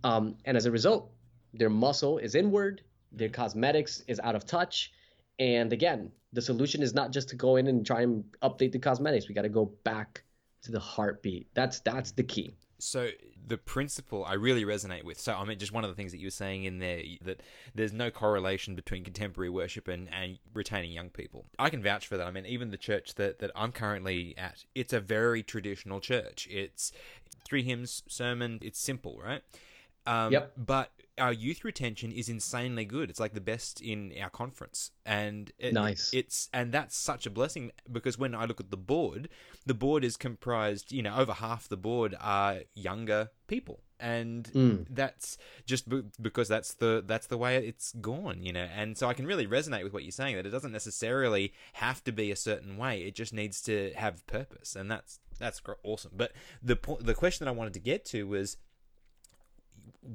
um, 0.05 0.35
and 0.45 0.55
as 0.55 0.67
a 0.67 0.71
result, 0.71 1.09
their 1.55 1.69
muscle 1.69 2.19
is 2.19 2.35
inward, 2.35 2.83
their 3.11 3.29
cosmetics 3.29 4.03
is 4.07 4.19
out 4.19 4.35
of 4.35 4.45
touch. 4.45 4.93
And 5.39 5.73
again, 5.73 6.11
the 6.31 6.43
solution 6.43 6.83
is 6.83 6.93
not 6.93 7.11
just 7.11 7.29
to 7.29 7.35
go 7.35 7.55
in 7.55 7.65
and 7.65 7.83
try 7.83 8.01
and 8.01 8.23
update 8.43 8.71
the 8.71 8.77
cosmetics. 8.77 9.27
We 9.27 9.33
got 9.33 9.41
to 9.41 9.49
go 9.49 9.73
back 9.83 10.23
to 10.61 10.71
the 10.71 10.79
heartbeat. 10.79 11.47
That's 11.55 11.79
that's 11.79 12.11
the 12.11 12.21
key. 12.21 12.53
So 12.77 13.09
the 13.47 13.57
principle 13.57 14.25
I 14.25 14.33
really 14.33 14.65
resonate 14.65 15.03
with. 15.03 15.19
So 15.19 15.33
I 15.33 15.43
mean, 15.45 15.59
just 15.59 15.71
one 15.71 15.83
of 15.83 15.89
the 15.89 15.95
things 15.95 16.11
that 16.11 16.19
you 16.19 16.27
were 16.27 16.31
saying 16.31 16.63
in 16.63 16.79
there 16.79 17.01
that 17.23 17.41
there's 17.73 17.93
no 17.93 18.09
correlation 18.09 18.75
between 18.75 19.03
contemporary 19.03 19.49
worship 19.49 19.87
and, 19.87 20.09
and 20.13 20.39
retaining 20.53 20.91
young 20.91 21.09
people. 21.09 21.45
I 21.59 21.69
can 21.69 21.83
vouch 21.83 22.07
for 22.07 22.17
that. 22.17 22.27
I 22.27 22.31
mean, 22.31 22.45
even 22.45 22.71
the 22.71 22.77
church 22.77 23.15
that, 23.15 23.39
that 23.39 23.51
I'm 23.55 23.71
currently 23.71 24.35
at, 24.37 24.65
it's 24.73 24.93
a 24.93 24.99
very 24.99 25.43
traditional 25.43 25.99
church. 25.99 26.47
It's 26.49 26.91
three 27.43 27.63
hymns, 27.63 28.03
sermon. 28.07 28.59
It's 28.61 28.79
simple, 28.79 29.19
right? 29.23 29.41
Um, 30.07 30.31
yep. 30.31 30.53
But 30.57 30.91
our 31.17 31.33
youth 31.33 31.63
retention 31.63 32.11
is 32.11 32.29
insanely 32.29 32.85
good. 32.85 33.09
It's 33.09 33.19
like 33.19 33.33
the 33.33 33.41
best 33.41 33.81
in 33.81 34.13
our 34.21 34.29
conference, 34.29 34.91
and 35.05 35.51
it, 35.57 35.73
nice. 35.73 36.13
It's 36.13 36.49
and 36.53 36.71
that's 36.71 36.95
such 36.95 37.25
a 37.25 37.29
blessing 37.29 37.71
because 37.91 38.17
when 38.17 38.35
I 38.35 38.45
look 38.45 38.59
at 38.59 38.71
the 38.71 38.77
board, 38.77 39.29
the 39.65 39.73
board 39.73 40.03
is 40.03 40.17
comprised. 40.17 40.91
You 40.91 41.03
know, 41.03 41.15
over 41.15 41.33
half 41.33 41.69
the 41.69 41.77
board 41.77 42.15
are 42.19 42.59
younger 42.73 43.29
people, 43.47 43.81
and 43.99 44.45
mm. 44.53 44.85
that's 44.89 45.37
just 45.65 45.85
because 46.21 46.47
that's 46.47 46.73
the 46.73 47.03
that's 47.05 47.27
the 47.27 47.37
way 47.37 47.57
it's 47.65 47.93
gone. 47.93 48.41
You 48.41 48.53
know, 48.53 48.67
and 48.75 48.97
so 48.97 49.07
I 49.07 49.13
can 49.13 49.25
really 49.25 49.47
resonate 49.47 49.83
with 49.83 49.93
what 49.93 50.03
you're 50.03 50.11
saying 50.11 50.35
that 50.35 50.45
it 50.45 50.51
doesn't 50.51 50.73
necessarily 50.73 51.53
have 51.73 52.03
to 52.03 52.11
be 52.11 52.31
a 52.31 52.35
certain 52.35 52.77
way. 52.77 53.03
It 53.03 53.15
just 53.15 53.33
needs 53.33 53.61
to 53.63 53.93
have 53.95 54.25
purpose, 54.27 54.75
and 54.75 54.91
that's 54.91 55.19
that's 55.39 55.61
awesome. 55.83 56.11
But 56.15 56.33
the 56.61 56.77
the 56.99 57.13
question 57.13 57.45
that 57.45 57.51
I 57.51 57.55
wanted 57.55 57.73
to 57.73 57.79
get 57.79 58.05
to 58.05 58.27
was 58.27 58.57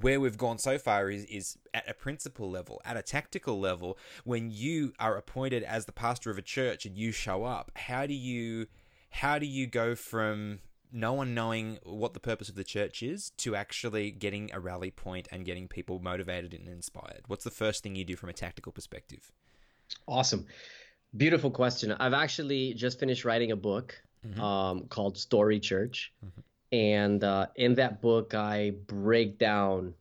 where 0.00 0.20
we've 0.20 0.38
gone 0.38 0.58
so 0.58 0.78
far 0.78 1.10
is 1.10 1.24
is 1.24 1.58
at 1.74 1.88
a 1.88 1.94
principle 1.94 2.50
level, 2.50 2.80
at 2.84 2.96
a 2.96 3.02
tactical 3.02 3.58
level. 3.58 3.98
When 4.24 4.50
you 4.50 4.92
are 4.98 5.16
appointed 5.16 5.62
as 5.62 5.86
the 5.86 5.92
pastor 5.92 6.30
of 6.30 6.38
a 6.38 6.42
church 6.42 6.86
and 6.86 6.96
you 6.96 7.12
show 7.12 7.44
up, 7.44 7.70
how 7.74 8.06
do 8.06 8.14
you 8.14 8.66
how 9.10 9.38
do 9.38 9.46
you 9.46 9.66
go 9.66 9.94
from 9.94 10.60
no 10.92 11.12
one 11.12 11.34
knowing 11.34 11.78
what 11.84 12.14
the 12.14 12.20
purpose 12.20 12.48
of 12.48 12.54
the 12.54 12.64
church 12.64 13.02
is 13.02 13.30
to 13.38 13.54
actually 13.54 14.10
getting 14.10 14.50
a 14.52 14.60
rally 14.60 14.90
point 14.90 15.28
and 15.30 15.44
getting 15.44 15.68
people 15.68 15.98
motivated 15.98 16.54
and 16.54 16.68
inspired? 16.68 17.22
What's 17.26 17.44
the 17.44 17.50
first 17.50 17.82
thing 17.82 17.96
you 17.96 18.04
do 18.04 18.16
from 18.16 18.28
a 18.28 18.32
tactical 18.34 18.72
perspective? 18.72 19.32
Awesome. 20.06 20.46
Beautiful 21.16 21.50
question. 21.50 21.92
I've 21.98 22.12
actually 22.12 22.74
just 22.74 23.00
finished 23.00 23.24
writing 23.24 23.50
a 23.50 23.56
book 23.56 24.00
mm-hmm. 24.24 24.40
um, 24.40 24.84
called 24.84 25.18
Story 25.18 25.58
Church. 25.58 26.12
Mm-hmm 26.24 26.40
and 26.72 27.22
uh, 27.24 27.46
in 27.56 27.74
that 27.74 28.00
book, 28.00 28.34
I 28.34 28.72
break 28.86 29.38
down 29.38 29.94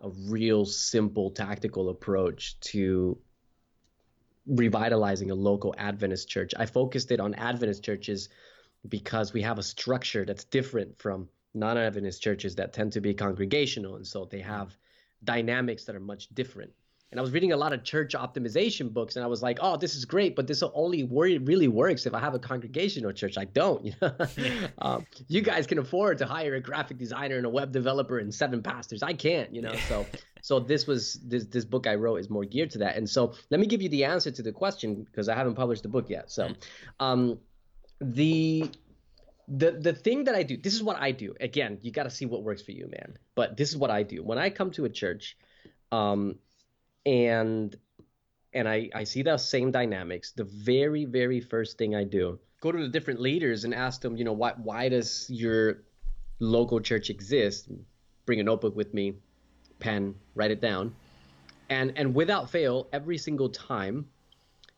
a 0.00 0.10
real 0.28 0.64
simple 0.64 1.30
tactical 1.30 1.88
approach 1.88 2.58
to 2.60 3.18
revitalizing 4.46 5.30
a 5.30 5.34
local 5.34 5.74
Adventist 5.78 6.28
church. 6.28 6.52
I 6.56 6.66
focused 6.66 7.10
it 7.12 7.20
on 7.20 7.34
Adventist 7.34 7.82
churches 7.82 8.28
because 8.88 9.32
we 9.32 9.42
have 9.42 9.58
a 9.58 9.62
structure 9.62 10.24
that's 10.24 10.44
different 10.44 10.98
from 10.98 11.28
non 11.54 11.78
Adventist 11.78 12.22
churches 12.22 12.54
that 12.56 12.72
tend 12.72 12.92
to 12.92 13.00
be 13.00 13.14
congregational. 13.14 13.96
And 13.96 14.06
so 14.06 14.24
they 14.24 14.40
have 14.40 14.76
dynamics 15.24 15.84
that 15.84 15.96
are 15.96 16.00
much 16.00 16.28
different 16.34 16.72
and 17.12 17.20
I 17.20 17.22
was 17.22 17.30
reading 17.30 17.52
a 17.52 17.56
lot 17.56 17.72
of 17.72 17.84
church 17.84 18.14
optimization 18.14 18.92
books, 18.92 19.16
and 19.16 19.24
I 19.24 19.28
was 19.28 19.42
like, 19.42 19.58
"Oh, 19.62 19.76
this 19.76 19.94
is 19.94 20.04
great, 20.04 20.34
but 20.34 20.46
this 20.46 20.62
only 20.74 21.04
really 21.04 21.68
works 21.68 22.04
if 22.04 22.14
I 22.14 22.18
have 22.18 22.34
a 22.34 22.38
congregational 22.38 23.12
church. 23.12 23.38
I 23.38 23.44
don't. 23.44 23.84
You 23.86 23.92
know, 24.00 24.68
um, 24.78 25.06
you 25.28 25.42
guys 25.42 25.66
can 25.66 25.78
afford 25.78 26.18
to 26.18 26.26
hire 26.26 26.54
a 26.54 26.60
graphic 26.60 26.98
designer 26.98 27.36
and 27.36 27.46
a 27.46 27.48
web 27.48 27.70
developer 27.70 28.18
and 28.18 28.34
seven 28.34 28.62
pastors. 28.62 29.02
I 29.02 29.12
can't. 29.12 29.54
You 29.54 29.62
know, 29.62 29.76
so 29.76 30.08
so 30.42 30.58
this 30.58 30.86
was 30.86 31.14
this 31.24 31.44
this 31.44 31.64
book 31.64 31.86
I 31.86 31.94
wrote 31.94 32.16
is 32.16 32.28
more 32.28 32.44
geared 32.44 32.70
to 32.72 32.78
that. 32.78 32.96
And 32.96 33.08
so 33.08 33.34
let 33.50 33.60
me 33.60 33.66
give 33.66 33.82
you 33.82 33.88
the 33.88 34.04
answer 34.04 34.30
to 34.30 34.42
the 34.42 34.52
question 34.52 35.04
because 35.04 35.28
I 35.28 35.34
haven't 35.34 35.54
published 35.54 35.82
the 35.84 35.88
book 35.88 36.10
yet. 36.10 36.30
So, 36.30 36.50
um, 36.98 37.38
the 38.00 38.70
the 39.48 39.72
the 39.72 39.92
thing 39.92 40.24
that 40.24 40.34
I 40.34 40.42
do, 40.42 40.56
this 40.56 40.74
is 40.74 40.82
what 40.82 41.00
I 41.00 41.12
do. 41.12 41.34
Again, 41.40 41.78
you 41.82 41.92
got 41.92 42.04
to 42.04 42.10
see 42.10 42.26
what 42.26 42.42
works 42.42 42.62
for 42.62 42.72
you, 42.72 42.88
man. 42.90 43.16
But 43.34 43.56
this 43.56 43.70
is 43.70 43.76
what 43.76 43.90
I 43.90 44.02
do 44.02 44.22
when 44.24 44.38
I 44.38 44.50
come 44.50 44.72
to 44.72 44.84
a 44.84 44.88
church. 44.88 45.36
Um, 45.92 46.36
and 47.06 47.74
and 48.52 48.68
I, 48.68 48.88
I 48.94 49.04
see 49.04 49.22
the 49.22 49.36
same 49.36 49.70
dynamics. 49.70 50.32
The 50.32 50.44
very, 50.44 51.04
very 51.04 51.40
first 51.40 51.76
thing 51.78 51.94
I 51.94 52.04
do, 52.04 52.38
go 52.60 52.72
to 52.72 52.78
the 52.78 52.88
different 52.88 53.20
leaders 53.20 53.64
and 53.64 53.74
ask 53.74 54.00
them, 54.00 54.16
you 54.16 54.24
know, 54.24 54.32
why 54.32 54.52
why 54.56 54.88
does 54.88 55.30
your 55.30 55.84
local 56.40 56.80
church 56.80 57.08
exist? 57.08 57.68
Bring 58.26 58.40
a 58.40 58.42
notebook 58.42 58.74
with 58.74 58.92
me, 58.92 59.14
pen, 59.78 60.14
write 60.34 60.50
it 60.50 60.60
down. 60.60 60.94
And 61.70 61.92
and 61.96 62.14
without 62.14 62.50
fail, 62.50 62.88
every 62.92 63.18
single 63.18 63.48
time 63.48 64.06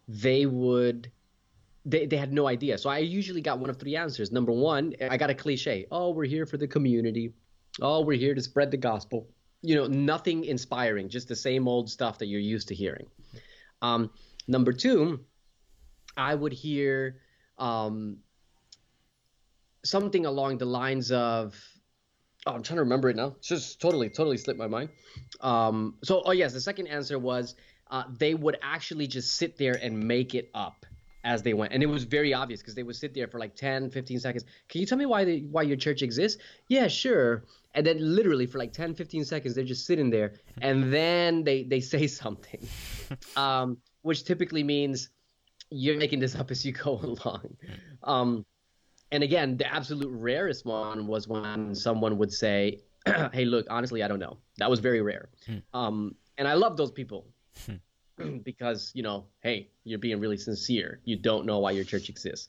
they 0.06 0.46
would 0.46 1.10
they, 1.84 2.04
they 2.06 2.16
had 2.16 2.32
no 2.32 2.46
idea. 2.46 2.76
So 2.76 2.90
I 2.90 2.98
usually 2.98 3.40
got 3.40 3.58
one 3.58 3.70
of 3.70 3.78
three 3.78 3.96
answers. 3.96 4.30
Number 4.30 4.52
one, 4.52 4.94
I 5.00 5.16
got 5.16 5.30
a 5.30 5.34
cliche. 5.34 5.86
Oh, 5.90 6.10
we're 6.10 6.26
here 6.26 6.44
for 6.44 6.58
the 6.58 6.68
community. 6.68 7.32
Oh, 7.80 8.02
we're 8.02 8.18
here 8.18 8.34
to 8.34 8.42
spread 8.42 8.70
the 8.70 8.76
gospel 8.76 9.28
you 9.62 9.74
know, 9.74 9.86
nothing 9.86 10.44
inspiring, 10.44 11.08
just 11.08 11.28
the 11.28 11.36
same 11.36 11.66
old 11.66 11.90
stuff 11.90 12.18
that 12.18 12.26
you're 12.26 12.40
used 12.40 12.68
to 12.68 12.74
hearing. 12.74 13.06
Um, 13.82 14.10
number 14.46 14.72
two, 14.72 15.20
I 16.16 16.34
would 16.34 16.52
hear 16.52 17.20
um, 17.58 18.18
something 19.84 20.26
along 20.26 20.58
the 20.58 20.66
lines 20.66 21.10
of, 21.10 21.56
oh, 22.46 22.52
I'm 22.52 22.62
trying 22.62 22.76
to 22.76 22.82
remember 22.82 23.08
it 23.08 23.16
now. 23.16 23.34
It's 23.38 23.48
just 23.48 23.80
totally, 23.80 24.08
totally 24.08 24.36
slipped 24.36 24.58
my 24.58 24.68
mind. 24.68 24.90
Um, 25.40 25.96
so, 26.04 26.22
oh 26.24 26.32
yes, 26.32 26.52
the 26.52 26.60
second 26.60 26.86
answer 26.86 27.18
was 27.18 27.54
uh, 27.90 28.04
they 28.18 28.34
would 28.34 28.58
actually 28.62 29.06
just 29.06 29.36
sit 29.36 29.56
there 29.56 29.78
and 29.82 29.98
make 29.98 30.34
it 30.34 30.50
up 30.54 30.86
as 31.24 31.42
they 31.42 31.52
went 31.52 31.72
and 31.72 31.82
it 31.82 31.86
was 31.86 32.04
very 32.04 32.32
obvious 32.32 32.60
because 32.60 32.74
they 32.74 32.84
would 32.84 32.94
sit 32.94 33.12
there 33.12 33.26
for 33.26 33.38
like 33.40 33.54
10 33.56 33.90
15 33.90 34.20
seconds 34.20 34.44
can 34.68 34.80
you 34.80 34.86
tell 34.86 34.96
me 34.96 35.04
why 35.04 35.24
the, 35.24 35.42
why 35.50 35.62
your 35.62 35.76
church 35.76 36.00
exists 36.00 36.40
yeah 36.68 36.86
sure 36.86 37.44
and 37.78 37.86
then 37.86 37.98
literally 38.00 38.44
for 38.44 38.58
like 38.58 38.72
10 38.72 38.94
15 38.94 39.24
seconds 39.24 39.54
they're 39.54 39.64
just 39.64 39.86
sitting 39.86 40.10
there 40.10 40.32
and 40.60 40.92
then 40.92 41.44
they 41.44 41.62
they 41.62 41.80
say 41.80 42.06
something 42.22 42.60
um, 43.36 43.78
which 44.02 44.24
typically 44.24 44.64
means 44.64 45.10
you're 45.70 45.96
making 45.96 46.18
this 46.18 46.34
up 46.34 46.50
as 46.50 46.64
you 46.64 46.72
go 46.72 46.98
along. 47.02 47.56
Um, 48.02 48.44
and 49.12 49.22
again 49.22 49.56
the 49.56 49.72
absolute 49.72 50.10
rarest 50.10 50.66
one 50.66 51.06
was 51.06 51.28
when 51.28 51.74
someone 51.74 52.18
would 52.18 52.32
say 52.32 52.80
hey 53.32 53.44
look 53.44 53.66
honestly 53.70 54.02
i 54.02 54.08
don't 54.08 54.18
know. 54.18 54.36
That 54.58 54.68
was 54.68 54.80
very 54.80 55.00
rare. 55.00 55.28
Hmm. 55.46 55.58
um, 55.72 56.14
and 56.36 56.48
i 56.48 56.54
love 56.54 56.76
those 56.76 56.90
people 56.90 57.28
hmm. 57.64 58.38
because 58.44 58.90
you 58.94 59.04
know 59.04 59.26
hey 59.40 59.70
you're 59.84 60.00
being 60.00 60.18
really 60.18 60.36
sincere. 60.36 61.00
You 61.04 61.16
don't 61.16 61.46
know 61.46 61.60
why 61.60 61.70
your 61.70 61.84
church 61.84 62.08
exists 62.08 62.48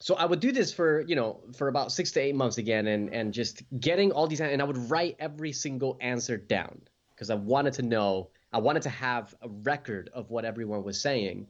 so 0.00 0.14
i 0.14 0.24
would 0.24 0.40
do 0.40 0.52
this 0.52 0.72
for 0.72 1.00
you 1.02 1.16
know 1.16 1.40
for 1.56 1.68
about 1.68 1.92
six 1.92 2.10
to 2.12 2.20
eight 2.20 2.34
months 2.34 2.58
again 2.58 2.86
and 2.86 3.12
and 3.12 3.32
just 3.32 3.62
getting 3.80 4.12
all 4.12 4.26
these 4.26 4.40
and 4.40 4.62
i 4.62 4.64
would 4.64 4.90
write 4.90 5.16
every 5.18 5.52
single 5.52 5.96
answer 6.00 6.36
down 6.36 6.80
because 7.14 7.30
i 7.30 7.34
wanted 7.34 7.72
to 7.72 7.82
know 7.82 8.28
i 8.52 8.58
wanted 8.58 8.82
to 8.82 8.90
have 8.90 9.34
a 9.42 9.48
record 9.48 10.10
of 10.12 10.30
what 10.30 10.44
everyone 10.44 10.82
was 10.82 11.00
saying. 11.00 11.46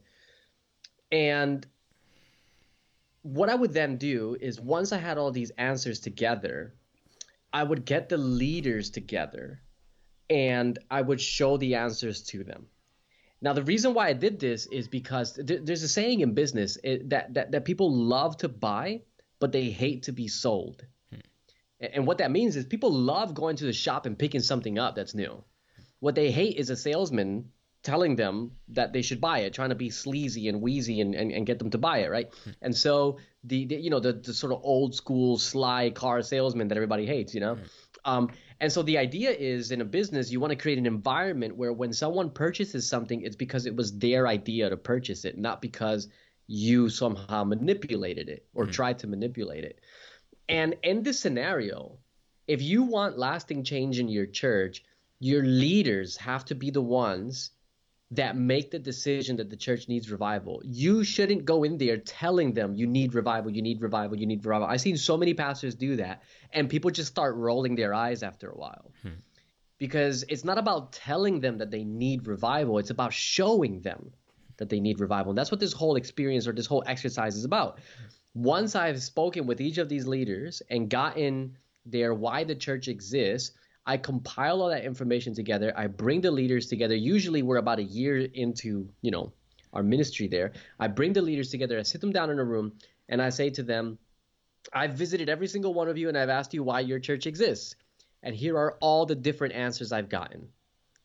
And 1.10 1.66
what 3.22 3.48
i 3.48 3.54
would 3.54 3.72
then 3.72 3.96
do 3.96 4.36
is 4.40 4.60
once 4.60 4.92
i 4.92 4.98
had 4.98 5.18
all 5.18 5.30
these 5.30 5.50
answers 5.58 6.00
together 6.00 6.74
i 7.52 7.62
would 7.62 7.84
get 7.84 8.08
the 8.08 8.16
leaders 8.16 8.90
together 8.90 9.60
and 10.30 10.78
i 10.90 11.00
would 11.00 11.20
show 11.20 11.56
the 11.56 11.74
answers 11.74 12.22
to 12.22 12.44
them 12.44 12.66
now, 13.40 13.52
the 13.52 13.62
reason 13.62 13.94
why 13.94 14.08
I 14.08 14.14
did 14.14 14.40
this 14.40 14.66
is 14.66 14.88
because 14.88 15.34
th- 15.34 15.60
there's 15.62 15.82
a 15.82 15.88
saying 15.88 16.20
in 16.20 16.34
business 16.34 16.76
it, 16.82 17.10
that, 17.10 17.34
that 17.34 17.52
that 17.52 17.64
people 17.64 17.92
love 17.92 18.36
to 18.38 18.48
buy, 18.48 19.02
but 19.38 19.52
they 19.52 19.70
hate 19.70 20.04
to 20.04 20.12
be 20.12 20.26
sold. 20.28 20.84
Hmm. 21.12 21.20
And 21.80 22.06
what 22.06 22.18
that 22.18 22.32
means 22.32 22.56
is 22.56 22.64
people 22.64 22.92
love 22.92 23.34
going 23.34 23.56
to 23.56 23.64
the 23.64 23.72
shop 23.72 24.06
and 24.06 24.18
picking 24.18 24.40
something 24.40 24.78
up 24.78 24.96
that's 24.96 25.14
new. 25.14 25.44
What 26.00 26.14
they 26.16 26.30
hate 26.30 26.56
is 26.56 26.70
a 26.70 26.76
salesman 26.76 27.50
telling 27.84 28.16
them 28.16 28.52
that 28.68 28.92
they 28.92 29.02
should 29.02 29.20
buy 29.20 29.40
it, 29.40 29.54
trying 29.54 29.68
to 29.68 29.76
be 29.76 29.90
sleazy 29.90 30.48
and 30.48 30.60
wheezy 30.60 31.00
and, 31.00 31.14
and, 31.14 31.30
and 31.30 31.46
get 31.46 31.60
them 31.60 31.70
to 31.70 31.78
buy 31.78 31.98
it, 31.98 32.10
right? 32.10 32.28
Hmm. 32.42 32.50
And 32.60 32.76
so 32.76 33.18
the, 33.44 33.66
the, 33.66 33.76
you 33.76 33.90
know 33.90 34.00
the, 34.00 34.14
the 34.14 34.34
sort 34.34 34.52
of 34.52 34.60
old 34.64 34.96
school 34.96 35.38
sly 35.38 35.90
car 35.90 36.22
salesman 36.22 36.68
that 36.68 36.76
everybody 36.76 37.06
hates, 37.06 37.34
you 37.34 37.40
know. 37.40 37.54
Hmm. 37.54 37.64
Um, 38.04 38.30
and 38.60 38.72
so 38.72 38.82
the 38.82 38.98
idea 38.98 39.30
is 39.30 39.70
in 39.70 39.80
a 39.80 39.84
business 39.84 40.30
you 40.30 40.40
want 40.40 40.50
to 40.50 40.56
create 40.56 40.78
an 40.78 40.86
environment 40.86 41.56
where 41.56 41.72
when 41.72 41.92
someone 41.92 42.30
purchases 42.30 42.88
something, 42.88 43.22
it's 43.22 43.36
because 43.36 43.66
it 43.66 43.76
was 43.76 43.96
their 43.98 44.26
idea 44.26 44.70
to 44.70 44.76
purchase 44.76 45.24
it, 45.24 45.38
not 45.38 45.60
because 45.60 46.08
you 46.46 46.88
somehow 46.88 47.44
manipulated 47.44 48.28
it 48.28 48.46
or 48.54 48.64
mm-hmm. 48.64 48.72
tried 48.72 48.98
to 49.00 49.06
manipulate 49.06 49.64
it. 49.64 49.80
And 50.48 50.76
in 50.82 51.02
this 51.02 51.20
scenario, 51.20 51.98
if 52.46 52.62
you 52.62 52.82
want 52.82 53.18
lasting 53.18 53.64
change 53.64 53.98
in 53.98 54.08
your 54.08 54.26
church, 54.26 54.82
your 55.20 55.42
leaders 55.42 56.16
have 56.16 56.44
to 56.46 56.54
be 56.54 56.70
the 56.70 56.80
ones 56.80 57.50
that 58.10 58.36
make 58.36 58.70
the 58.70 58.78
decision 58.78 59.36
that 59.36 59.50
the 59.50 59.56
church 59.56 59.86
needs 59.86 60.10
revival. 60.10 60.62
You 60.64 61.04
shouldn't 61.04 61.44
go 61.44 61.62
in 61.64 61.76
there 61.76 61.98
telling 61.98 62.54
them 62.54 62.74
you 62.74 62.86
need 62.86 63.14
revival, 63.14 63.50
you 63.50 63.60
need 63.60 63.82
revival, 63.82 64.18
you 64.18 64.26
need 64.26 64.44
revival. 64.44 64.66
I've 64.66 64.80
seen 64.80 64.96
so 64.96 65.16
many 65.16 65.34
pastors 65.34 65.74
do 65.74 65.96
that, 65.96 66.22
and 66.52 66.70
people 66.70 66.90
just 66.90 67.10
start 67.10 67.36
rolling 67.36 67.74
their 67.74 67.92
eyes 67.92 68.22
after 68.22 68.48
a 68.48 68.56
while. 68.56 68.92
Hmm. 69.02 69.20
Because 69.78 70.24
it's 70.28 70.44
not 70.44 70.58
about 70.58 70.92
telling 70.92 71.40
them 71.40 71.58
that 71.58 71.70
they 71.70 71.84
need 71.84 72.26
revival, 72.26 72.78
it's 72.78 72.90
about 72.90 73.12
showing 73.12 73.80
them 73.82 74.10
that 74.56 74.70
they 74.70 74.80
need 74.80 75.00
revival. 75.00 75.30
And 75.30 75.38
that's 75.38 75.50
what 75.50 75.60
this 75.60 75.72
whole 75.72 75.96
experience 75.96 76.46
or 76.48 76.52
this 76.52 76.66
whole 76.66 76.82
exercise 76.86 77.36
is 77.36 77.44
about. 77.44 77.78
Once 78.34 78.74
I've 78.74 79.02
spoken 79.02 79.46
with 79.46 79.60
each 79.60 79.78
of 79.78 79.88
these 79.88 80.06
leaders 80.06 80.62
and 80.70 80.90
gotten 80.90 81.56
their 81.86 82.14
why 82.14 82.44
the 82.44 82.54
church 82.54 82.88
exists, 82.88 83.56
I 83.88 83.96
compile 83.96 84.60
all 84.60 84.68
that 84.68 84.84
information 84.84 85.34
together. 85.34 85.72
I 85.74 85.86
bring 85.86 86.20
the 86.20 86.30
leaders 86.30 86.66
together. 86.66 86.94
Usually 86.94 87.40
we're 87.42 87.56
about 87.56 87.78
a 87.78 87.82
year 87.82 88.18
into, 88.18 88.86
you 89.00 89.10
know, 89.10 89.32
our 89.72 89.82
ministry 89.82 90.28
there. 90.28 90.52
I 90.78 90.88
bring 90.88 91.14
the 91.14 91.22
leaders 91.22 91.50
together, 91.50 91.78
I 91.78 91.82
sit 91.82 92.02
them 92.02 92.12
down 92.12 92.28
in 92.28 92.38
a 92.38 92.44
room, 92.44 92.74
and 93.08 93.22
I 93.22 93.30
say 93.30 93.48
to 93.48 93.62
them, 93.62 93.98
I've 94.74 94.92
visited 94.92 95.30
every 95.30 95.46
single 95.46 95.72
one 95.72 95.88
of 95.88 95.96
you 95.96 96.08
and 96.08 96.18
I've 96.18 96.28
asked 96.28 96.52
you 96.52 96.62
why 96.62 96.80
your 96.80 96.98
church 96.98 97.26
exists. 97.26 97.76
And 98.22 98.34
here 98.36 98.58
are 98.58 98.76
all 98.80 99.06
the 99.06 99.14
different 99.14 99.54
answers 99.54 99.90
I've 99.90 100.10
gotten 100.10 100.48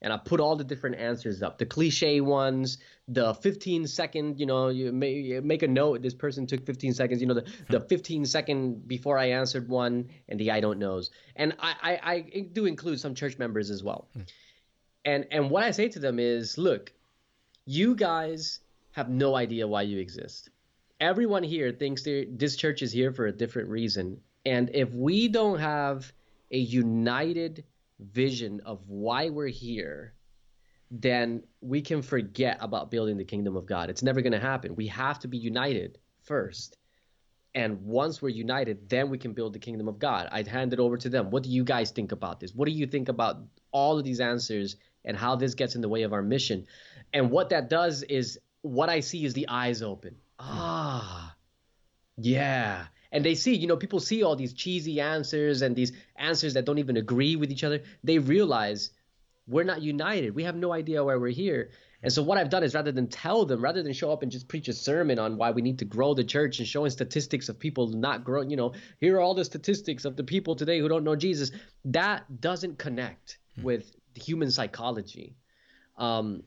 and 0.04 0.12
I 0.12 0.18
put 0.18 0.38
all 0.38 0.54
the 0.54 0.64
different 0.64 0.96
answers 0.96 1.42
up, 1.42 1.56
the 1.56 1.64
cliche 1.64 2.20
ones, 2.20 2.76
the 3.08 3.32
15 3.32 3.86
second, 3.86 4.38
you 4.38 4.44
know, 4.44 4.68
you, 4.68 4.92
may, 4.92 5.14
you 5.14 5.40
make 5.40 5.62
a 5.62 5.66
note. 5.66 6.02
This 6.02 6.12
person 6.12 6.46
took 6.46 6.66
15 6.66 6.92
seconds, 6.92 7.22
you 7.22 7.26
know, 7.26 7.32
the, 7.32 7.46
the 7.70 7.80
15 7.80 8.26
second 8.26 8.86
before 8.86 9.16
I 9.16 9.30
answered 9.30 9.66
one, 9.66 10.10
and 10.28 10.38
the 10.38 10.50
I 10.50 10.60
don't 10.60 10.78
knows, 10.78 11.10
and 11.36 11.54
I, 11.58 11.74
I, 11.82 12.12
I 12.12 12.40
do 12.52 12.66
include 12.66 13.00
some 13.00 13.14
church 13.14 13.38
members 13.38 13.70
as 13.70 13.82
well. 13.82 14.06
Hmm. 14.12 14.20
And 15.06 15.26
and 15.30 15.50
what 15.50 15.62
I 15.62 15.70
say 15.70 15.88
to 15.88 15.98
them 15.98 16.18
is, 16.18 16.58
look, 16.58 16.92
you 17.64 17.94
guys 17.94 18.60
have 18.92 19.08
no 19.08 19.34
idea 19.34 19.66
why 19.66 19.82
you 19.82 19.98
exist. 19.98 20.50
Everyone 21.00 21.42
here 21.42 21.72
thinks 21.72 22.02
this 22.02 22.56
church 22.56 22.82
is 22.82 22.92
here 22.92 23.12
for 23.12 23.26
a 23.26 23.32
different 23.32 23.70
reason, 23.70 24.20
and 24.44 24.70
if 24.74 24.92
we 24.92 25.28
don't 25.28 25.60
have 25.60 26.12
a 26.50 26.58
united 26.58 27.64
vision 28.12 28.60
of 28.64 28.80
why 28.86 29.30
we're 29.30 29.48
here, 29.48 30.14
then 30.90 31.42
we 31.60 31.82
can 31.82 32.02
forget 32.02 32.58
about 32.60 32.90
building 32.90 33.16
the 33.16 33.24
kingdom 33.24 33.56
of 33.56 33.66
God. 33.66 33.90
It's 33.90 34.02
never 34.02 34.20
going 34.20 34.32
to 34.32 34.40
happen. 34.40 34.76
We 34.76 34.86
have 34.88 35.18
to 35.20 35.28
be 35.28 35.38
united 35.38 35.98
first. 36.22 36.76
And 37.54 37.82
once 37.82 38.20
we're 38.20 38.30
united, 38.30 38.88
then 38.88 39.10
we 39.10 39.18
can 39.18 39.32
build 39.32 39.52
the 39.52 39.58
kingdom 39.58 39.86
of 39.86 39.98
God. 39.98 40.28
I'd 40.32 40.48
hand 40.48 40.72
it 40.72 40.80
over 40.80 40.96
to 40.98 41.08
them. 41.08 41.30
What 41.30 41.44
do 41.44 41.50
you 41.50 41.64
guys 41.64 41.90
think 41.90 42.12
about 42.12 42.40
this? 42.40 42.54
What 42.54 42.66
do 42.66 42.72
you 42.72 42.86
think 42.86 43.08
about 43.08 43.36
all 43.70 43.98
of 43.98 44.04
these 44.04 44.20
answers 44.20 44.76
and 45.04 45.16
how 45.16 45.36
this 45.36 45.54
gets 45.54 45.74
in 45.76 45.80
the 45.80 45.88
way 45.88 46.02
of 46.02 46.12
our 46.12 46.22
mission? 46.22 46.66
And 47.12 47.30
what 47.30 47.50
that 47.50 47.70
does 47.70 48.02
is 48.02 48.38
what 48.62 48.88
I 48.88 49.00
see 49.00 49.24
is 49.24 49.34
the 49.34 49.48
eyes 49.48 49.82
open. 49.82 50.16
Ah, 50.40 51.36
yeah 52.16 52.86
and 53.14 53.24
they 53.24 53.34
see 53.34 53.54
you 53.54 53.66
know 53.66 53.76
people 53.76 54.00
see 54.00 54.22
all 54.22 54.36
these 54.36 54.52
cheesy 54.52 55.00
answers 55.00 55.62
and 55.62 55.74
these 55.74 55.92
answers 56.16 56.54
that 56.54 56.66
don't 56.66 56.78
even 56.78 56.98
agree 56.98 57.36
with 57.36 57.50
each 57.50 57.64
other. 57.64 57.80
They 58.02 58.18
realize 58.18 58.90
we're 59.46 59.64
not 59.64 59.82
united. 59.82 60.34
We 60.34 60.44
have 60.44 60.56
no 60.56 60.72
idea 60.72 61.04
why 61.04 61.16
we're 61.16 61.28
here. 61.28 61.70
And 62.02 62.12
so 62.12 62.22
what 62.22 62.36
i've 62.36 62.50
done 62.50 62.62
is 62.62 62.74
rather 62.74 62.92
than 62.92 63.06
tell 63.06 63.46
them 63.46 63.62
rather 63.62 63.82
than 63.82 63.94
show 63.94 64.12
up 64.12 64.22
and 64.22 64.30
just 64.30 64.46
preach 64.46 64.68
a 64.68 64.74
sermon 64.74 65.18
on 65.18 65.38
why 65.38 65.52
we 65.52 65.62
need 65.62 65.78
to 65.78 65.86
grow 65.86 66.12
the 66.12 66.22
church 66.22 66.58
and 66.58 66.68
showing 66.68 66.90
statistics 66.90 67.48
of 67.48 67.58
people 67.58 67.86
not 67.88 68.24
growing 68.24 68.50
you 68.50 68.58
know 68.58 68.74
here 69.00 69.16
are 69.16 69.20
all 69.20 69.32
the 69.34 69.42
statistics 69.42 70.04
of 70.04 70.14
the 70.14 70.22
people 70.22 70.54
today 70.54 70.78
who 70.80 70.86
don't 70.86 71.02
know 71.02 71.16
jesus 71.16 71.50
that 71.86 72.42
doesn't 72.42 72.76
connect 72.76 73.38
hmm. 73.56 73.62
with 73.62 73.90
human 74.18 74.50
psychology. 74.50 75.36
Um, 75.96 76.42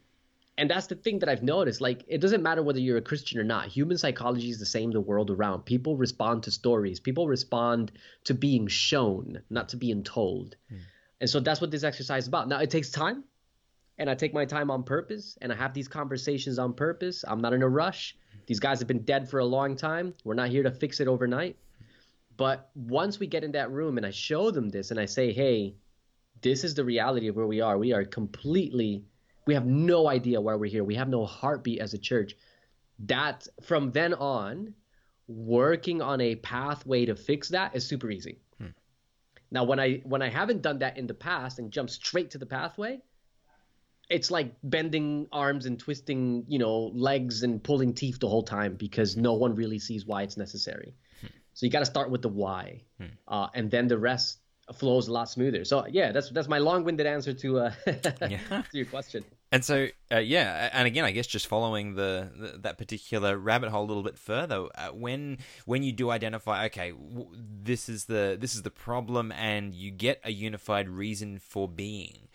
and 0.58 0.70
that's 0.70 0.88
the 0.88 0.96
thing 0.96 1.20
that 1.20 1.30
I've 1.30 1.44
noticed. 1.44 1.82
Like, 1.82 2.04
it 2.08 2.20
doesn't 2.20 2.42
matter 2.42 2.64
whether 2.64 2.80
you're 2.80 2.98
a 2.98 3.02
Christian 3.02 3.40
or 3.40 3.44
not. 3.44 3.68
Human 3.68 3.98
psychology 3.98 4.50
is 4.50 4.60
the 4.60 4.66
same 4.66 4.92
the 4.92 5.00
world 5.00 5.30
around. 5.30 5.66
People 5.66 5.98
respond 5.98 6.44
to 6.44 6.52
stories. 6.52 7.00
People 7.00 7.28
respond 7.28 7.92
to 8.24 8.34
being 8.34 8.68
shown, 8.68 9.42
not 9.50 9.70
to 9.70 9.78
being 9.78 10.04
told. 10.04 10.56
Mm. 10.74 10.80
And 11.22 11.30
so 11.30 11.40
that's 11.40 11.62
what 11.62 11.72
this 11.72 11.84
exercise 11.84 12.24
is 12.24 12.28
about. 12.28 12.48
Now 12.48 12.60
it 12.60 12.72
takes 12.72 12.90
time, 12.90 13.24
and 13.98 14.10
I 14.10 14.16
take 14.16 14.34
my 14.34 14.46
time 14.46 14.72
on 14.72 14.84
purpose, 14.84 15.38
and 15.42 15.52
I 15.52 15.56
have 15.56 15.74
these 15.74 15.88
conversations 15.88 16.58
on 16.58 16.74
purpose. 16.74 17.24
I'm 17.28 17.42
not 17.42 17.54
in 17.54 17.62
a 17.62 17.70
rush. 17.70 18.16
These 18.48 18.60
guys 18.60 18.80
have 18.80 18.88
been 18.88 19.04
dead 19.04 19.30
for 19.30 19.40
a 19.40 19.46
long 19.46 19.76
time. 19.76 20.14
We're 20.24 20.34
not 20.34 20.50
here 20.50 20.64
to 20.64 20.72
fix 20.72 21.00
it 21.00 21.08
overnight. 21.08 21.58
But 22.36 22.70
once 22.76 23.20
we 23.20 23.28
get 23.28 23.44
in 23.44 23.52
that 23.54 23.72
room 23.72 23.98
and 23.98 24.06
I 24.06 24.12
show 24.12 24.52
them 24.52 24.70
this 24.70 24.92
and 24.92 25.00
I 25.00 25.06
say, 25.06 25.34
hey, 25.34 25.76
this 26.42 26.64
is 26.64 26.76
the 26.76 26.86
reality 26.86 27.28
of 27.28 27.36
where 27.36 27.48
we 27.48 27.62
are. 27.62 27.78
We 27.78 27.94
are 27.94 28.06
completely 28.06 29.04
we 29.48 29.54
have 29.54 29.66
no 29.66 30.08
idea 30.08 30.40
why 30.40 30.56
we're 30.56 30.70
here. 30.70 30.84
We 30.84 30.96
have 30.96 31.10
no 31.10 31.26
heartbeat 31.26 31.80
as 31.80 31.94
a 31.94 31.98
church. 31.98 32.36
That 33.00 33.48
from 33.62 33.92
then 33.92 34.14
on, 34.14 34.74
working 35.28 36.02
on 36.02 36.22
a 36.22 36.36
pathway 36.36 37.06
to 37.06 37.16
fix 37.16 37.50
that 37.50 37.76
is 37.76 37.86
super 37.86 38.10
easy. 38.12 38.40
Hmm. 38.60 38.68
Now, 39.52 39.64
when 39.64 39.80
I 39.80 40.02
when 40.04 40.22
I 40.22 40.30
haven't 40.30 40.62
done 40.62 40.80
that 40.80 40.98
in 40.98 41.08
the 41.08 41.14
past 41.14 41.60
and 41.60 41.72
jump 41.72 41.90
straight 41.90 42.32
to 42.32 42.38
the 42.38 42.46
pathway, 42.46 43.00
it's 44.10 44.32
like 44.32 44.56
bending 44.64 45.28
arms 45.32 45.66
and 45.66 45.80
twisting, 45.80 46.46
you 46.48 46.60
know, 46.60 46.92
legs 46.94 47.44
and 47.44 47.64
pulling 47.64 47.94
teeth 47.94 48.20
the 48.20 48.30
whole 48.30 48.44
time 48.44 48.76
because 48.76 49.18
no 49.18 49.34
one 49.34 49.56
really 49.56 49.80
sees 49.80 50.06
why 50.06 50.24
it's 50.24 50.38
necessary. 50.38 50.96
Hmm. 51.22 51.28
So 51.54 51.66
you 51.66 51.72
got 51.72 51.80
to 51.80 51.86
start 51.86 52.10
with 52.10 52.22
the 52.22 52.30
why, 52.30 52.82
hmm. 53.00 53.08
uh, 53.28 53.48
and 53.54 53.72
then 53.72 53.88
the 53.88 53.98
rest 53.98 54.40
flows 54.74 55.08
a 55.08 55.14
lot 55.14 55.30
smoother. 55.30 55.66
So 55.66 55.86
yeah, 55.88 56.12
that's 56.12 56.30
that's 56.32 56.48
my 56.48 56.58
long-winded 56.58 57.06
answer 57.06 57.34
to 57.34 57.60
uh, 57.60 57.72
yeah. 58.30 58.40
to 58.50 58.66
your 58.74 58.86
question. 58.86 59.24
And 59.52 59.64
so, 59.64 59.88
uh, 60.12 60.18
yeah, 60.18 60.70
and 60.74 60.88
again, 60.88 61.06
I 61.06 61.12
guess 61.12 61.26
just 61.26 61.48
following 61.48 61.96
the, 61.96 62.30
the 62.36 62.58
that 62.60 62.78
particular 62.78 63.38
rabbit 63.38 63.70
hole 63.70 63.86
a 63.86 63.88
little 63.88 64.04
bit 64.04 64.18
further, 64.18 64.68
uh, 64.76 64.90
when 64.90 65.38
when 65.66 65.84
you 65.84 65.94
do 65.94 66.10
identify, 66.10 66.66
okay, 66.66 66.92
w- 66.92 67.30
this 67.34 67.88
is 67.88 68.06
the 68.06 68.38
this 68.40 68.56
is 68.56 68.64
the 68.64 68.70
problem, 68.70 69.32
and 69.32 69.74
you 69.74 69.92
get 69.92 70.20
a 70.26 70.32
unified 70.32 70.90
reason 70.90 71.40
for 71.40 71.68
being. 71.68 72.28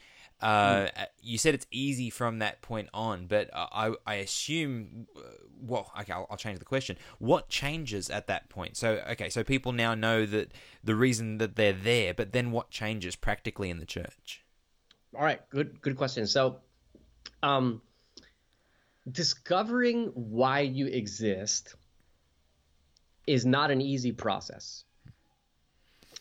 Uh, 0.43 0.87
mm. 0.87 1.07
You 1.23 1.39
said 1.39 1.55
it's 1.55 1.67
easy 1.71 2.11
from 2.11 2.41
that 2.41 2.63
point 2.63 2.89
on, 2.93 3.27
but 3.27 3.49
I, 3.55 3.93
I 4.05 4.15
assume, 4.17 5.07
uh, 5.17 5.21
well, 5.61 5.93
okay, 6.01 6.13
I'll, 6.13 6.27
I'll, 6.31 6.37
change 6.37 6.59
the 6.59 6.65
question. 6.65 6.97
What 7.21 7.49
changes 7.49 8.11
at 8.11 8.27
that 8.27 8.49
point? 8.49 8.77
So, 8.77 9.05
okay, 9.11 9.29
so 9.31 9.45
people 9.45 9.71
now 9.71 9.95
know 9.95 10.27
that 10.27 10.53
the 10.83 10.97
reason 10.97 11.39
that 11.39 11.55
they're 11.55 11.73
there, 11.73 12.13
but 12.13 12.33
then 12.33 12.51
what 12.51 12.71
changes 12.71 13.15
practically 13.15 13.71
in 13.71 13.79
the 13.79 13.87
church? 13.87 14.45
All 15.15 15.23
right, 15.23 15.49
good, 15.49 15.81
good 15.81 15.97
question. 15.97 16.27
So, 16.27 16.59
um, 17.43 17.83
discovering 19.11 20.07
why 20.15 20.61
you 20.61 20.87
exist 20.87 21.75
is 23.27 23.47
not 23.47 23.71
an 23.71 23.81
easy 23.81 24.13
process. 24.13 24.85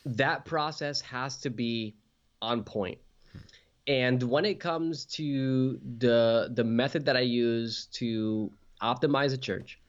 That 0.05 0.45
process 0.45 1.01
has 1.01 1.37
to 1.39 1.49
be 1.49 1.95
on 2.41 2.63
point. 2.63 2.99
And 3.87 4.21
when 4.23 4.45
it 4.45 4.59
comes 4.59 5.05
to 5.17 5.79
the 5.97 6.51
the 6.53 6.63
method 6.63 7.05
that 7.05 7.17
I 7.17 7.21
use 7.21 7.87
to 7.93 8.51
optimize 8.81 9.33
a 9.33 9.37
church, 9.37 9.79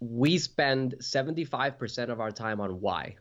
we 0.00 0.38
spend 0.38 0.96
75% 1.00 2.10
of 2.10 2.20
our 2.20 2.30
time 2.30 2.60
on 2.60 2.80
why. 2.80 3.16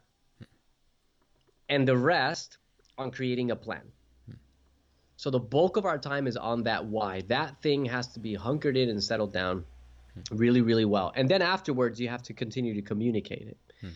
And 1.69 1.87
the 1.87 1.95
rest 1.95 2.57
on 2.97 3.11
creating 3.11 3.51
a 3.51 3.55
plan. 3.55 3.83
So 5.21 5.29
the 5.29 5.39
bulk 5.39 5.77
of 5.77 5.85
our 5.85 5.99
time 5.99 6.25
is 6.25 6.35
on 6.35 6.63
that 6.63 6.83
why. 6.83 7.21
That 7.27 7.61
thing 7.61 7.85
has 7.85 8.07
to 8.13 8.19
be 8.19 8.33
hunkered 8.33 8.75
in 8.75 8.89
and 8.89 9.03
settled 9.03 9.31
down 9.31 9.63
really, 10.31 10.61
really 10.61 10.83
well. 10.83 11.13
And 11.15 11.29
then 11.29 11.43
afterwards, 11.43 12.01
you 12.01 12.09
have 12.09 12.23
to 12.23 12.33
continue 12.33 12.73
to 12.73 12.81
communicate 12.81 13.47
it. 13.49 13.57
Hmm. 13.81 13.89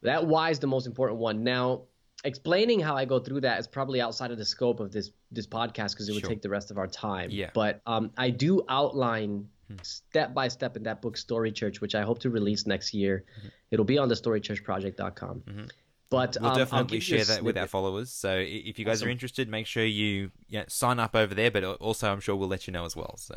That 0.00 0.26
why 0.26 0.48
is 0.48 0.58
the 0.58 0.66
most 0.66 0.86
important 0.86 1.20
one. 1.20 1.44
Now, 1.44 1.82
explaining 2.24 2.80
how 2.80 2.96
I 2.96 3.04
go 3.04 3.18
through 3.18 3.42
that 3.42 3.60
is 3.60 3.66
probably 3.66 4.00
outside 4.00 4.30
of 4.30 4.38
the 4.38 4.46
scope 4.46 4.80
of 4.80 4.92
this 4.92 5.10
this 5.30 5.46
podcast 5.46 5.90
because 5.90 6.08
it 6.08 6.14
would 6.14 6.22
sure. 6.22 6.30
take 6.30 6.40
the 6.40 6.48
rest 6.48 6.70
of 6.70 6.78
our 6.78 6.86
time. 6.86 7.28
Yeah. 7.30 7.50
But 7.52 7.82
um, 7.86 8.10
I 8.16 8.30
do 8.30 8.64
outline 8.66 9.50
hmm. 9.68 9.76
step 9.82 10.32
by 10.32 10.48
step 10.48 10.74
in 10.74 10.84
that 10.84 11.02
book, 11.02 11.18
Story 11.18 11.52
Church, 11.52 11.82
which 11.82 11.94
I 11.94 12.00
hope 12.00 12.20
to 12.20 12.30
release 12.30 12.66
next 12.66 12.94
year. 12.94 13.24
Mm-hmm. 13.38 13.48
It'll 13.72 13.84
be 13.84 13.98
on 13.98 14.08
the 14.08 14.14
storychurchproject.com. 14.14 15.42
Mm-hmm. 15.46 15.66
But 16.08 16.36
we'll 16.40 16.50
um, 16.50 16.58
definitely 16.58 17.00
share 17.00 17.24
that 17.24 17.42
with 17.42 17.56
our 17.58 17.66
followers. 17.66 18.12
So 18.12 18.36
if 18.36 18.78
you 18.78 18.84
guys 18.84 18.98
Awesome. 18.98 19.08
are 19.08 19.10
interested, 19.10 19.48
make 19.48 19.66
sure 19.66 19.84
you 19.84 20.30
yeah, 20.48 20.64
sign 20.68 21.00
up 21.00 21.16
over 21.16 21.34
there. 21.34 21.50
But 21.50 21.64
also, 21.64 22.10
I'm 22.10 22.20
sure 22.20 22.36
we'll 22.36 22.48
let 22.48 22.66
you 22.66 22.72
know 22.72 22.84
as 22.84 22.94
well. 22.94 23.16
So 23.18 23.36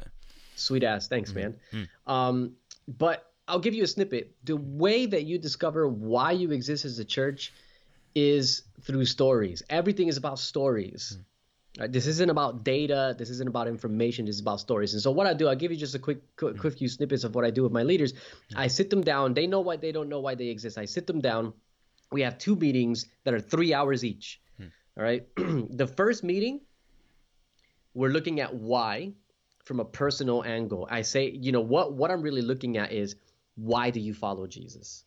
Sweet 0.56 0.84
ass, 0.84 1.08
thanks, 1.08 1.34
man. 1.34 1.56
Mm-hmm. 1.74 2.12
Um, 2.12 2.54
but 2.88 3.32
I'll 3.48 3.60
give 3.60 3.74
you 3.74 3.84
a 3.84 3.88
snippet. 3.88 4.36
The 4.44 4.58
way 4.58 5.06
that 5.06 5.24
you 5.24 5.40
discover 5.40 5.88
why 5.88 6.34
you 6.34 6.52
exist 6.52 6.86
as 6.86 7.00
a 7.00 7.06
church 7.06 7.54
is 8.14 8.64
through 8.82 9.06
stories. 9.06 9.64
Everything 9.70 10.08
is 10.08 10.18
about 10.18 10.38
stories. 10.38 11.18
Mm. 11.18 11.82
Right? 11.82 11.92
This 11.92 12.08
isn't 12.08 12.30
about 12.30 12.64
data. 12.64 13.16
This 13.18 13.30
isn't 13.30 13.48
about 13.48 13.68
information. 13.68 14.26
This 14.26 14.36
is 14.36 14.42
about 14.42 14.60
stories. 14.60 14.94
And 14.94 15.02
so, 15.02 15.12
what 15.12 15.28
I 15.28 15.34
do, 15.34 15.48
I'll 15.48 15.56
give 15.56 15.72
you 15.72 15.78
just 15.78 15.96
a 15.96 16.00
quick, 16.00 16.20
quick, 16.36 16.56
Mm. 16.56 16.60
quick 16.60 16.78
few 16.78 16.90
snippets 16.90 17.24
of 17.24 17.36
what 17.36 17.46
I 17.46 17.52
do 17.52 17.64
with 17.64 17.72
my 17.72 17.84
leaders. 17.84 18.14
I 18.56 18.68
sit 18.68 18.90
them 18.90 19.02
down. 19.02 19.34
They 19.34 19.48
know 19.48 19.62
why 19.62 19.78
they 19.78 19.92
don't 19.92 20.10
know 20.10 20.20
why 20.20 20.36
they 20.36 20.48
exist. 20.48 20.78
I 20.78 20.86
sit 20.86 21.08
them 21.08 21.22
down. 21.22 21.54
We 22.12 22.22
have 22.22 22.38
two 22.38 22.56
meetings 22.56 23.06
that 23.24 23.34
are 23.34 23.40
three 23.40 23.74
hours 23.74 24.04
each. 24.04 24.42
All 25.00 25.04
right. 25.04 25.26
the 25.38 25.88
first 25.88 26.24
meeting, 26.24 26.60
we're 27.94 28.10
looking 28.10 28.42
at 28.42 28.54
why 28.54 29.14
from 29.64 29.80
a 29.80 29.86
personal 29.86 30.44
angle. 30.44 30.88
I 30.92 31.04
say, 31.04 31.30
you 31.30 31.52
know, 31.52 31.62
what 31.62 31.94
what 31.94 32.12
I'm 32.12 32.22
really 32.22 32.42
looking 32.42 32.78
at 32.78 32.92
is 32.92 33.16
why 33.56 33.92
do 33.92 34.00
you 34.00 34.14
follow 34.14 34.46
Jesus? 34.48 35.06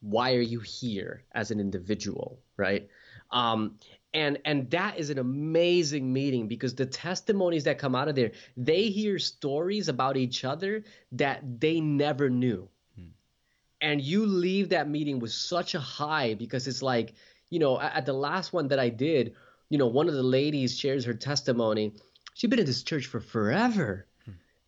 Why 0.00 0.34
are 0.34 0.40
you 0.40 0.60
here 0.60 1.24
as 1.32 1.50
an 1.50 1.58
individual, 1.58 2.38
right? 2.56 2.88
Um, 3.30 3.78
and 4.14 4.38
and 4.44 4.70
that 4.70 4.98
is 4.98 5.10
an 5.10 5.18
amazing 5.18 6.12
meeting 6.12 6.46
because 6.46 6.74
the 6.74 6.86
testimonies 6.86 7.64
that 7.64 7.78
come 7.78 7.94
out 7.94 8.08
of 8.08 8.14
there, 8.14 8.32
they 8.56 8.84
hear 8.84 9.18
stories 9.18 9.88
about 9.88 10.16
each 10.16 10.44
other 10.44 10.84
that 11.12 11.60
they 11.60 11.80
never 11.80 12.30
knew 12.30 12.68
and 13.80 14.00
you 14.00 14.26
leave 14.26 14.70
that 14.70 14.88
meeting 14.88 15.18
with 15.18 15.32
such 15.32 15.74
a 15.74 15.80
high 15.80 16.34
because 16.34 16.66
it's 16.66 16.82
like 16.82 17.14
you 17.50 17.58
know 17.58 17.80
at, 17.80 18.06
the 18.06 18.12
last 18.12 18.52
one 18.52 18.68
that 18.68 18.78
i 18.78 18.88
did 18.88 19.34
you 19.68 19.78
know 19.78 19.86
one 19.86 20.08
of 20.08 20.14
the 20.14 20.22
ladies 20.22 20.78
shares 20.78 21.04
her 21.04 21.14
testimony. 21.14 21.92
She'd 22.34 22.50
been 22.50 22.58
in 22.58 22.66
this 22.66 22.82
church 22.82 23.06
for 23.06 23.20
forever 23.20 24.06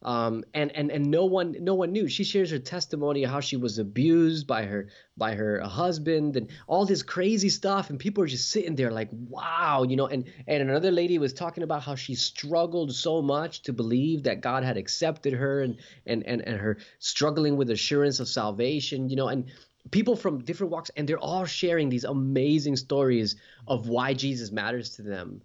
um, 0.02 0.44
and 0.54 0.70
and 0.76 0.90
and 0.90 1.10
no 1.10 1.24
one 1.24 1.56
no 1.60 1.74
one 1.74 1.92
knew. 1.92 2.08
She 2.08 2.22
shares 2.22 2.50
her 2.50 2.58
testimony 2.58 3.24
of 3.24 3.30
how 3.30 3.40
she 3.40 3.56
was 3.56 3.78
abused 3.78 4.46
by 4.46 4.64
her 4.64 4.88
by 5.16 5.34
her 5.34 5.60
husband 5.60 6.36
and 6.36 6.50
all 6.68 6.86
this 6.86 7.02
crazy 7.02 7.48
stuff. 7.48 7.90
And 7.90 7.98
people 7.98 8.22
are 8.22 8.28
just 8.28 8.50
sitting 8.50 8.76
there 8.76 8.92
like 8.92 9.08
wow 9.12 9.84
you 9.88 9.96
know 9.96 10.06
and 10.06 10.24
and 10.46 10.62
another 10.62 10.90
lady 10.90 11.18
was 11.18 11.32
talking 11.32 11.64
about 11.64 11.82
how 11.82 11.94
she 11.94 12.14
struggled 12.14 12.94
so 12.94 13.20
much 13.20 13.62
to 13.62 13.72
believe 13.72 14.22
that 14.22 14.40
god 14.40 14.64
had 14.64 14.76
accepted 14.76 15.32
her 15.32 15.62
and 15.62 15.78
and 16.06 16.24
and, 16.26 16.42
and 16.42 16.60
her 16.60 16.78
struggling 16.98 17.56
with 17.56 17.70
assurance 17.70 18.20
of 18.20 18.28
salvation 18.28 19.08
you 19.08 19.16
know 19.16 19.28
and 19.28 19.50
people 19.90 20.16
from 20.16 20.44
different 20.44 20.72
walks 20.72 20.90
and 20.96 21.08
they're 21.08 21.18
all 21.18 21.44
sharing 21.44 21.88
these 21.88 22.04
amazing 22.04 22.76
stories 22.76 23.36
of 23.66 23.88
why 23.88 24.14
jesus 24.14 24.50
matters 24.50 24.96
to 24.96 25.02
them. 25.02 25.42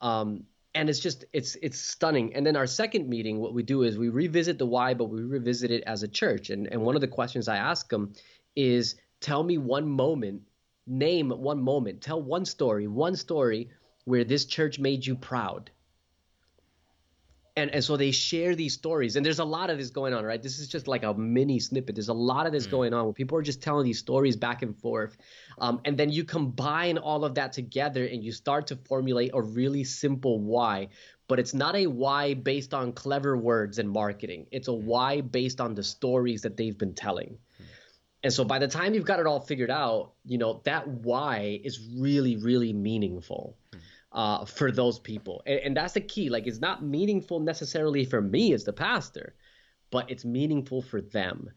Um, 0.00 0.44
and 0.76 0.90
it's 0.90 1.00
just 1.00 1.24
it's 1.32 1.56
it's 1.62 1.78
stunning. 1.78 2.34
And 2.34 2.46
then 2.46 2.54
our 2.54 2.66
second 2.66 3.08
meeting 3.08 3.38
what 3.38 3.54
we 3.54 3.62
do 3.62 3.82
is 3.82 3.96
we 3.98 4.10
revisit 4.10 4.58
the 4.58 4.66
why 4.66 4.92
but 4.92 5.06
we 5.06 5.22
revisit 5.22 5.70
it 5.70 5.82
as 5.86 6.02
a 6.02 6.08
church. 6.08 6.50
And 6.50 6.68
and 6.70 6.82
one 6.82 6.94
of 6.94 7.00
the 7.00 7.08
questions 7.08 7.48
i 7.48 7.56
ask 7.56 7.88
them 7.88 8.12
is 8.54 8.96
tell 9.20 9.42
me 9.42 9.58
one 9.58 9.88
moment 9.88 10.42
name 10.86 11.30
one 11.30 11.60
moment 11.60 12.00
tell 12.00 12.22
one 12.22 12.44
story 12.44 12.86
one 12.86 13.16
story 13.16 13.70
where 14.04 14.22
this 14.22 14.44
church 14.44 14.78
made 14.78 15.04
you 15.04 15.16
proud 15.16 15.70
and 17.56 17.70
and 17.70 17.82
so 17.82 17.96
they 17.96 18.10
share 18.10 18.54
these 18.54 18.74
stories 18.74 19.16
and 19.16 19.24
there's 19.24 19.38
a 19.38 19.44
lot 19.44 19.70
of 19.70 19.78
this 19.78 19.90
going 19.90 20.12
on 20.14 20.24
right? 20.24 20.42
This 20.42 20.58
is 20.58 20.68
just 20.68 20.86
like 20.86 21.02
a 21.02 21.14
mini 21.14 21.58
snippet. 21.58 21.94
There's 21.94 22.08
a 22.08 22.14
lot 22.14 22.46
of 22.46 22.52
this 22.52 22.66
hmm. 22.66 22.70
going 22.70 22.94
on 22.94 23.04
where 23.04 23.14
people 23.14 23.38
are 23.38 23.42
just 23.42 23.62
telling 23.62 23.84
these 23.84 23.98
stories 23.98 24.36
back 24.36 24.62
and 24.62 24.76
forth 24.78 25.16
um, 25.58 25.80
and 25.84 25.96
then 25.96 26.10
you 26.10 26.24
combine 26.24 26.98
all 26.98 27.24
of 27.24 27.34
that 27.36 27.52
together 27.52 28.04
and 28.04 28.22
you 28.22 28.32
start 28.32 28.66
to 28.68 28.76
formulate 28.76 29.30
a 29.34 29.40
really 29.40 29.84
simple 29.84 30.40
why 30.40 30.88
but 31.28 31.38
it's 31.38 31.54
not 31.54 31.74
a 31.74 31.86
why 31.86 32.34
based 32.34 32.72
on 32.72 32.92
clever 32.92 33.36
words 33.36 33.78
and 33.78 33.90
marketing. 33.90 34.46
It's 34.52 34.68
a 34.68 34.72
hmm. 34.72 34.86
why 34.86 35.20
based 35.22 35.60
on 35.60 35.74
the 35.74 35.82
stories 35.82 36.42
that 36.42 36.56
they've 36.56 36.76
been 36.76 36.94
telling. 36.94 37.38
Hmm. 37.56 37.64
And 38.22 38.32
so 38.32 38.44
by 38.44 38.58
the 38.58 38.68
time 38.68 38.94
you've 38.94 39.04
got 39.04 39.20
it 39.20 39.26
all 39.26 39.40
figured 39.40 39.70
out, 39.70 40.12
you 40.24 40.38
know, 40.38 40.60
that 40.64 40.88
why 40.88 41.60
is 41.62 41.80
really, 41.96 42.36
really 42.36 42.72
meaningful 42.72 43.56
uh, 44.16 44.46
for 44.46 44.72
those 44.72 44.98
people. 44.98 45.42
And, 45.46 45.60
and 45.60 45.76
that's 45.76 45.92
the 45.92 46.00
key. 46.00 46.30
Like, 46.30 46.46
it's 46.46 46.58
not 46.58 46.82
meaningful 46.82 47.38
necessarily 47.38 48.04
for 48.04 48.20
me 48.20 48.54
as 48.54 48.64
the 48.64 48.72
pastor, 48.72 49.34
but 49.90 50.10
it's 50.10 50.24
meaningful 50.24 50.82
for 50.82 51.00
them. 51.02 51.50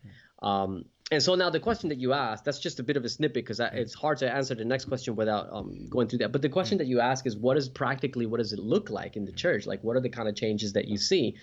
Um, 0.44 0.86
and 1.12 1.24
so 1.24 1.34
now 1.34 1.50
the 1.50 1.60
question 1.60 1.90
that 1.90 1.98
you 1.98 2.14
asked, 2.14 2.46
that's 2.46 2.60
just 2.60 2.80
a 2.80 2.84
bit 2.84 2.98
of 2.98 3.04
a 3.04 3.10
snippet 3.10 3.34
because 3.34 3.60
it's 3.60 3.96
hard 3.96 4.20
to 4.20 4.32
answer 4.32 4.54
the 4.54 4.66
next 4.66 4.86
question 4.86 5.16
without 5.16 5.48
um, 5.52 5.88
going 5.90 6.08
through 6.08 6.20
that. 6.20 6.32
But 6.32 6.44
the 6.44 6.50
question 6.50 6.78
that 6.78 6.86
you 6.86 7.00
ask 7.00 7.26
is 7.26 7.36
what 7.36 7.58
is 7.58 7.68
practically, 7.68 8.28
what 8.28 8.38
does 8.38 8.54
it 8.54 8.60
look 8.60 8.92
like 8.92 9.16
in 9.16 9.26
the 9.26 9.32
church? 9.32 9.66
Like, 9.66 9.84
what 9.84 9.96
are 9.96 10.02
the 10.02 10.10
kind 10.10 10.28
of 10.28 10.36
changes 10.36 10.74
that 10.74 10.88
you 10.88 10.98
see? 10.98 11.36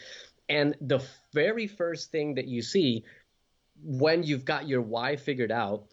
And 0.49 0.77
the 0.81 1.03
very 1.33 1.67
first 1.67 2.13
thing 2.13 2.35
that 2.35 2.47
you 2.47 2.63
see 2.63 3.05
when 3.83 4.23
you've 4.23 4.45
got 4.45 4.69
your 4.69 4.83
why 4.83 5.17
figured 5.17 5.51
out 5.51 5.87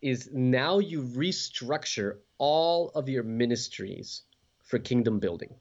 is 0.00 0.30
now 0.32 0.78
you 0.78 1.02
restructure 1.02 2.18
all 2.38 2.90
of 2.94 3.08
your 3.08 3.24
ministries 3.24 4.22
for 4.68 4.78
kingdom 4.78 5.18
building. 5.18 5.54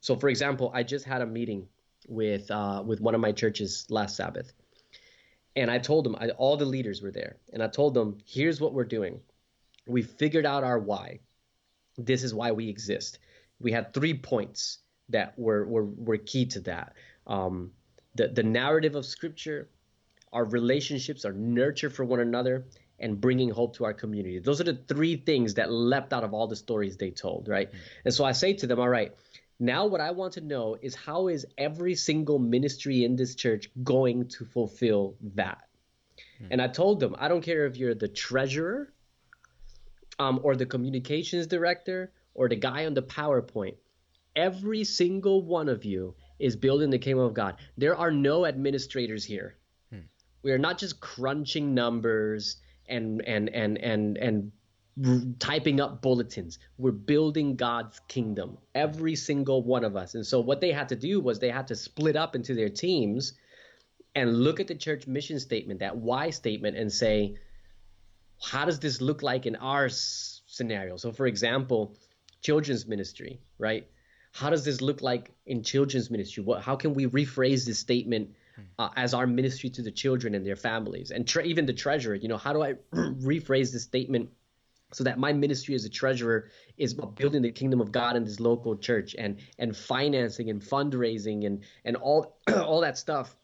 So, 0.00 0.16
for 0.16 0.28
example, 0.28 0.70
I 0.74 0.82
just 0.82 1.06
had 1.06 1.22
a 1.22 1.26
meeting 1.26 1.66
with 2.08 2.50
uh, 2.50 2.82
with 2.84 3.00
one 3.00 3.14
of 3.14 3.22
my 3.22 3.32
churches 3.32 3.86
last 3.88 4.16
Sabbath, 4.16 4.52
and 5.56 5.70
I 5.70 5.78
told 5.78 6.04
them 6.04 6.14
I, 6.20 6.28
all 6.30 6.58
the 6.58 6.66
leaders 6.66 7.00
were 7.00 7.10
there, 7.10 7.36
and 7.54 7.62
I 7.62 7.68
told 7.68 7.94
them, 7.94 8.18
"Here's 8.26 8.60
what 8.60 8.74
we're 8.74 8.84
doing. 8.84 9.20
We 9.86 10.02
figured 10.02 10.44
out 10.44 10.62
our 10.62 10.78
why. 10.78 11.20
This 11.96 12.22
is 12.22 12.34
why 12.34 12.52
we 12.52 12.68
exist. 12.68 13.18
We 13.60 13.72
had 13.72 13.94
three 13.94 14.12
points 14.12 14.80
that 15.08 15.38
were 15.38 15.64
were, 15.64 15.84
were 15.84 16.18
key 16.18 16.44
to 16.46 16.60
that. 16.60 16.92
Um, 17.26 17.72
the 18.14 18.28
the 18.28 18.42
narrative 18.42 18.96
of 18.96 19.06
Scripture, 19.06 19.70
our 20.34 20.44
relationships, 20.44 21.24
our 21.24 21.32
nurture 21.32 21.88
for 21.88 22.04
one 22.04 22.20
another, 22.20 22.66
and 22.98 23.20
bringing 23.20 23.50
hope 23.50 23.76
to 23.76 23.84
our 23.84 23.92
community. 23.92 24.38
Those 24.38 24.60
are 24.60 24.64
the 24.64 24.78
three 24.88 25.16
things 25.16 25.54
that 25.54 25.70
leapt 25.70 26.12
out 26.12 26.24
of 26.24 26.32
all 26.32 26.46
the 26.46 26.56
stories 26.56 26.96
they 26.96 27.10
told, 27.10 27.48
right? 27.48 27.68
Mm-hmm. 27.68 27.78
And 28.06 28.14
so 28.14 28.24
I 28.24 28.32
say 28.32 28.52
to 28.54 28.66
them, 28.66 28.78
all 28.78 28.88
right, 28.88 29.12
now 29.58 29.86
what 29.86 30.00
I 30.00 30.10
want 30.10 30.32
to 30.34 30.40
know 30.40 30.76
is 30.80 30.94
how 30.94 31.28
is 31.28 31.46
every 31.58 31.94
single 31.94 32.38
ministry 32.38 33.04
in 33.04 33.16
this 33.16 33.34
church 33.34 33.70
going 33.82 34.28
to 34.28 34.44
fulfill 34.44 35.16
that? 35.34 35.58
Mm-hmm. 36.40 36.52
And 36.52 36.62
I 36.62 36.68
told 36.68 37.00
them, 37.00 37.14
I 37.18 37.28
don't 37.28 37.42
care 37.42 37.66
if 37.66 37.76
you're 37.76 37.94
the 37.94 38.08
treasurer 38.08 38.92
um, 40.18 40.40
or 40.42 40.56
the 40.56 40.66
communications 40.66 41.46
director 41.46 42.12
or 42.34 42.48
the 42.48 42.56
guy 42.56 42.86
on 42.86 42.94
the 42.94 43.02
PowerPoint. 43.02 43.76
Every 44.36 44.82
single 44.84 45.42
one 45.42 45.68
of 45.68 45.84
you 45.84 46.14
is 46.40 46.56
building 46.56 46.90
the 46.90 46.98
kingdom 46.98 47.24
of 47.24 47.34
God. 47.34 47.56
There 47.78 47.96
are 47.96 48.10
no 48.10 48.46
administrators 48.46 49.24
here. 49.24 49.56
Hmm. 49.90 50.00
We 50.42 50.50
are 50.50 50.58
not 50.58 50.78
just 50.78 51.00
crunching 51.00 51.74
numbers 51.74 52.56
and 52.88 53.22
and 53.22 53.48
and 53.48 53.78
and 53.78 54.16
and 54.18 54.52
typing 55.40 55.80
up 55.80 56.00
bulletins. 56.02 56.58
We're 56.78 56.92
building 56.92 57.56
God's 57.56 58.00
kingdom. 58.06 58.58
Every 58.74 59.16
single 59.16 59.62
one 59.62 59.84
of 59.84 59.96
us. 59.96 60.14
And 60.14 60.24
so 60.24 60.40
what 60.40 60.60
they 60.60 60.70
had 60.70 60.88
to 60.90 60.96
do 60.96 61.20
was 61.20 61.38
they 61.38 61.50
had 61.50 61.66
to 61.68 61.76
split 61.76 62.16
up 62.16 62.36
into 62.36 62.54
their 62.54 62.68
teams 62.68 63.32
and 64.14 64.38
look 64.38 64.60
at 64.60 64.68
the 64.68 64.74
church 64.74 65.06
mission 65.06 65.40
statement, 65.40 65.80
that 65.80 65.96
why 65.96 66.30
statement, 66.30 66.76
and 66.76 66.92
say, 66.92 67.36
how 68.40 68.64
does 68.64 68.78
this 68.78 69.00
look 69.00 69.22
like 69.22 69.46
in 69.46 69.56
our 69.56 69.86
s- 69.86 70.42
scenario? 70.46 70.96
So, 70.96 71.10
for 71.10 71.26
example, 71.26 71.96
children's 72.40 72.86
ministry, 72.86 73.40
right? 73.58 73.88
How 74.32 74.50
does 74.50 74.64
this 74.64 74.80
look 74.80 75.02
like 75.02 75.32
in 75.46 75.62
children's 75.62 76.10
ministry? 76.10 76.44
What, 76.44 76.62
how 76.62 76.76
can 76.76 76.94
we 76.94 77.06
rephrase 77.06 77.66
this 77.66 77.78
statement 77.78 78.30
uh, 78.78 78.88
as 78.96 79.14
our 79.14 79.26
ministry 79.26 79.70
to 79.70 79.82
the 79.82 79.90
children 79.90 80.34
and 80.34 80.46
their 80.46 80.56
families? 80.56 81.10
And 81.10 81.26
tre- 81.26 81.46
even 81.46 81.66
the 81.66 81.72
treasurer, 81.72 82.14
you 82.14 82.28
know, 82.28 82.36
how 82.36 82.52
do 82.52 82.62
I 82.62 82.74
rephrase 82.92 83.72
this 83.72 83.82
statement 83.82 84.30
so 84.92 85.04
that 85.04 85.18
my 85.18 85.32
ministry 85.32 85.74
as 85.74 85.84
a 85.84 85.88
treasurer 85.88 86.50
is 86.76 86.92
about 86.92 87.16
building 87.16 87.42
the 87.42 87.50
kingdom 87.50 87.80
of 87.80 87.90
God 87.90 88.16
in 88.16 88.24
this 88.24 88.38
local 88.38 88.76
church 88.76 89.14
and 89.18 89.38
and 89.58 89.76
financing 89.76 90.50
and 90.50 90.62
fundraising 90.62 91.46
and 91.46 91.64
and 91.84 91.96
all 91.96 92.38
all 92.56 92.80
that 92.82 92.96
stuff 92.96 93.36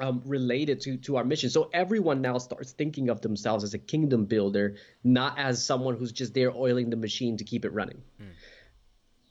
um, 0.00 0.22
related 0.24 0.80
to 0.82 0.96
to 0.98 1.16
our 1.16 1.24
mission. 1.24 1.50
So 1.50 1.70
everyone 1.72 2.20
now 2.20 2.38
starts 2.38 2.72
thinking 2.72 3.10
of 3.10 3.20
themselves 3.20 3.62
as 3.62 3.74
a 3.74 3.78
kingdom 3.78 4.24
builder, 4.24 4.76
not 5.04 5.38
as 5.38 5.64
someone 5.64 5.96
who's 5.96 6.12
just 6.12 6.34
there 6.34 6.50
oiling 6.50 6.90
the 6.90 6.96
machine 6.96 7.36
to 7.36 7.44
keep 7.44 7.64
it 7.64 7.72
running. 7.72 8.02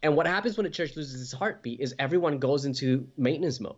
And 0.04 0.16
what 0.16 0.26
happens 0.26 0.58
when 0.58 0.66
a 0.66 0.70
church 0.70 0.96
loses 0.96 1.22
its 1.22 1.32
heartbeat 1.32 1.80
is 1.80 1.94
everyone 2.00 2.40
goes 2.40 2.66
into 2.66 3.08
maintenance 3.18 3.60
mode. 3.60 3.76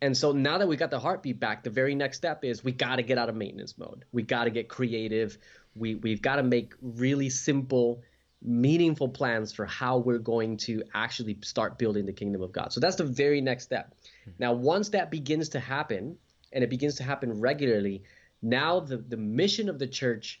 And 0.00 0.16
so 0.16 0.32
now 0.32 0.58
that 0.58 0.68
we 0.68 0.76
got 0.76 0.90
the 0.90 1.00
heartbeat 1.00 1.40
back, 1.40 1.64
the 1.64 1.70
very 1.70 1.94
next 1.94 2.18
step 2.18 2.44
is 2.44 2.62
we 2.62 2.72
got 2.72 2.96
to 2.96 3.02
get 3.02 3.18
out 3.18 3.28
of 3.28 3.34
maintenance 3.34 3.76
mode. 3.78 4.04
We 4.12 4.22
got 4.22 4.44
to 4.44 4.50
get 4.50 4.68
creative. 4.68 5.38
We 5.74 5.96
we've 5.96 6.22
got 6.22 6.36
to 6.36 6.42
make 6.42 6.74
really 6.80 7.30
simple, 7.30 8.02
meaningful 8.40 9.08
plans 9.08 9.52
for 9.52 9.66
how 9.66 9.98
we're 9.98 10.18
going 10.18 10.56
to 10.58 10.84
actually 10.94 11.38
start 11.42 11.78
building 11.78 12.06
the 12.06 12.12
kingdom 12.12 12.42
of 12.42 12.52
God. 12.52 12.72
So 12.72 12.80
that's 12.80 12.96
the 12.96 13.04
very 13.04 13.40
next 13.40 13.64
step. 13.64 13.94
Mm-hmm. 14.20 14.30
Now, 14.38 14.52
once 14.52 14.90
that 14.90 15.10
begins 15.10 15.50
to 15.50 15.60
happen, 15.60 16.16
and 16.52 16.62
it 16.62 16.70
begins 16.70 16.96
to 16.96 17.02
happen 17.02 17.40
regularly, 17.40 18.04
now 18.40 18.80
the, 18.80 18.98
the 18.98 19.16
mission 19.16 19.68
of 19.68 19.78
the 19.78 19.86
church 19.86 20.40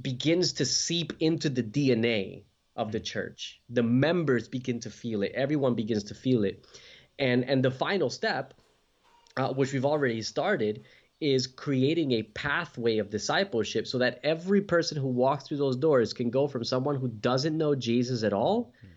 begins 0.00 0.54
to 0.54 0.64
seep 0.64 1.12
into 1.20 1.48
the 1.48 1.62
DNA 1.62 2.42
of 2.76 2.92
the 2.92 2.98
mm-hmm. 2.98 3.04
church. 3.04 3.60
The 3.68 3.82
members 3.82 4.48
begin 4.48 4.80
to 4.80 4.90
feel 4.90 5.22
it. 5.22 5.32
Everyone 5.34 5.74
begins 5.74 6.04
to 6.04 6.14
feel 6.14 6.44
it. 6.44 6.64
And 7.18 7.44
and 7.44 7.64
the 7.64 7.70
final 7.70 8.10
step, 8.10 8.54
uh, 9.38 9.52
which 9.54 9.72
we've 9.72 9.84
already 9.84 10.20
started, 10.20 10.84
is 11.20 11.46
creating 11.46 12.12
a 12.12 12.22
pathway 12.22 12.98
of 12.98 13.10
discipleship 13.10 13.86
so 13.86 13.98
that 13.98 14.20
every 14.22 14.60
person 14.60 14.96
who 14.96 15.08
walks 15.08 15.44
through 15.44 15.56
those 15.56 15.76
doors 15.76 16.12
can 16.12 16.30
go 16.30 16.46
from 16.46 16.64
someone 16.64 16.96
who 16.96 17.08
doesn't 17.08 17.56
know 17.56 17.74
Jesus 17.74 18.22
at 18.22 18.32
all 18.32 18.72
hmm. 18.80 18.88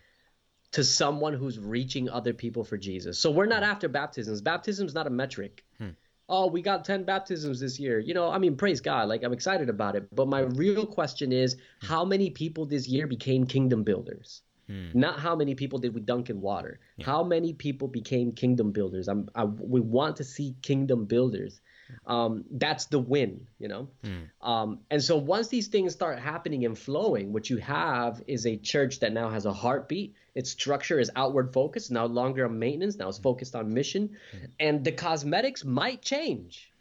to 0.71 0.83
someone 0.83 1.33
who's 1.33 1.57
reaching 1.57 2.09
other 2.09 2.33
people 2.33 2.63
for 2.63 2.77
Jesus. 2.77 3.17
So 3.17 3.31
we're 3.31 3.47
not 3.47 3.63
hmm. 3.63 3.71
after 3.71 3.87
baptisms. 3.87 4.41
Baptism 4.41 4.87
is 4.87 4.93
not 4.93 5.07
a 5.07 5.11
metric. 5.11 5.63
Hmm. 5.77 5.89
Oh, 6.29 6.47
we 6.47 6.61
got 6.61 6.85
10 6.85 7.03
baptisms 7.03 7.59
this 7.59 7.79
year. 7.79 7.99
You 7.99 8.13
know, 8.13 8.31
I 8.31 8.37
mean, 8.37 8.55
praise 8.55 8.79
God. 8.79 9.09
Like, 9.09 9.23
I'm 9.23 9.33
excited 9.33 9.67
about 9.67 9.95
it. 9.95 10.15
But 10.15 10.29
my 10.29 10.41
real 10.41 10.85
question 10.85 11.33
is 11.33 11.57
how 11.81 12.05
many 12.05 12.29
people 12.29 12.65
this 12.65 12.87
year 12.87 13.05
became 13.05 13.45
kingdom 13.45 13.83
builders? 13.83 14.41
Hmm. 14.72 14.97
Not 14.97 15.19
how 15.19 15.36
many 15.36 15.53
people 15.55 15.80
did 15.80 15.93
we 15.93 15.99
dunk 15.99 16.30
in 16.30 16.39
water. 16.39 16.80
How 17.01 17.24
many 17.24 17.51
people 17.51 17.89
became 17.89 18.32
kingdom 18.32 18.72
builders? 18.72 19.09
I'm, 19.09 19.30
I, 19.36 19.43
we 19.43 19.82
want 19.82 20.17
to 20.17 20.24
see 20.24 20.55
kingdom 20.61 21.05
builders. 21.05 21.59
Um, 22.05 22.45
that's 22.49 22.86
the 22.86 22.99
win, 22.99 23.47
you 23.59 23.67
know. 23.67 23.89
Hmm. 24.03 24.49
Um, 24.49 24.80
and 24.89 25.03
so 25.03 25.17
once 25.17 25.49
these 25.49 25.67
things 25.67 25.91
start 25.91 26.19
happening 26.19 26.63
and 26.63 26.78
flowing, 26.78 27.34
what 27.34 27.49
you 27.49 27.57
have 27.57 28.24
is 28.28 28.45
a 28.45 28.55
church 28.55 29.01
that 29.01 29.11
now 29.11 29.30
has 29.30 29.45
a 29.45 29.51
heartbeat. 29.51 30.15
Its 30.36 30.51
structure 30.51 30.99
is 30.99 31.11
outward 31.17 31.51
focused, 31.51 31.91
no 31.91 32.05
longer 32.05 32.45
on 32.45 32.57
maintenance. 32.57 32.95
Now 32.95 33.09
it's 33.09 33.17
hmm. 33.17 33.24
focused 33.24 33.55
on 33.55 33.74
mission, 33.74 34.11
and 34.57 34.86
the 34.86 34.93
cosmetics 34.93 35.65
might 35.65 36.01
change, 36.01 36.72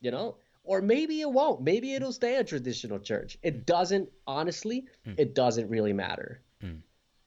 you 0.00 0.10
know. 0.10 0.36
Or 0.64 0.82
maybe 0.82 1.20
it 1.20 1.30
won't. 1.30 1.62
Maybe 1.62 1.94
it'll 1.94 2.12
stay 2.12 2.34
a 2.36 2.44
traditional 2.44 2.98
church. 2.98 3.38
It 3.42 3.64
doesn't. 3.64 4.10
Honestly, 4.26 4.86
it 5.16 5.34
doesn't 5.34 5.70
really 5.70 5.94
matter 5.94 6.42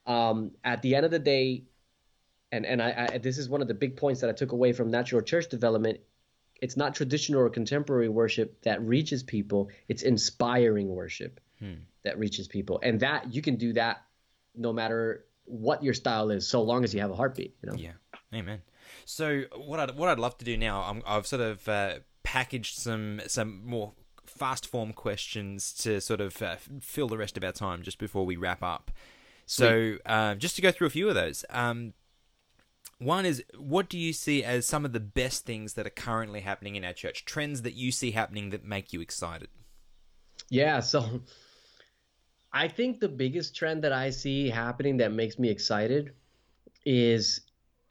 um, 0.06 0.52
at 0.64 0.82
the 0.82 0.94
end 0.94 1.04
of 1.04 1.10
the 1.10 1.18
day, 1.18 1.64
and 2.50 2.66
and 2.66 2.82
I, 2.82 3.08
I 3.12 3.18
this 3.18 3.38
is 3.38 3.48
one 3.48 3.62
of 3.62 3.68
the 3.68 3.74
big 3.74 3.96
points 3.96 4.20
that 4.20 4.30
I 4.30 4.32
took 4.32 4.52
away 4.52 4.72
from 4.72 4.90
natural 4.90 5.22
church 5.22 5.48
development. 5.48 6.00
It's 6.60 6.76
not 6.76 6.94
traditional 6.94 7.40
or 7.40 7.50
contemporary 7.50 8.08
worship 8.08 8.62
that 8.62 8.80
reaches 8.82 9.22
people. 9.22 9.70
It's 9.88 10.02
inspiring 10.02 10.88
worship 10.88 11.40
that 12.04 12.18
reaches 12.18 12.48
people, 12.48 12.80
and 12.82 13.00
that 13.00 13.34
you 13.34 13.42
can 13.42 13.56
do 13.56 13.72
that 13.74 14.02
no 14.54 14.72
matter 14.72 15.24
what 15.44 15.82
your 15.82 15.94
style 15.94 16.30
is, 16.30 16.46
so 16.46 16.62
long 16.62 16.84
as 16.84 16.94
you 16.94 17.00
have 17.00 17.10
a 17.10 17.16
heartbeat. 17.16 17.56
You 17.62 17.70
know. 17.70 17.76
Yeah, 17.76 17.92
amen. 18.34 18.62
So 19.04 19.42
what 19.56 19.80
I'd 19.80 19.96
what 19.96 20.08
I'd 20.08 20.18
love 20.18 20.38
to 20.38 20.44
do 20.44 20.56
now, 20.56 20.82
I'm, 20.82 21.02
I've 21.06 21.26
sort 21.26 21.42
of 21.42 21.68
uh, 21.68 21.94
packaged 22.22 22.76
some 22.78 23.20
some 23.26 23.64
more 23.64 23.92
fast 24.26 24.66
form 24.66 24.92
questions 24.92 25.72
to 25.72 26.00
sort 26.00 26.20
of 26.20 26.40
uh, 26.42 26.56
fill 26.80 27.08
the 27.08 27.18
rest 27.18 27.36
of 27.36 27.44
our 27.44 27.52
time 27.52 27.82
just 27.82 27.98
before 27.98 28.24
we 28.24 28.36
wrap 28.36 28.62
up. 28.62 28.90
So 29.46 29.96
uh, 30.06 30.34
just 30.36 30.56
to 30.56 30.62
go 30.62 30.70
through 30.70 30.86
a 30.86 30.90
few 30.90 31.08
of 31.08 31.14
those. 31.14 31.44
Um, 31.50 31.94
one 32.98 33.26
is 33.26 33.42
what 33.58 33.88
do 33.88 33.98
you 33.98 34.12
see 34.12 34.44
as 34.44 34.66
some 34.66 34.84
of 34.84 34.92
the 34.92 35.00
best 35.00 35.44
things 35.44 35.74
that 35.74 35.86
are 35.86 35.90
currently 35.90 36.40
happening 36.40 36.76
in 36.76 36.84
our 36.84 36.92
church? 36.92 37.24
Trends 37.24 37.62
that 37.62 37.74
you 37.74 37.90
see 37.90 38.12
happening 38.12 38.50
that 38.50 38.64
make 38.64 38.92
you 38.92 39.00
excited? 39.00 39.48
Yeah, 40.48 40.80
so 40.80 41.20
I 42.52 42.68
think 42.68 43.00
the 43.00 43.08
biggest 43.08 43.56
trend 43.56 43.82
that 43.84 43.92
I 43.92 44.10
see 44.10 44.48
happening 44.48 44.98
that 44.98 45.12
makes 45.12 45.38
me 45.38 45.48
excited 45.48 46.12
is 46.84 47.40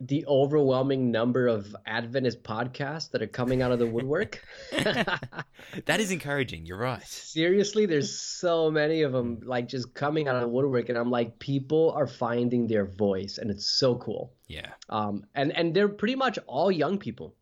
the 0.08 0.26
overwhelming 0.28 1.12
number 1.12 1.48
of 1.48 1.76
Adventist 1.86 2.44
podcasts 2.44 3.12
that 3.12 3.22
are 3.22 3.28
coming 3.28 3.62
out 3.62 3.72
of 3.72 3.80
the 3.80 3.88
woodwork. 3.88 4.44
That 5.86 6.00
is 6.00 6.12
encouraging. 6.12 6.66
You're 6.66 6.78
right. 6.80 7.04
Seriously, 7.04 7.86
there's 7.86 8.18
so 8.18 8.72
many 8.72 9.04
of 9.04 9.12
them 9.12 9.40
like 9.44 9.68
just 9.68 9.94
coming 9.94 10.28
out 10.28 10.36
of 10.36 10.42
the 10.42 10.48
woodwork 10.48 10.90
and 10.90 10.98
I'm 10.98 11.12
like 11.12 11.38
people 11.40 11.92
are 11.92 12.08
finding 12.08 12.68
their 12.68 12.86
voice 12.86 13.38
and 13.38 13.52
it's 13.52 13.68
so 13.68 13.96
cool. 13.96 14.34
Yeah. 14.48 14.72
Um 14.90 15.24
and 15.36 15.56
and 15.56 15.74
they're 15.74 15.88
pretty 15.88 16.16
much 16.16 16.40
all 16.48 16.72
young 16.72 16.98
people. 16.98 17.36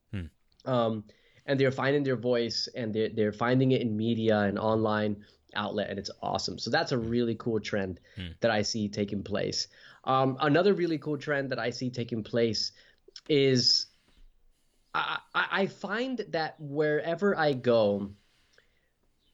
Um 0.66 1.06
and 1.46 1.60
they're 1.60 1.72
finding 1.72 2.04
their 2.04 2.18
voice 2.18 2.68
and 2.76 2.94
they're 2.94 3.10
they're 3.10 3.32
finding 3.34 3.72
it 3.72 3.82
in 3.82 3.96
media 3.96 4.40
and 4.40 4.60
online 4.60 5.24
outlet 5.56 5.90
and 5.90 5.98
it's 5.98 6.12
awesome. 6.22 6.60
So 6.60 6.70
that's 6.70 6.92
a 6.92 6.98
really 6.98 7.36
cool 7.36 7.60
trend 7.60 8.00
that 8.42 8.52
I 8.52 8.62
see 8.64 8.90
taking 8.90 9.24
place. 9.24 9.68
Um, 10.10 10.38
another 10.42 10.74
really 10.74 10.98
cool 10.98 11.20
trend 11.20 11.52
that 11.52 11.60
I 11.60 11.70
see 11.70 11.92
taking 11.92 12.24
place 12.24 12.72
is 13.30 13.86
I, 14.96 15.20
I 15.36 15.48
I 15.52 15.68
find 15.68 16.26
that 16.30 16.56
wherever 16.58 17.38
I 17.38 17.54
go, 17.54 18.10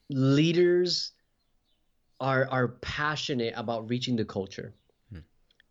leaders 0.09 1.13
are 2.19 2.49
are 2.51 2.67
passionate 2.67 3.53
about 3.55 3.89
reaching 3.89 4.17
the 4.17 4.25
culture. 4.25 4.73
Hmm. 5.11 5.19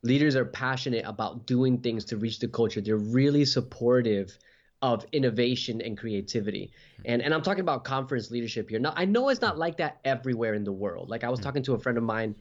Leaders 0.03 0.37
are 0.37 0.47
passionate 0.47 1.05
about 1.05 1.47
doing 1.47 1.83
things 1.83 2.07
to 2.07 2.17
reach 2.17 2.39
the 2.39 2.49
culture. 2.49 2.81
They're 2.81 2.97
really 2.97 3.45
supportive 3.45 4.39
of 4.81 5.05
innovation 5.13 5.83
and 5.83 5.99
creativity. 5.99 6.73
Hmm. 6.97 7.03
And 7.05 7.23
and 7.23 7.35
I'm 7.35 7.43
talking 7.43 7.61
about 7.61 7.85
conference 7.85 8.31
leadership 8.31 8.71
here. 8.71 8.79
Now 8.79 8.95
I 8.97 9.05
know 9.05 9.29
it's 9.29 9.43
not 9.43 9.57
hmm. 9.57 9.61
like 9.61 9.77
that 9.77 9.99
everywhere 10.07 10.55
in 10.55 10.65
the 10.65 10.73
world. 10.73 11.11
Like 11.11 11.25
I 11.25 11.29
was 11.29 11.41
talking 11.41 11.63
to 11.65 11.75
a 11.75 11.79
friend 11.79 11.99
of 11.99 12.05
mine 12.05 12.35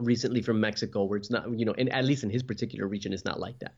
recently 0.00 0.42
from 0.42 0.60
Mexico 0.60 1.04
where 1.04 1.18
it's 1.18 1.30
not, 1.30 1.50
you 1.58 1.64
know, 1.64 1.72
in, 1.72 1.88
at 1.90 2.04
least 2.04 2.22
in 2.24 2.30
his 2.30 2.42
particular 2.42 2.86
region, 2.86 3.12
it's 3.12 3.24
not 3.24 3.38
like 3.40 3.58
that. 3.60 3.74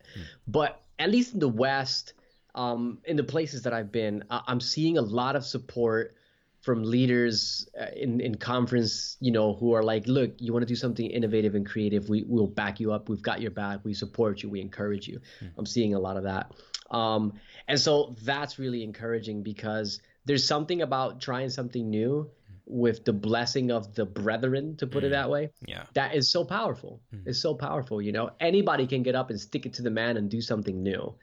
But 0.46 0.80
at 0.98 1.10
least 1.10 1.34
in 1.34 1.40
the 1.40 1.48
West, 1.48 2.14
um, 2.54 2.98
in 3.04 3.16
the 3.16 3.24
places 3.24 3.62
that 3.62 3.72
I've 3.72 3.90
been, 3.92 4.24
I- 4.30 4.42
I'm 4.46 4.60
seeing 4.60 4.98
a 4.98 5.02
lot 5.02 5.36
of 5.36 5.44
support 5.44 6.14
from 6.60 6.84
leaders 6.84 7.68
uh, 7.80 7.86
in, 7.96 8.20
in 8.20 8.36
conference, 8.36 9.16
you 9.18 9.32
know, 9.32 9.54
who 9.54 9.72
are 9.72 9.82
like, 9.82 10.06
look, 10.06 10.30
you 10.38 10.52
want 10.52 10.62
to 10.62 10.66
do 10.66 10.76
something 10.76 11.04
innovative 11.10 11.56
and 11.56 11.66
creative. 11.66 12.08
We 12.08 12.22
will 12.28 12.46
back 12.46 12.78
you 12.78 12.92
up. 12.92 13.08
We've 13.08 13.22
got 13.22 13.40
your 13.40 13.50
back. 13.50 13.80
We 13.84 13.94
support 13.94 14.42
you. 14.44 14.48
We 14.48 14.60
encourage 14.60 15.08
you. 15.08 15.20
I'm 15.58 15.66
seeing 15.66 15.94
a 15.94 15.98
lot 15.98 16.16
of 16.16 16.22
that. 16.22 16.52
Um, 16.90 17.32
and 17.66 17.80
so 17.80 18.14
that's 18.22 18.58
really 18.60 18.84
encouraging 18.84 19.42
because 19.42 20.00
there's 20.24 20.46
something 20.46 20.82
about 20.82 21.20
trying 21.20 21.50
something 21.50 21.90
new 21.90 22.30
with 22.66 23.04
the 23.04 23.12
blessing 23.12 23.70
of 23.70 23.94
the 23.94 24.04
brethren, 24.04 24.76
to 24.76 24.86
put 24.86 25.04
it 25.04 25.10
that 25.10 25.28
way 25.28 25.50
Yeah. 25.66 25.84
that 25.94 26.14
is 26.14 26.30
so 26.30 26.44
powerful. 26.44 27.00
It's 27.26 27.38
so 27.40 27.54
powerful. 27.54 28.00
You 28.00 28.12
know, 28.12 28.30
anybody 28.40 28.86
can 28.86 29.02
get 29.02 29.14
up 29.14 29.30
and 29.30 29.38
stick 29.40 29.66
it 29.66 29.72
to 29.74 29.82
the 29.82 29.90
man 29.90 30.16
and 30.16 30.30
do 30.30 30.40
something 30.40 30.82
new. 30.82 31.14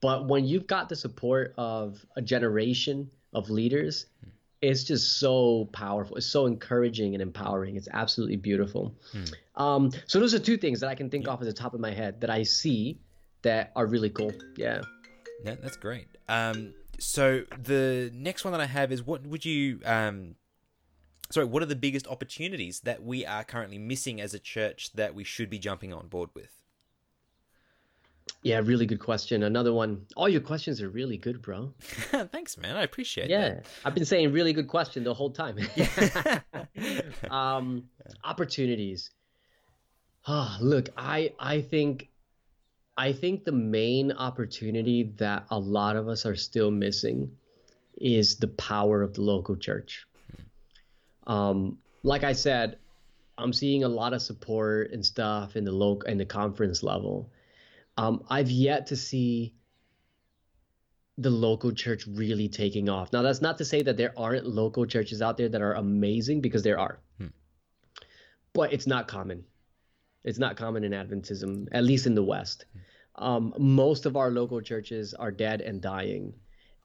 But 0.00 0.28
when 0.28 0.44
you've 0.44 0.66
got 0.66 0.88
the 0.88 0.96
support 0.96 1.54
of 1.56 2.04
a 2.16 2.22
generation 2.22 3.10
of 3.32 3.50
leaders, 3.50 4.06
it's 4.62 4.84
just 4.84 5.18
so 5.18 5.68
powerful. 5.72 6.16
It's 6.16 6.26
so 6.26 6.46
encouraging 6.46 7.14
and 7.14 7.22
empowering. 7.22 7.76
It's 7.76 7.88
absolutely 7.92 8.36
beautiful. 8.36 8.94
Um, 9.56 9.90
so 10.06 10.20
those 10.20 10.34
are 10.34 10.38
two 10.38 10.56
things 10.56 10.80
that 10.80 10.88
I 10.88 10.94
can 10.94 11.10
think 11.10 11.28
off 11.28 11.40
at 11.40 11.46
the 11.46 11.52
top 11.52 11.74
of 11.74 11.80
my 11.80 11.92
head 11.92 12.20
that 12.20 12.30
I 12.30 12.42
see 12.42 12.98
that 13.42 13.72
are 13.76 13.86
really 13.86 14.10
cool. 14.10 14.32
Yeah. 14.56 14.82
Yeah, 15.44 15.56
that's 15.62 15.76
great. 15.76 16.06
Um, 16.28 16.72
so 16.98 17.42
the 17.62 18.10
next 18.14 18.44
one 18.44 18.52
that 18.52 18.60
I 18.60 18.66
have 18.66 18.90
is 18.92 19.02
what 19.02 19.26
would 19.26 19.44
you 19.44 19.80
um, 19.84 20.34
sorry, 21.30 21.46
what 21.46 21.62
are 21.62 21.66
the 21.66 21.76
biggest 21.76 22.06
opportunities 22.06 22.80
that 22.80 23.02
we 23.02 23.24
are 23.26 23.44
currently 23.44 23.78
missing 23.78 24.20
as 24.20 24.34
a 24.34 24.38
church 24.38 24.92
that 24.94 25.14
we 25.14 25.24
should 25.24 25.50
be 25.50 25.58
jumping 25.58 25.92
on 25.92 26.08
board 26.08 26.30
with? 26.34 26.52
Yeah, 28.42 28.60
really 28.62 28.86
good 28.86 29.00
question. 29.00 29.42
Another 29.42 29.72
one. 29.72 30.06
All 30.16 30.28
your 30.28 30.40
questions 30.40 30.80
are 30.82 30.88
really 30.88 31.16
good, 31.16 31.42
bro. 31.42 31.72
Thanks, 31.80 32.56
man. 32.58 32.76
I 32.76 32.82
appreciate 32.82 33.30
Yeah, 33.30 33.48
that. 33.48 33.66
I've 33.84 33.94
been 33.94 34.04
saying 34.04 34.32
really 34.32 34.52
good 34.52 34.68
question 34.68 35.04
the 35.04 35.14
whole 35.14 35.30
time. 35.30 35.58
um, 37.30 37.84
opportunities. 38.24 39.10
Ah, 40.26 40.58
look, 40.60 40.88
I 40.96 41.32
I 41.38 41.60
think 41.60 42.08
I 42.96 43.12
think 43.12 43.44
the 43.44 43.52
main 43.52 44.12
opportunity 44.12 45.12
that 45.16 45.46
a 45.50 45.58
lot 45.58 45.96
of 45.96 46.08
us 46.08 46.26
are 46.26 46.36
still 46.36 46.70
missing 46.70 47.30
is 47.98 48.36
the 48.36 48.48
power 48.48 49.02
of 49.02 49.14
the 49.14 49.22
local 49.22 49.56
church. 49.56 50.05
Um, 51.26 51.78
like 52.02 52.24
I 52.24 52.32
said, 52.32 52.78
I'm 53.38 53.52
seeing 53.52 53.84
a 53.84 53.88
lot 53.88 54.12
of 54.14 54.22
support 54.22 54.92
and 54.92 55.04
stuff 55.04 55.56
in 55.56 55.64
the 55.64 55.72
local 55.72 56.08
in 56.08 56.18
the 56.18 56.24
conference 56.24 56.82
level. 56.82 57.30
Um, 57.96 58.24
I've 58.28 58.50
yet 58.50 58.86
to 58.88 58.96
see 58.96 59.54
the 61.18 61.30
local 61.30 61.72
church 61.72 62.06
really 62.06 62.48
taking 62.48 62.88
off. 62.88 63.12
Now, 63.12 63.22
that's 63.22 63.40
not 63.40 63.58
to 63.58 63.64
say 63.64 63.82
that 63.82 63.96
there 63.96 64.12
aren't 64.18 64.46
local 64.46 64.84
churches 64.86 65.22
out 65.22 65.36
there 65.38 65.48
that 65.48 65.62
are 65.62 65.72
amazing 65.74 66.42
because 66.42 66.62
there 66.62 66.78
are, 66.78 66.98
but 68.52 68.72
it's 68.72 68.86
not 68.86 69.08
common. 69.08 69.44
It's 70.24 70.38
not 70.38 70.56
common 70.56 70.84
in 70.84 70.92
Adventism, 70.92 71.68
at 71.72 71.84
least 71.84 72.06
in 72.06 72.14
the 72.14 72.22
West. 72.22 72.66
Um, 73.14 73.54
most 73.58 74.04
of 74.04 74.16
our 74.16 74.30
local 74.30 74.60
churches 74.60 75.14
are 75.14 75.30
dead 75.30 75.62
and 75.62 75.80
dying, 75.80 76.34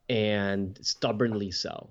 and 0.08 0.80
stubbornly 0.82 1.52
so. 1.52 1.90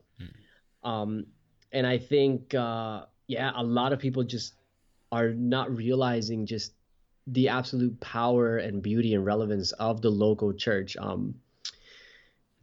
Um, 0.83 1.27
and 1.73 1.87
I 1.87 1.99
think, 1.99 2.55
uh, 2.55 3.05
yeah, 3.27 3.53
a 3.55 3.63
lot 3.63 3.93
of 3.93 3.99
people 3.99 4.23
just 4.25 4.55
are 5.13 5.31
not 5.31 5.75
realizing 5.75 6.47
just 6.47 6.73
the 7.27 7.49
absolute 7.49 7.99
power 8.01 8.59
and 8.59 8.83
beauty 8.83 9.15
and 9.15 9.25
relevance 9.25 9.73
of 9.73 10.01
the 10.01 10.11
local 10.11 10.53
church. 10.53 10.97
Um, 10.97 11.35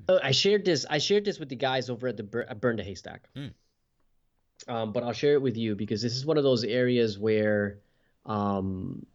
uh, 0.10 0.20
I 0.24 0.32
shared 0.32 0.66
this. 0.66 0.86
I 0.90 0.98
shared 0.98 1.26
this 1.26 1.40
with 1.40 1.50
the 1.50 1.56
guys 1.56 1.90
over 1.90 2.08
at 2.08 2.18
the 2.18 2.24
Bur- 2.24 2.48
uh, 2.50 2.54
Burn 2.54 2.78
the 2.78 2.84
Haystack. 2.84 3.28
Hmm. 3.36 3.48
um, 4.68 4.92
but 4.92 5.04
I'll 5.04 5.14
share 5.14 5.34
it 5.34 5.42
with 5.42 5.58
you 5.58 5.76
because 5.76 6.02
this 6.02 6.16
is 6.16 6.26
one 6.26 6.38
of 6.38 6.44
those 6.44 6.64
areas 6.64 7.18
where 7.18 7.80
um, 8.26 9.06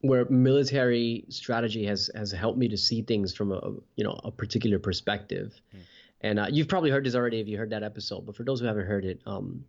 where 0.00 0.24
military 0.28 1.24
strategy 1.28 1.84
has 1.86 2.10
has 2.14 2.32
helped 2.32 2.58
me 2.58 2.68
to 2.68 2.76
see 2.76 3.02
things 3.02 3.34
from 3.34 3.52
a 3.52 3.72
you 3.96 4.04
know 4.04 4.18
a 4.24 4.30
particular 4.30 4.78
perspective. 4.78 5.60
Mm. 5.74 5.80
And 6.22 6.38
uh, 6.38 6.46
you've 6.50 6.68
probably 6.68 6.90
heard 6.90 7.04
this 7.04 7.14
already 7.14 7.40
if 7.40 7.48
you 7.48 7.58
heard 7.58 7.70
that 7.70 7.82
episode, 7.82 8.26
but 8.26 8.36
for 8.36 8.44
those 8.44 8.60
who 8.60 8.66
haven't 8.66 8.86
heard 8.86 9.04
it, 9.04 9.20
um, 9.26 9.64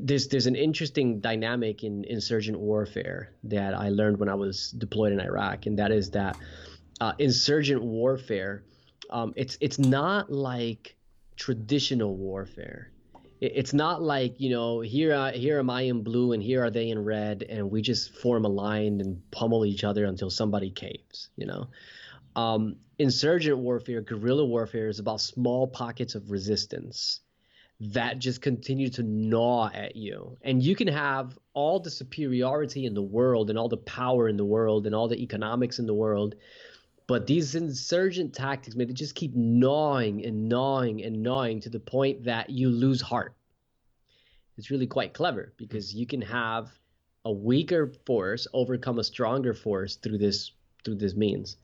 there's 0.00 0.28
there's 0.28 0.46
an 0.46 0.56
interesting 0.56 1.20
dynamic 1.20 1.84
in 1.84 2.04
insurgent 2.04 2.58
warfare 2.58 3.32
that 3.44 3.74
I 3.74 3.88
learned 3.88 4.18
when 4.18 4.28
I 4.28 4.34
was 4.34 4.70
deployed 4.70 5.12
in 5.12 5.20
Iraq, 5.20 5.66
and 5.66 5.78
that 5.78 5.90
is 5.90 6.10
that 6.10 6.36
uh, 7.00 7.12
insurgent 7.18 7.82
warfare, 7.82 8.62
um, 9.10 9.32
it's 9.36 9.58
it's 9.60 9.78
not 9.78 10.30
like 10.30 10.96
traditional 11.36 12.16
warfare. 12.16 12.90
It, 13.40 13.52
it's 13.54 13.72
not 13.72 14.02
like 14.02 14.34
you 14.38 14.50
know 14.50 14.80
here 14.80 15.14
I, 15.14 15.32
here 15.32 15.58
am 15.58 15.70
I 15.70 15.82
in 15.82 16.02
blue 16.02 16.32
and 16.32 16.42
here 16.42 16.62
are 16.64 16.70
they 16.70 16.90
in 16.90 17.04
red, 17.04 17.42
and 17.48 17.70
we 17.70 17.82
just 17.82 18.14
form 18.14 18.44
a 18.44 18.48
line 18.48 19.00
and 19.00 19.22
pummel 19.30 19.64
each 19.64 19.84
other 19.84 20.04
until 20.04 20.30
somebody 20.30 20.70
caves. 20.70 21.30
You 21.36 21.46
know, 21.46 21.68
um, 22.40 22.76
insurgent 22.98 23.58
warfare, 23.58 24.00
guerrilla 24.00 24.44
warfare 24.44 24.88
is 24.88 24.98
about 24.98 25.20
small 25.20 25.66
pockets 25.66 26.14
of 26.14 26.30
resistance 26.30 27.20
that 27.80 28.18
just 28.18 28.42
continue 28.42 28.90
to 28.90 29.02
gnaw 29.02 29.70
at 29.72 29.96
you. 29.96 30.36
And 30.42 30.62
you 30.62 30.76
can 30.76 30.88
have 30.88 31.38
all 31.54 31.80
the 31.80 31.90
superiority 31.90 32.84
in 32.84 32.94
the 32.94 33.02
world 33.02 33.48
and 33.48 33.58
all 33.58 33.68
the 33.68 33.78
power 33.78 34.28
in 34.28 34.36
the 34.36 34.44
world 34.44 34.86
and 34.86 34.94
all 34.94 35.08
the 35.08 35.22
economics 35.22 35.78
in 35.78 35.86
the 35.86 35.94
world. 35.94 36.34
But 37.06 37.26
these 37.26 37.54
insurgent 37.54 38.34
tactics, 38.34 38.76
man, 38.76 38.86
they 38.86 38.92
just 38.92 39.14
keep 39.14 39.34
gnawing 39.34 40.24
and 40.24 40.48
gnawing 40.48 41.02
and 41.02 41.22
gnawing 41.22 41.60
to 41.60 41.70
the 41.70 41.80
point 41.80 42.24
that 42.24 42.50
you 42.50 42.68
lose 42.68 43.00
heart. 43.00 43.34
It's 44.56 44.70
really 44.70 44.86
quite 44.86 45.14
clever 45.14 45.52
because 45.56 45.94
you 45.94 46.06
can 46.06 46.20
have 46.22 46.70
a 47.24 47.32
weaker 47.32 47.92
force 48.06 48.46
overcome 48.52 48.98
a 48.98 49.04
stronger 49.04 49.54
force 49.54 49.96
through 49.96 50.18
this 50.18 50.52
through 50.84 50.96
this 50.96 51.14
means. 51.14 51.56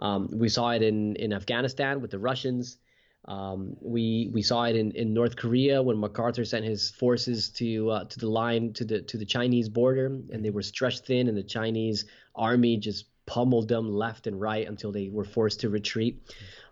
Um, 0.00 0.28
we 0.32 0.48
saw 0.48 0.70
it 0.70 0.82
in 0.82 1.16
in 1.16 1.32
Afghanistan 1.32 2.00
with 2.00 2.10
the 2.10 2.18
Russians. 2.18 2.78
Um, 3.26 3.76
we 3.80 4.30
we 4.32 4.42
saw 4.42 4.64
it 4.64 4.76
in, 4.76 4.92
in 4.92 5.12
North 5.12 5.36
Korea 5.36 5.82
when 5.82 5.98
MacArthur 5.98 6.44
sent 6.44 6.64
his 6.64 6.90
forces 6.90 7.50
to 7.50 7.90
uh, 7.90 8.04
to 8.04 8.18
the 8.18 8.28
line 8.28 8.72
to 8.74 8.84
the 8.84 9.02
to 9.02 9.18
the 9.18 9.26
Chinese 9.26 9.68
border, 9.68 10.06
and 10.06 10.44
they 10.44 10.50
were 10.50 10.62
stretched 10.62 11.04
thin, 11.04 11.28
and 11.28 11.36
the 11.36 11.42
Chinese 11.42 12.06
army 12.34 12.78
just 12.78 13.04
pummeled 13.26 13.68
them 13.68 13.92
left 13.92 14.26
and 14.26 14.40
right 14.40 14.66
until 14.66 14.90
they 14.90 15.08
were 15.08 15.24
forced 15.24 15.60
to 15.60 15.68
retreat. 15.68 16.22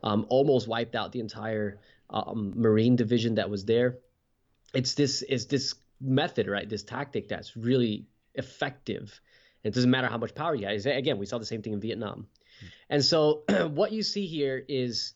Um, 0.02 0.26
almost 0.28 0.66
wiped 0.66 0.96
out 0.96 1.12
the 1.12 1.20
entire 1.20 1.78
um, 2.10 2.54
Marine 2.56 2.96
division 2.96 3.34
that 3.36 3.50
was 3.50 3.64
there. 3.64 3.98
It's 4.74 4.94
this 4.94 5.22
is 5.22 5.46
this 5.46 5.74
method, 6.00 6.48
right? 6.48 6.68
This 6.68 6.82
tactic 6.82 7.28
that's 7.28 7.56
really 7.56 8.06
effective. 8.34 9.20
It 9.64 9.74
doesn't 9.74 9.90
matter 9.90 10.08
how 10.08 10.18
much 10.18 10.34
power 10.34 10.54
you 10.54 10.66
have. 10.66 10.86
Again, 10.86 11.18
we 11.18 11.26
saw 11.26 11.38
the 11.38 11.46
same 11.46 11.62
thing 11.62 11.74
in 11.74 11.80
Vietnam. 11.80 12.26
And 12.90 13.04
so 13.04 13.42
what 13.72 13.92
you 13.92 14.02
see 14.02 14.26
here 14.26 14.64
is 14.68 15.14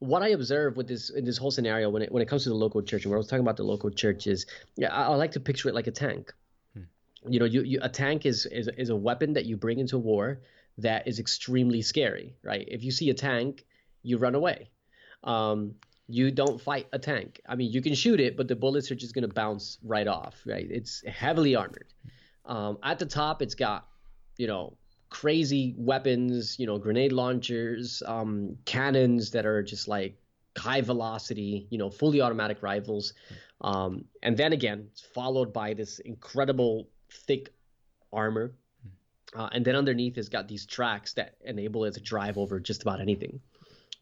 what 0.00 0.22
I 0.22 0.28
observe 0.28 0.76
with 0.76 0.86
this 0.86 1.10
in 1.10 1.24
this 1.24 1.36
whole 1.36 1.50
scenario 1.50 1.90
when 1.90 2.02
it 2.02 2.12
when 2.12 2.22
it 2.22 2.28
comes 2.28 2.44
to 2.44 2.48
the 2.48 2.54
local 2.54 2.82
church 2.82 3.04
and 3.04 3.10
when 3.10 3.16
I 3.16 3.18
was 3.18 3.26
talking 3.26 3.40
about 3.40 3.56
the 3.56 3.64
local 3.64 3.90
churches, 3.90 4.46
yeah, 4.76 4.94
I, 4.94 5.04
I 5.04 5.14
like 5.16 5.32
to 5.32 5.40
picture 5.40 5.68
it 5.68 5.74
like 5.74 5.86
a 5.86 5.92
tank. 5.92 6.32
Hmm. 6.74 6.82
You 7.28 7.40
know, 7.40 7.46
you, 7.46 7.62
you 7.62 7.78
a 7.82 7.88
tank 7.88 8.26
is, 8.26 8.46
is 8.46 8.68
is 8.76 8.90
a 8.90 8.96
weapon 8.96 9.32
that 9.34 9.46
you 9.46 9.56
bring 9.56 9.78
into 9.78 9.98
war 9.98 10.40
that 10.78 11.08
is 11.08 11.18
extremely 11.18 11.82
scary, 11.82 12.36
right? 12.42 12.66
If 12.68 12.84
you 12.84 12.90
see 12.90 13.10
a 13.10 13.14
tank, 13.14 13.64
you 14.02 14.18
run 14.18 14.34
away. 14.34 14.70
Um, 15.24 15.74
you 16.06 16.30
don't 16.30 16.60
fight 16.60 16.86
a 16.92 16.98
tank. 16.98 17.40
I 17.46 17.56
mean, 17.56 17.70
you 17.72 17.82
can 17.82 17.94
shoot 17.94 18.20
it, 18.20 18.36
but 18.36 18.48
the 18.48 18.56
bullets 18.56 18.90
are 18.90 18.94
just 18.94 19.14
going 19.14 19.28
to 19.28 19.34
bounce 19.34 19.78
right 19.82 20.06
off, 20.06 20.36
right? 20.46 20.66
It's 20.70 21.04
heavily 21.06 21.54
armored. 21.54 21.92
Um, 22.46 22.78
at 22.82 22.98
the 22.98 23.04
top, 23.04 23.42
it's 23.42 23.54
got, 23.54 23.86
you 24.38 24.46
know, 24.46 24.78
crazy 25.10 25.74
weapons, 25.76 26.58
you 26.58 26.66
know, 26.66 26.78
grenade 26.78 27.12
launchers, 27.12 28.02
um, 28.06 28.56
cannons 28.64 29.30
that 29.30 29.46
are 29.46 29.62
just 29.62 29.88
like 29.88 30.16
high 30.56 30.80
velocity, 30.80 31.66
you 31.70 31.78
know, 31.78 31.90
fully 31.90 32.20
automatic 32.20 32.62
rifles. 32.62 33.14
Um, 33.60 34.04
and 34.22 34.36
then 34.36 34.52
again, 34.52 34.88
it's 34.92 35.00
followed 35.00 35.52
by 35.52 35.74
this 35.74 35.98
incredible 36.00 36.88
thick 37.10 37.52
armor. 38.12 38.52
Uh, 39.34 39.48
and 39.52 39.64
then 39.64 39.76
underneath 39.76 40.16
it's 40.16 40.28
got 40.28 40.48
these 40.48 40.64
tracks 40.64 41.12
that 41.14 41.36
enable 41.44 41.84
it 41.84 41.94
to 41.94 42.00
drive 42.00 42.38
over 42.38 42.58
just 42.58 42.82
about 42.82 43.00
anything. 43.00 43.40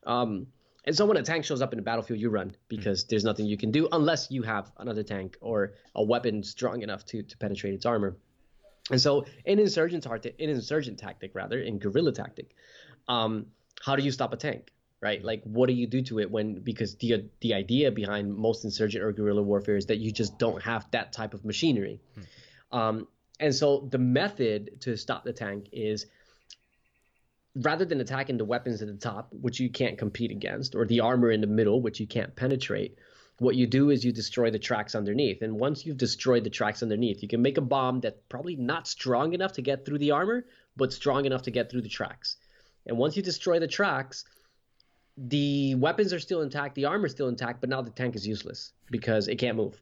Um, 0.04 0.46
and 0.84 0.96
so 0.96 1.04
when 1.04 1.16
a 1.16 1.22
tank 1.22 1.44
shows 1.44 1.60
up 1.60 1.72
in 1.72 1.78
the 1.78 1.82
battlefield, 1.82 2.20
you 2.20 2.30
run 2.30 2.54
because 2.68 3.04
there's 3.06 3.24
nothing 3.24 3.46
you 3.46 3.56
can 3.56 3.72
do 3.72 3.88
unless 3.90 4.30
you 4.30 4.42
have 4.42 4.70
another 4.78 5.02
tank 5.02 5.36
or 5.40 5.74
a 5.96 6.02
weapon 6.02 6.44
strong 6.44 6.82
enough 6.82 7.04
to, 7.06 7.24
to 7.24 7.36
penetrate 7.38 7.74
its 7.74 7.84
armor. 7.84 8.16
And 8.90 9.00
so, 9.00 9.26
in 9.44 9.58
insurgent 9.58 10.04
tactic, 10.04 10.36
in 10.38 10.50
insurgent 10.50 10.98
tactic 10.98 11.32
rather, 11.34 11.60
in 11.60 11.78
guerrilla 11.78 12.12
tactic, 12.12 12.54
um, 13.08 13.46
how 13.82 13.96
do 13.96 14.02
you 14.02 14.10
stop 14.10 14.32
a 14.32 14.36
tank? 14.36 14.70
Right? 15.00 15.22
Like, 15.22 15.42
what 15.44 15.66
do 15.66 15.74
you 15.74 15.86
do 15.86 16.02
to 16.02 16.20
it 16.20 16.30
when? 16.30 16.60
Because 16.60 16.94
the 16.96 17.28
the 17.40 17.54
idea 17.54 17.90
behind 17.90 18.34
most 18.34 18.64
insurgent 18.64 19.04
or 19.04 19.12
guerrilla 19.12 19.42
warfare 19.42 19.76
is 19.76 19.86
that 19.86 19.98
you 19.98 20.12
just 20.12 20.38
don't 20.38 20.62
have 20.62 20.90
that 20.92 21.12
type 21.12 21.34
of 21.34 21.44
machinery. 21.44 22.00
Hmm. 22.14 22.78
Um, 22.78 23.08
and 23.40 23.54
so, 23.54 23.88
the 23.90 23.98
method 23.98 24.80
to 24.82 24.96
stop 24.96 25.24
the 25.24 25.32
tank 25.32 25.68
is 25.72 26.06
rather 27.56 27.84
than 27.84 28.00
attacking 28.00 28.36
the 28.36 28.44
weapons 28.44 28.82
at 28.82 28.88
the 28.88 28.94
top, 28.94 29.28
which 29.32 29.58
you 29.60 29.70
can't 29.70 29.98
compete 29.98 30.30
against, 30.30 30.74
or 30.74 30.84
the 30.84 31.00
armor 31.00 31.30
in 31.30 31.40
the 31.40 31.46
middle, 31.46 31.80
which 31.80 31.98
you 32.00 32.06
can't 32.06 32.36
penetrate, 32.36 32.98
what 33.38 33.54
you 33.54 33.66
do 33.66 33.90
is 33.90 34.04
you 34.04 34.12
destroy 34.12 34.50
the 34.50 34.58
tracks 34.58 34.94
underneath. 34.94 35.42
And 35.42 35.58
once 35.58 35.84
you've 35.84 35.98
destroyed 35.98 36.44
the 36.44 36.50
tracks 36.50 36.82
underneath, 36.82 37.22
you 37.22 37.28
can 37.28 37.42
make 37.42 37.58
a 37.58 37.62
bomb 37.62 38.00
that's 38.00 38.20
probably 38.28 38.56
not 38.56 38.86
strong 38.86 39.34
enough 39.34 39.52
to 39.52 39.62
get 39.62 39.84
through 39.84 39.98
the 39.98 40.12
armor, 40.12 40.46
but 40.76 40.92
strong 40.92 41.26
enough 41.26 41.42
to 41.42 41.50
get 41.50 41.70
through 41.70 41.82
the 41.82 41.88
tracks. 41.88 42.36
And 42.86 42.96
once 42.96 43.16
you 43.16 43.22
destroy 43.22 43.58
the 43.58 43.66
tracks, 43.66 44.24
the 45.18 45.74
weapons 45.74 46.12
are 46.12 46.20
still 46.20 46.42
intact, 46.42 46.74
the 46.74 46.86
armor 46.86 47.06
is 47.06 47.12
still 47.12 47.28
intact, 47.28 47.60
but 47.60 47.70
now 47.70 47.82
the 47.82 47.90
tank 47.90 48.16
is 48.16 48.26
useless 48.26 48.72
because 48.90 49.28
it 49.28 49.36
can't 49.36 49.56
move. 49.56 49.80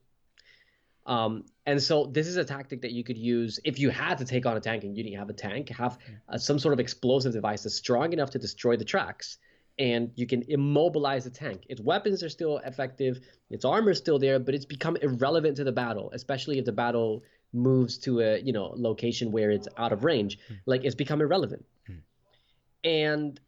Um, 1.07 1.45
and 1.67 1.83
so 1.83 2.07
this 2.07 2.27
is 2.27 2.37
a 2.37 2.45
tactic 2.45 2.81
that 2.83 2.93
you 2.93 3.05
could 3.05 3.19
use 3.19 3.61
if 3.63 3.79
you 3.79 3.91
had 3.91 4.19
to 4.19 4.25
take 4.25 4.47
on 4.47 4.57
a 4.57 4.61
tank 4.61 4.85
and 4.85 4.97
you 4.97 5.05
didn't 5.05 5.19
have 5.19 5.29
a 5.29 5.35
tank, 5.35 5.69
have 5.69 5.99
uh, 6.29 6.39
some 6.39 6.59
sort 6.59 6.73
of 6.73 6.81
explosive 6.81 7.33
device 7.33 7.65
that's 7.65 7.75
strong 7.75 8.13
enough 8.13 8.31
to 8.31 8.39
destroy 8.39 8.77
the 8.77 8.85
tracks 8.85 9.39
and 9.79 10.11
you 10.15 10.27
can 10.27 10.43
immobilize 10.49 11.25
the 11.25 11.31
tank. 11.31 11.65
Its 11.69 11.81
weapons 11.81 12.23
are 12.23 12.29
still 12.29 12.59
effective, 12.59 13.21
its 13.51 13.65
armor 13.65 13.91
is 13.91 13.99
still 13.99 14.19
there, 14.19 14.39
but 14.39 14.55
it's 14.55 14.65
become 14.65 14.97
irrelevant 14.97 15.57
to 15.57 15.65
the 15.65 15.73
battle, 15.73 16.11
especially 16.13 16.59
if 16.59 16.65
the 16.65 16.73
battle 16.73 17.23
moves 17.53 17.99
to 17.99 18.21
a 18.21 18.41
you 18.41 18.53
know 18.53 18.75
location 18.77 19.33
where 19.33 19.51
it's 19.51 19.69
out 19.77 19.93
of 19.93 20.05
range. 20.05 20.39
Mm. 20.51 20.59
Like 20.67 20.85
it's 20.85 20.95
become 20.95 21.21
irrelevant, 21.21 21.65
mm. 21.91 21.99
and 22.85 23.41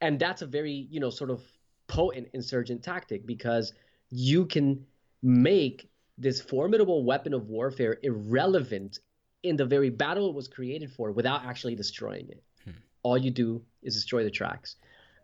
and 0.00 0.18
that's 0.18 0.42
a 0.42 0.46
very 0.46 0.88
you 0.90 1.00
know 1.00 1.10
sort 1.10 1.30
of 1.30 1.42
potent 1.86 2.28
insurgent 2.34 2.82
tactic 2.82 3.26
because 3.26 3.72
you 4.10 4.46
can 4.46 4.84
make 5.22 5.88
this 6.18 6.40
formidable 6.40 7.04
weapon 7.04 7.32
of 7.32 7.48
warfare 7.48 7.98
irrelevant 8.02 8.98
in 9.44 9.56
the 9.56 9.64
very 9.64 9.88
battle 9.88 10.28
it 10.28 10.34
was 10.34 10.48
created 10.48 10.90
for 10.90 11.12
without 11.12 11.44
actually 11.44 11.76
destroying 11.76 12.28
it. 12.28 12.42
Hmm. 12.64 12.72
All 13.04 13.16
you 13.16 13.30
do 13.30 13.62
is 13.82 13.94
destroy 13.94 14.24
the 14.24 14.30
tracks 14.30 14.76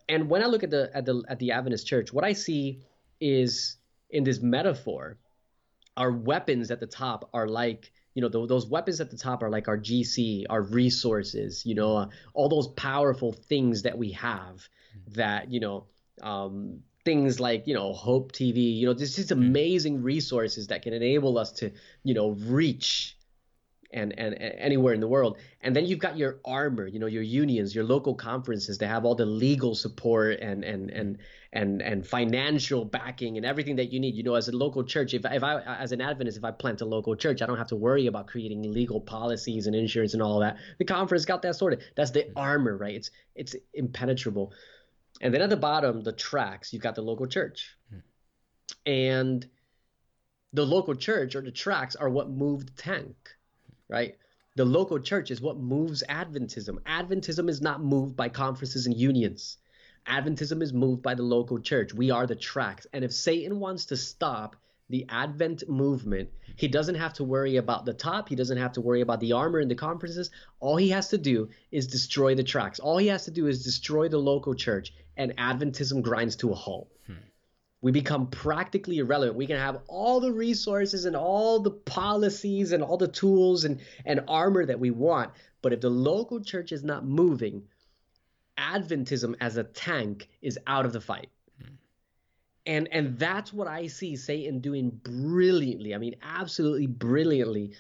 and 0.09 0.29
when 0.29 0.43
I 0.43 0.47
look 0.47 0.63
at 0.63 0.71
the 0.71 0.91
at 0.95 1.05
the 1.07 1.23
at 1.29 1.39
the 1.39 1.53
Adventist 1.53 1.87
church, 1.87 2.13
what 2.13 2.25
I 2.25 2.33
see 2.33 2.81
is 3.21 3.77
in 4.11 4.25
this 4.25 4.41
metaphor, 4.41 5.19
our 5.97 6.13
weapons 6.13 6.71
at 6.71 6.81
the 6.81 6.87
top 6.87 7.31
are 7.33 7.49
like 7.49 7.91
you 8.15 8.23
know 8.23 8.29
the, 8.29 8.47
those 8.47 8.67
weapons 8.67 9.01
at 9.01 9.11
the 9.11 9.17
top 9.17 9.43
are 9.43 9.51
like 9.51 9.69
our 9.69 9.79
GC, 9.79 10.45
our 10.51 10.63
resources, 10.63 11.65
you 11.65 11.75
know, 11.75 11.97
uh, 11.97 12.09
all 12.35 12.49
those 12.49 12.69
powerful 12.69 13.33
things 13.33 13.83
that 13.83 13.97
we 13.97 14.13
have 14.13 14.69
that 15.09 15.51
you 15.51 15.61
know. 15.61 15.87
Um, 16.23 16.81
things 17.05 17.39
like 17.39 17.67
you 17.67 17.75
know 17.75 17.93
hope 17.93 18.33
tv 18.33 18.79
you 18.79 18.87
know 18.87 18.95
just 18.95 19.31
amazing 19.31 20.03
resources 20.03 20.69
that 20.69 20.81
can 20.81 20.95
enable 20.95 21.37
us 21.37 21.53
to 21.53 21.71
you 22.03 22.15
know 22.15 22.31
reach 22.31 23.19
and, 23.95 24.13
and, 24.19 24.35
and 24.35 24.55
anywhere 24.59 24.93
in 24.93 25.01
the 25.01 25.09
world. 25.09 25.39
And 25.61 25.75
then 25.75 25.87
you've 25.87 26.01
got 26.01 26.19
your 26.19 26.41
armor, 26.45 26.87
you 26.87 26.99
know, 26.99 27.07
your 27.07 27.23
unions, 27.23 27.75
your 27.75 27.85
local 27.85 28.15
conferences. 28.15 28.77
They 28.77 28.87
have 28.87 29.05
all 29.05 29.15
the 29.15 29.25
legal 29.25 29.75
support 29.75 30.41
and 30.41 30.65
and 30.65 30.91
and 30.91 31.19
and 31.53 31.81
and 31.81 32.07
financial 32.07 32.85
backing 32.85 33.37
and 33.37 33.47
everything 33.47 33.77
that 33.77 33.93
you 33.93 34.01
need. 34.01 34.17
You 34.17 34.25
know, 34.25 34.35
as 34.35 34.49
a 34.49 34.53
local 34.57 34.85
church, 34.85 35.15
if 35.15 35.25
if 35.25 35.43
I 35.43 35.61
as 35.61 35.93
an 35.93 36.01
Adventist, 36.01 36.37
if 36.37 36.45
I 36.45 36.51
plant 36.51 36.81
a 36.81 36.85
local 36.85 37.15
church, 37.17 37.41
I 37.41 37.47
don't 37.47 37.59
have 37.59 37.69
to 37.69 37.77
worry 37.77 38.07
about 38.09 38.27
creating 38.27 38.71
legal 38.71 39.01
policies 39.01 39.67
and 39.67 39.77
insurance 39.77 40.13
and 40.13 40.23
all 40.23 40.41
that. 40.41 40.59
The 40.79 40.85
conference 40.85 41.25
got 41.25 41.43
that 41.43 41.55
sorted. 41.55 41.83
That's 41.97 42.11
the 42.11 42.31
armor, 42.37 42.77
right? 42.77 42.97
It's 42.97 43.11
it's 43.35 43.57
impenetrable. 43.73 44.53
And 45.21 45.33
then 45.33 45.41
at 45.43 45.51
the 45.51 45.57
bottom, 45.57 46.03
the 46.03 46.13
tracks, 46.13 46.73
you've 46.73 46.83
got 46.83 46.97
the 46.97 47.03
local 47.03 47.27
church. 47.27 47.77
Hmm. 47.89 47.99
And 48.85 49.47
the 50.53 50.67
local 50.67 50.95
church 50.95 51.37
or 51.37 51.41
the 51.41 51.53
tracks 51.53 51.95
are 51.97 52.09
what 52.09 52.31
moved 52.31 52.69
the 52.69 52.83
tank 52.83 53.34
right? 53.89 54.17
The 54.57 54.65
local 54.65 55.01
church 55.01 55.31
is 55.31 55.41
what 55.41 55.59
moves 55.59 56.05
Adventism. 56.09 56.79
Adventism 56.83 57.49
is 57.49 57.61
not 57.61 57.83
moved 57.83 58.15
by 58.17 58.29
conferences 58.29 58.87
and 58.87 58.97
unions. 58.97 59.59
Adventism 60.07 60.63
is 60.63 60.73
moved 60.73 61.03
by 61.03 61.15
the 61.15 61.23
local 61.23 61.59
church. 61.59 61.93
We 61.93 62.11
are 62.11 62.27
the 62.27 62.37
tracks. 62.37 62.87
And 62.93 63.05
if 63.05 63.13
Satan 63.13 63.59
wants 63.59 63.87
to 63.87 63.97
stop 63.97 64.57
the 64.91 65.07
Advent 65.09 65.69
movement, 65.69 66.29
he 66.57 66.69
doesn't 66.69 66.97
have 66.97 67.15
to 67.15 67.25
worry 67.25 67.57
about 67.57 67.85
the 67.85 67.95
top. 67.95 68.29
He 68.29 68.37
doesn't 68.37 68.59
have 68.59 68.73
to 68.75 68.81
worry 68.81 69.01
about 69.01 69.21
the 69.21 69.33
armor 69.33 69.59
in 69.59 69.69
the 69.69 69.75
conferences. 69.75 70.31
All 70.61 70.77
he 70.77 70.91
has 70.91 71.09
to 71.09 71.19
do 71.19 71.49
is 71.73 71.87
destroy 71.87 72.35
the 72.35 72.45
tracks. 72.45 72.79
All 72.79 72.99
he 72.99 73.09
has 73.09 73.25
to 73.25 73.31
do 73.31 73.47
is 73.47 73.65
destroy 73.65 74.09
the 74.09 74.19
local 74.19 74.55
church, 74.55 74.93
and 75.17 75.37
Adventism 75.37 76.03
grinds 76.03 76.37
to 76.37 76.53
a 76.53 76.55
halt. 76.55 76.94
Hmm. 77.85 77.89
We 77.89 77.93
become 77.93 78.27
practically 78.29 78.99
irrelevant. 78.99 79.37
We 79.37 79.47
can 79.47 79.59
have 79.59 79.83
all 79.87 80.21
the 80.21 80.33
resources 80.33 81.05
and 81.05 81.15
all 81.15 81.61
the 81.61 81.71
policies 81.71 82.73
and 82.73 82.83
all 82.83 82.97
the 82.97 83.09
tools 83.09 83.65
and, 83.65 83.81
and 84.07 84.23
armor 84.27 84.65
that 84.67 84.81
we 84.81 84.91
want. 84.91 85.33
But 85.63 85.73
if 85.73 85.81
the 85.81 85.91
local 85.91 86.41
church 86.43 86.73
is 86.73 86.83
not 86.83 87.05
moving, 87.05 87.65
Adventism 88.59 89.35
as 89.41 89.57
a 89.57 89.65
tank 89.65 90.29
is 90.41 90.59
out 90.67 90.87
of 90.87 90.93
the 90.93 91.01
fight 91.01 91.29
and 92.67 92.89
and 92.93 93.19
that's 93.19 93.53
what 93.53 93.67
i 93.67 93.87
see 93.87 94.17
satan 94.17 94.61
doing 94.61 94.91
brilliantly 95.03 95.95
i 95.95 95.99
mean 95.99 96.15
absolutely 96.23 96.87
brilliantly 96.87 97.73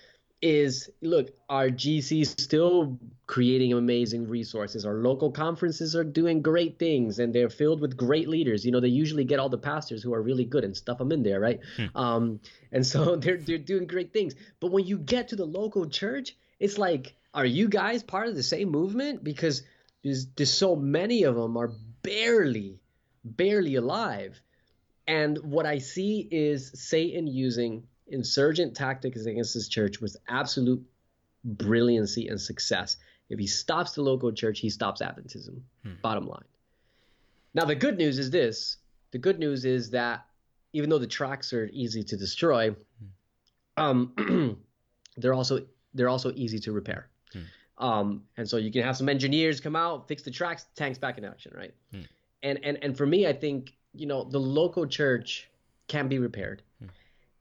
is 0.42 0.90
look 1.00 1.30
our 1.48 1.68
gc 1.68 2.26
still 2.26 2.98
creating 3.26 3.72
amazing 3.72 4.28
resources. 4.28 4.84
Our 4.84 4.96
local 4.96 5.32
conferences 5.32 5.96
are 5.96 6.04
doing 6.04 6.42
great 6.42 6.78
things 6.78 7.18
and 7.18 7.34
they're 7.34 7.48
filled 7.48 7.80
with 7.80 7.96
great 7.96 8.28
leaders. 8.28 8.66
You 8.66 8.72
know 8.72 8.80
they 8.80 8.88
usually 8.88 9.24
get 9.24 9.38
all 9.38 9.48
the 9.48 9.58
pastors 9.58 10.02
who 10.02 10.12
are 10.12 10.20
really 10.20 10.44
good 10.44 10.64
and 10.64 10.76
stuff 10.76 10.98
them 10.98 11.12
in 11.12 11.22
there 11.22 11.40
right? 11.40 11.60
Hmm. 11.76 11.96
um, 11.96 12.40
and 12.72 12.86
so 12.86 13.16
they're 13.22 13.38
they're 13.38 13.58
doing 13.58 13.86
great 13.86 14.12
things. 14.12 14.34
But 14.60 14.72
when 14.72 14.86
you 14.86 14.98
get 14.98 15.28
to 15.28 15.36
the 15.36 15.46
local 15.46 15.88
church 15.88 16.36
it's 16.60 16.78
like 16.78 17.14
are 17.32 17.46
you 17.46 17.68
guys 17.68 18.02
part 18.02 18.28
of 18.28 18.36
the 18.36 18.42
same 18.42 18.70
movement? 18.70 19.24
Because 19.24 19.62
there's, 20.04 20.26
there's 20.36 20.52
so 20.52 20.76
many 20.76 21.24
of 21.24 21.34
them 21.34 21.56
are 21.56 21.72
barely 22.02 22.78
barely 23.24 23.76
alive. 23.76 24.40
And 25.06 25.38
what 25.38 25.66
I 25.66 25.78
see 25.78 26.26
is 26.30 26.70
Satan 26.74 27.26
using 27.26 27.84
insurgent 28.08 28.76
tactics 28.76 29.24
against 29.26 29.54
his 29.54 29.68
church 29.68 30.00
with 30.00 30.16
absolute 30.28 30.84
brilliancy 31.44 32.28
and 32.28 32.40
success. 32.40 32.96
If 33.28 33.38
he 33.38 33.46
stops 33.46 33.92
the 33.92 34.02
local 34.02 34.32
church, 34.32 34.60
he 34.60 34.70
stops 34.70 35.00
Adventism. 35.00 35.60
Hmm. 35.82 35.92
Bottom 36.02 36.26
line. 36.26 36.44
Now, 37.54 37.64
the 37.64 37.74
good 37.74 37.96
news 37.96 38.18
is 38.18 38.30
this 38.30 38.78
the 39.12 39.18
good 39.18 39.38
news 39.38 39.64
is 39.64 39.90
that 39.90 40.26
even 40.72 40.90
though 40.90 40.98
the 40.98 41.06
tracks 41.06 41.52
are 41.52 41.70
easy 41.72 42.02
to 42.02 42.16
destroy, 42.16 42.70
hmm. 42.70 43.82
um, 43.82 44.58
they're 45.16 45.34
also 45.34 45.60
they're 45.94 46.08
also 46.08 46.32
easy 46.34 46.58
to 46.60 46.72
repair. 46.72 47.08
Hmm. 47.32 47.42
Um, 47.78 48.22
and 48.36 48.48
so 48.48 48.56
you 48.56 48.70
can 48.70 48.82
have 48.82 48.96
some 48.96 49.08
engineers 49.08 49.60
come 49.60 49.76
out, 49.76 50.08
fix 50.08 50.22
the 50.22 50.30
tracks, 50.30 50.66
tanks 50.76 50.98
back 50.98 51.18
in 51.18 51.24
action, 51.24 51.52
right? 51.56 51.74
Hmm. 51.92 52.00
And 52.42 52.60
and 52.62 52.78
and 52.82 52.96
for 52.96 53.06
me, 53.06 53.26
I 53.26 53.32
think 53.32 53.72
you 53.94 54.06
know 54.06 54.24
the 54.24 54.40
local 54.40 54.86
church 54.86 55.48
can 55.88 56.08
be 56.08 56.18
repaired. 56.18 56.62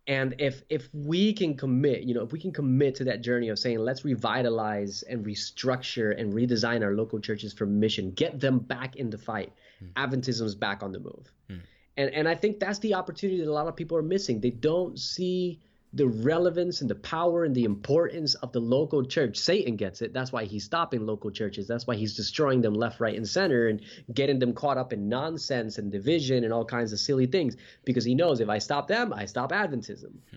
And 0.07 0.35
if 0.39 0.63
if 0.69 0.89
we 0.93 1.31
can 1.33 1.55
commit 1.55 2.03
you 2.03 2.13
know 2.13 2.23
if 2.23 2.31
we 2.31 2.39
can 2.39 2.51
commit 2.51 2.95
to 2.95 3.03
that 3.05 3.21
journey 3.21 3.49
of 3.49 3.57
saying 3.57 3.79
let's 3.79 4.03
revitalize 4.03 5.03
and 5.03 5.25
restructure 5.25 6.19
and 6.19 6.33
redesign 6.33 6.83
our 6.83 6.93
local 6.93 7.19
churches 7.19 7.53
for 7.53 7.65
mission 7.65 8.11
get 8.11 8.39
them 8.39 8.59
back 8.59 8.95
in 8.97 9.09
the 9.09 9.17
fight 9.17 9.53
hmm. 9.79 9.85
adventism's 9.95 10.55
back 10.55 10.83
on 10.83 10.91
the 10.91 10.99
move 10.99 11.31
hmm. 11.49 11.57
and 11.97 12.09
and 12.09 12.27
i 12.27 12.35
think 12.35 12.59
that's 12.59 12.79
the 12.79 12.93
opportunity 12.93 13.39
that 13.39 13.49
a 13.49 13.53
lot 13.53 13.67
of 13.67 13.75
people 13.75 13.97
are 13.97 14.03
missing 14.03 14.41
they 14.41 14.49
don't 14.49 14.99
see 14.99 15.59
the 15.93 16.07
relevance 16.07 16.81
and 16.81 16.89
the 16.89 16.95
power 16.95 17.43
and 17.43 17.53
the 17.53 17.65
importance 17.65 18.33
of 18.35 18.51
the 18.51 18.59
local 18.59 19.05
church. 19.05 19.37
Satan 19.37 19.75
gets 19.75 20.01
it. 20.01 20.11
That's 20.11 20.31
why 20.31 20.45
he's 20.45 20.63
stopping 20.63 21.05
local 21.05 21.29
churches. 21.29 21.67
That's 21.67 21.85
why 21.85 21.95
he's 21.95 22.15
destroying 22.15 22.61
them 22.61 22.73
left, 22.73 22.99
right, 22.99 23.15
and 23.15 23.27
center 23.27 23.67
and 23.67 23.81
getting 24.11 24.39
them 24.39 24.53
caught 24.53 24.77
up 24.77 24.91
in 24.91 25.07
nonsense 25.07 25.77
and 25.77 25.91
division 25.91 26.43
and 26.43 26.51
all 26.51 26.65
kinds 26.65 26.93
of 26.93 26.99
silly 26.99 27.27
things 27.27 27.55
because 27.85 28.03
he 28.03 28.15
knows 28.15 28.39
if 28.39 28.49
I 28.49 28.57
stop 28.57 28.87
them, 28.87 29.13
I 29.13 29.25
stop 29.25 29.51
Adventism. 29.51 30.11
Hmm. 30.29 30.35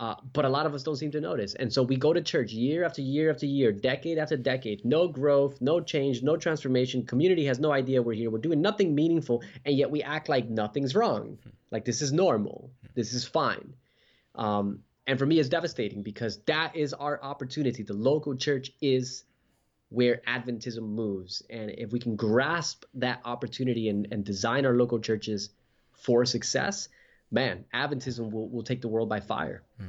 Uh, 0.00 0.14
but 0.32 0.44
a 0.44 0.48
lot 0.48 0.64
of 0.64 0.74
us 0.74 0.84
don't 0.84 0.96
seem 0.96 1.10
to 1.10 1.20
notice. 1.20 1.54
And 1.54 1.72
so 1.72 1.82
we 1.82 1.96
go 1.96 2.12
to 2.12 2.22
church 2.22 2.52
year 2.52 2.84
after 2.84 3.02
year 3.02 3.30
after 3.30 3.46
year, 3.46 3.72
decade 3.72 4.16
after 4.16 4.36
decade, 4.36 4.84
no 4.84 5.08
growth, 5.08 5.60
no 5.60 5.80
change, 5.80 6.22
no 6.22 6.36
transformation. 6.36 7.04
Community 7.04 7.44
has 7.46 7.58
no 7.58 7.72
idea 7.72 8.00
we're 8.00 8.12
here. 8.12 8.30
We're 8.30 8.38
doing 8.38 8.62
nothing 8.62 8.94
meaningful, 8.94 9.42
and 9.66 9.76
yet 9.76 9.90
we 9.90 10.04
act 10.04 10.28
like 10.28 10.48
nothing's 10.48 10.94
wrong. 10.94 11.38
Hmm. 11.42 11.50
Like 11.72 11.84
this 11.84 12.00
is 12.00 12.12
normal. 12.12 12.70
This 12.94 13.12
is 13.12 13.26
fine. 13.26 13.74
Um, 14.34 14.80
and 15.06 15.18
for 15.18 15.26
me, 15.26 15.38
it's 15.38 15.48
devastating 15.48 16.02
because 16.02 16.38
that 16.46 16.76
is 16.76 16.92
our 16.92 17.22
opportunity. 17.22 17.82
The 17.82 17.94
local 17.94 18.36
church 18.36 18.70
is 18.80 19.24
where 19.88 20.20
Adventism 20.28 20.82
moves. 20.82 21.42
And 21.48 21.70
if 21.70 21.92
we 21.92 21.98
can 21.98 22.14
grasp 22.14 22.84
that 22.94 23.20
opportunity 23.24 23.88
and, 23.88 24.06
and 24.12 24.24
design 24.24 24.66
our 24.66 24.74
local 24.74 24.98
churches 24.98 25.50
for 25.92 26.26
success, 26.26 26.88
man, 27.30 27.64
Adventism 27.74 28.30
will, 28.30 28.48
will 28.50 28.62
take 28.62 28.82
the 28.82 28.88
world 28.88 29.08
by 29.08 29.20
fire. 29.20 29.62
Hmm. 29.80 29.88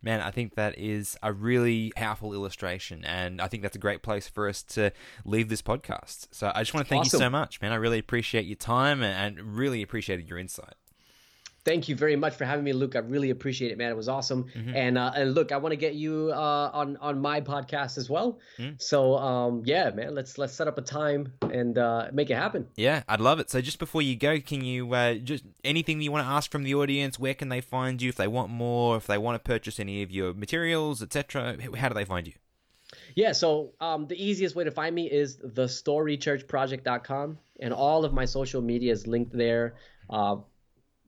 Man, 0.00 0.20
I 0.20 0.30
think 0.30 0.54
that 0.54 0.78
is 0.78 1.16
a 1.24 1.32
really 1.32 1.90
powerful 1.96 2.32
illustration, 2.32 3.04
and 3.04 3.40
I 3.40 3.48
think 3.48 3.64
that's 3.64 3.74
a 3.74 3.80
great 3.80 4.00
place 4.00 4.28
for 4.28 4.48
us 4.48 4.62
to 4.62 4.92
leave 5.24 5.48
this 5.48 5.60
podcast. 5.60 6.28
So 6.30 6.52
I 6.54 6.60
just 6.60 6.72
want 6.72 6.86
to 6.86 6.88
thank 6.88 7.06
awesome. 7.06 7.18
you 7.18 7.24
so 7.26 7.30
much, 7.30 7.60
man. 7.60 7.72
I 7.72 7.74
really 7.74 7.98
appreciate 7.98 8.46
your 8.46 8.54
time 8.54 9.02
and 9.02 9.40
really 9.40 9.82
appreciated 9.82 10.28
your 10.28 10.38
insight 10.38 10.74
thank 11.68 11.88
you 11.88 11.94
very 11.94 12.16
much 12.16 12.34
for 12.34 12.44
having 12.44 12.64
me, 12.64 12.72
Luke. 12.72 12.96
I 12.96 13.00
really 13.00 13.30
appreciate 13.30 13.70
it, 13.70 13.78
man. 13.78 13.90
It 13.90 13.96
was 13.96 14.08
awesome. 14.08 14.44
Mm-hmm. 14.44 14.74
And 14.74 14.98
uh, 14.98 15.12
and 15.14 15.34
look, 15.34 15.52
I 15.52 15.58
want 15.58 15.72
to 15.72 15.76
get 15.76 15.94
you 15.94 16.30
uh, 16.32 16.70
on 16.72 16.96
on 16.96 17.20
my 17.20 17.40
podcast 17.40 17.98
as 17.98 18.08
well. 18.08 18.38
Mm-hmm. 18.58 18.76
So 18.78 19.16
um, 19.18 19.62
yeah, 19.64 19.90
man, 19.90 20.14
let's 20.14 20.38
let's 20.38 20.54
set 20.54 20.66
up 20.66 20.78
a 20.78 20.82
time 20.82 21.32
and 21.42 21.76
uh, 21.76 22.08
make 22.12 22.30
it 22.30 22.36
happen. 22.36 22.66
Yeah, 22.76 23.02
I'd 23.08 23.20
love 23.20 23.38
it. 23.38 23.50
So 23.50 23.60
just 23.60 23.78
before 23.78 24.02
you 24.02 24.16
go, 24.16 24.40
can 24.40 24.64
you 24.64 24.92
uh, 24.94 25.14
just 25.14 25.44
anything 25.62 26.00
you 26.00 26.10
want 26.10 26.24
to 26.24 26.30
ask 26.30 26.50
from 26.50 26.62
the 26.62 26.74
audience? 26.74 27.18
Where 27.18 27.34
can 27.34 27.50
they 27.50 27.60
find 27.60 28.00
you 28.00 28.08
if 28.08 28.16
they 28.16 28.28
want 28.28 28.50
more? 28.50 28.96
If 28.96 29.06
they 29.06 29.18
want 29.18 29.42
to 29.42 29.46
purchase 29.46 29.78
any 29.78 30.02
of 30.02 30.10
your 30.10 30.32
materials, 30.32 31.02
etc. 31.02 31.58
How 31.76 31.88
do 31.88 31.94
they 31.94 32.04
find 32.04 32.26
you? 32.26 32.34
Yeah, 33.14 33.32
so 33.32 33.72
um, 33.80 34.06
the 34.06 34.16
easiest 34.16 34.56
way 34.56 34.64
to 34.64 34.70
find 34.70 34.94
me 34.94 35.10
is 35.10 35.36
thestorychurchproject.com, 35.36 37.38
and 37.60 37.74
all 37.74 38.06
of 38.06 38.14
my 38.14 38.24
social 38.24 38.62
media 38.62 38.92
is 38.92 39.06
linked 39.06 39.36
there. 39.36 39.74
Uh, 40.08 40.36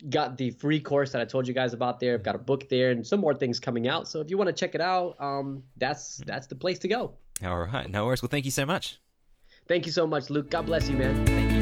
got 0.08 0.38
the 0.38 0.50
free 0.50 0.80
course 0.80 1.12
that 1.12 1.20
I 1.20 1.24
told 1.24 1.46
you 1.46 1.54
guys 1.54 1.72
about 1.72 2.00
there. 2.00 2.14
I've 2.14 2.22
got 2.22 2.34
a 2.34 2.38
book 2.38 2.68
there 2.68 2.90
and 2.90 3.06
some 3.06 3.20
more 3.20 3.34
things 3.34 3.60
coming 3.60 3.88
out. 3.88 4.08
So 4.08 4.20
if 4.20 4.30
you 4.30 4.38
want 4.38 4.48
to 4.48 4.52
check 4.52 4.74
it 4.74 4.80
out, 4.80 5.16
um, 5.20 5.62
that's 5.76 6.18
that's 6.26 6.46
the 6.46 6.54
place 6.54 6.78
to 6.80 6.88
go. 6.88 7.14
All 7.44 7.58
right, 7.58 7.88
no 7.88 8.06
worries. 8.06 8.22
Well, 8.22 8.28
thank 8.28 8.44
you 8.44 8.50
so 8.50 8.66
much. 8.66 8.98
Thank 9.66 9.86
you 9.86 9.92
so 9.92 10.06
much, 10.06 10.30
Luke. 10.30 10.50
God 10.50 10.66
bless 10.66 10.88
you, 10.88 10.96
man. 10.96 11.24
Thank 11.26 11.52
you. 11.52 11.59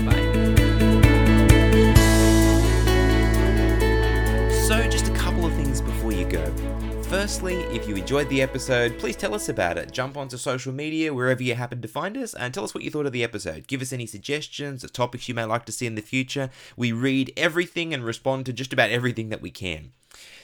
Firstly, 7.28 7.56
if 7.76 7.86
you 7.86 7.94
enjoyed 7.94 8.30
the 8.30 8.40
episode, 8.40 8.98
please 8.98 9.14
tell 9.14 9.34
us 9.34 9.50
about 9.50 9.76
it. 9.76 9.92
Jump 9.92 10.16
onto 10.16 10.38
social 10.38 10.72
media, 10.72 11.12
wherever 11.12 11.42
you 11.42 11.54
happen 11.54 11.82
to 11.82 11.86
find 11.86 12.16
us, 12.16 12.32
and 12.32 12.54
tell 12.54 12.64
us 12.64 12.74
what 12.74 12.82
you 12.82 12.90
thought 12.90 13.04
of 13.04 13.12
the 13.12 13.22
episode. 13.22 13.66
Give 13.66 13.82
us 13.82 13.92
any 13.92 14.06
suggestions 14.06 14.82
or 14.82 14.88
topics 14.88 15.28
you 15.28 15.34
may 15.34 15.44
like 15.44 15.66
to 15.66 15.72
see 15.72 15.84
in 15.84 15.94
the 15.94 16.00
future. 16.00 16.48
We 16.74 16.90
read 16.90 17.34
everything 17.36 17.92
and 17.92 18.02
respond 18.02 18.46
to 18.46 18.54
just 18.54 18.72
about 18.72 18.88
everything 18.88 19.28
that 19.28 19.42
we 19.42 19.50
can. 19.50 19.92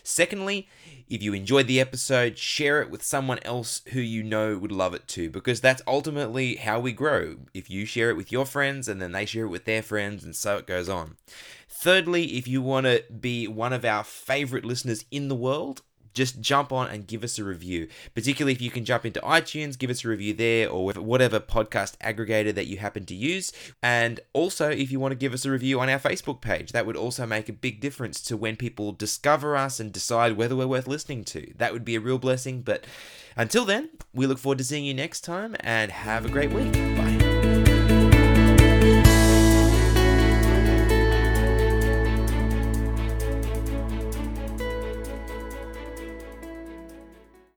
Secondly, 0.02 0.68
if 1.08 1.22
you 1.22 1.32
enjoyed 1.32 1.68
the 1.68 1.80
episode, 1.80 2.36
share 2.36 2.82
it 2.82 2.90
with 2.90 3.02
someone 3.02 3.38
else 3.46 3.80
who 3.94 4.00
you 4.00 4.22
know 4.22 4.58
would 4.58 4.70
love 4.70 4.92
it 4.92 5.08
too, 5.08 5.30
because 5.30 5.62
that's 5.62 5.80
ultimately 5.86 6.56
how 6.56 6.80
we 6.80 6.92
grow. 6.92 7.36
If 7.54 7.70
you 7.70 7.86
share 7.86 8.10
it 8.10 8.16
with 8.16 8.30
your 8.30 8.44
friends 8.44 8.88
and 8.88 9.00
then 9.00 9.12
they 9.12 9.24
share 9.24 9.46
it 9.46 9.48
with 9.48 9.64
their 9.64 9.82
friends, 9.82 10.22
and 10.22 10.36
so 10.36 10.58
it 10.58 10.66
goes 10.66 10.90
on. 10.90 11.16
Thirdly, 11.66 12.36
if 12.36 12.46
you 12.46 12.60
want 12.60 12.84
to 12.84 13.04
be 13.10 13.48
one 13.48 13.72
of 13.72 13.86
our 13.86 14.04
favorite 14.04 14.66
listeners 14.66 15.06
in 15.10 15.28
the 15.28 15.34
world, 15.34 15.80
just 16.14 16.40
jump 16.40 16.72
on 16.72 16.88
and 16.88 17.06
give 17.06 17.22
us 17.24 17.38
a 17.38 17.44
review. 17.44 17.88
Particularly 18.14 18.52
if 18.52 18.62
you 18.62 18.70
can 18.70 18.84
jump 18.84 19.04
into 19.04 19.20
iTunes, 19.20 19.78
give 19.78 19.90
us 19.90 20.04
a 20.04 20.08
review 20.08 20.32
there 20.32 20.68
or 20.68 20.92
whatever 20.92 21.40
podcast 21.40 21.96
aggregator 21.98 22.54
that 22.54 22.66
you 22.66 22.78
happen 22.78 23.04
to 23.06 23.14
use. 23.14 23.52
And 23.82 24.20
also, 24.32 24.70
if 24.70 24.90
you 24.90 25.00
want 25.00 25.12
to 25.12 25.16
give 25.16 25.34
us 25.34 25.44
a 25.44 25.50
review 25.50 25.80
on 25.80 25.88
our 25.88 25.98
Facebook 25.98 26.40
page, 26.40 26.72
that 26.72 26.86
would 26.86 26.96
also 26.96 27.26
make 27.26 27.48
a 27.48 27.52
big 27.52 27.80
difference 27.80 28.20
to 28.22 28.36
when 28.36 28.56
people 28.56 28.92
discover 28.92 29.56
us 29.56 29.80
and 29.80 29.92
decide 29.92 30.36
whether 30.36 30.56
we're 30.56 30.66
worth 30.66 30.86
listening 30.86 31.24
to. 31.24 31.52
That 31.56 31.72
would 31.72 31.84
be 31.84 31.96
a 31.96 32.00
real 32.00 32.18
blessing. 32.18 32.62
But 32.62 32.84
until 33.36 33.64
then, 33.64 33.90
we 34.12 34.26
look 34.26 34.38
forward 34.38 34.58
to 34.58 34.64
seeing 34.64 34.84
you 34.84 34.94
next 34.94 35.22
time 35.22 35.56
and 35.60 35.90
have 35.90 36.24
a 36.24 36.28
great 36.28 36.52
week. 36.52 36.72
Bye. 36.72 37.13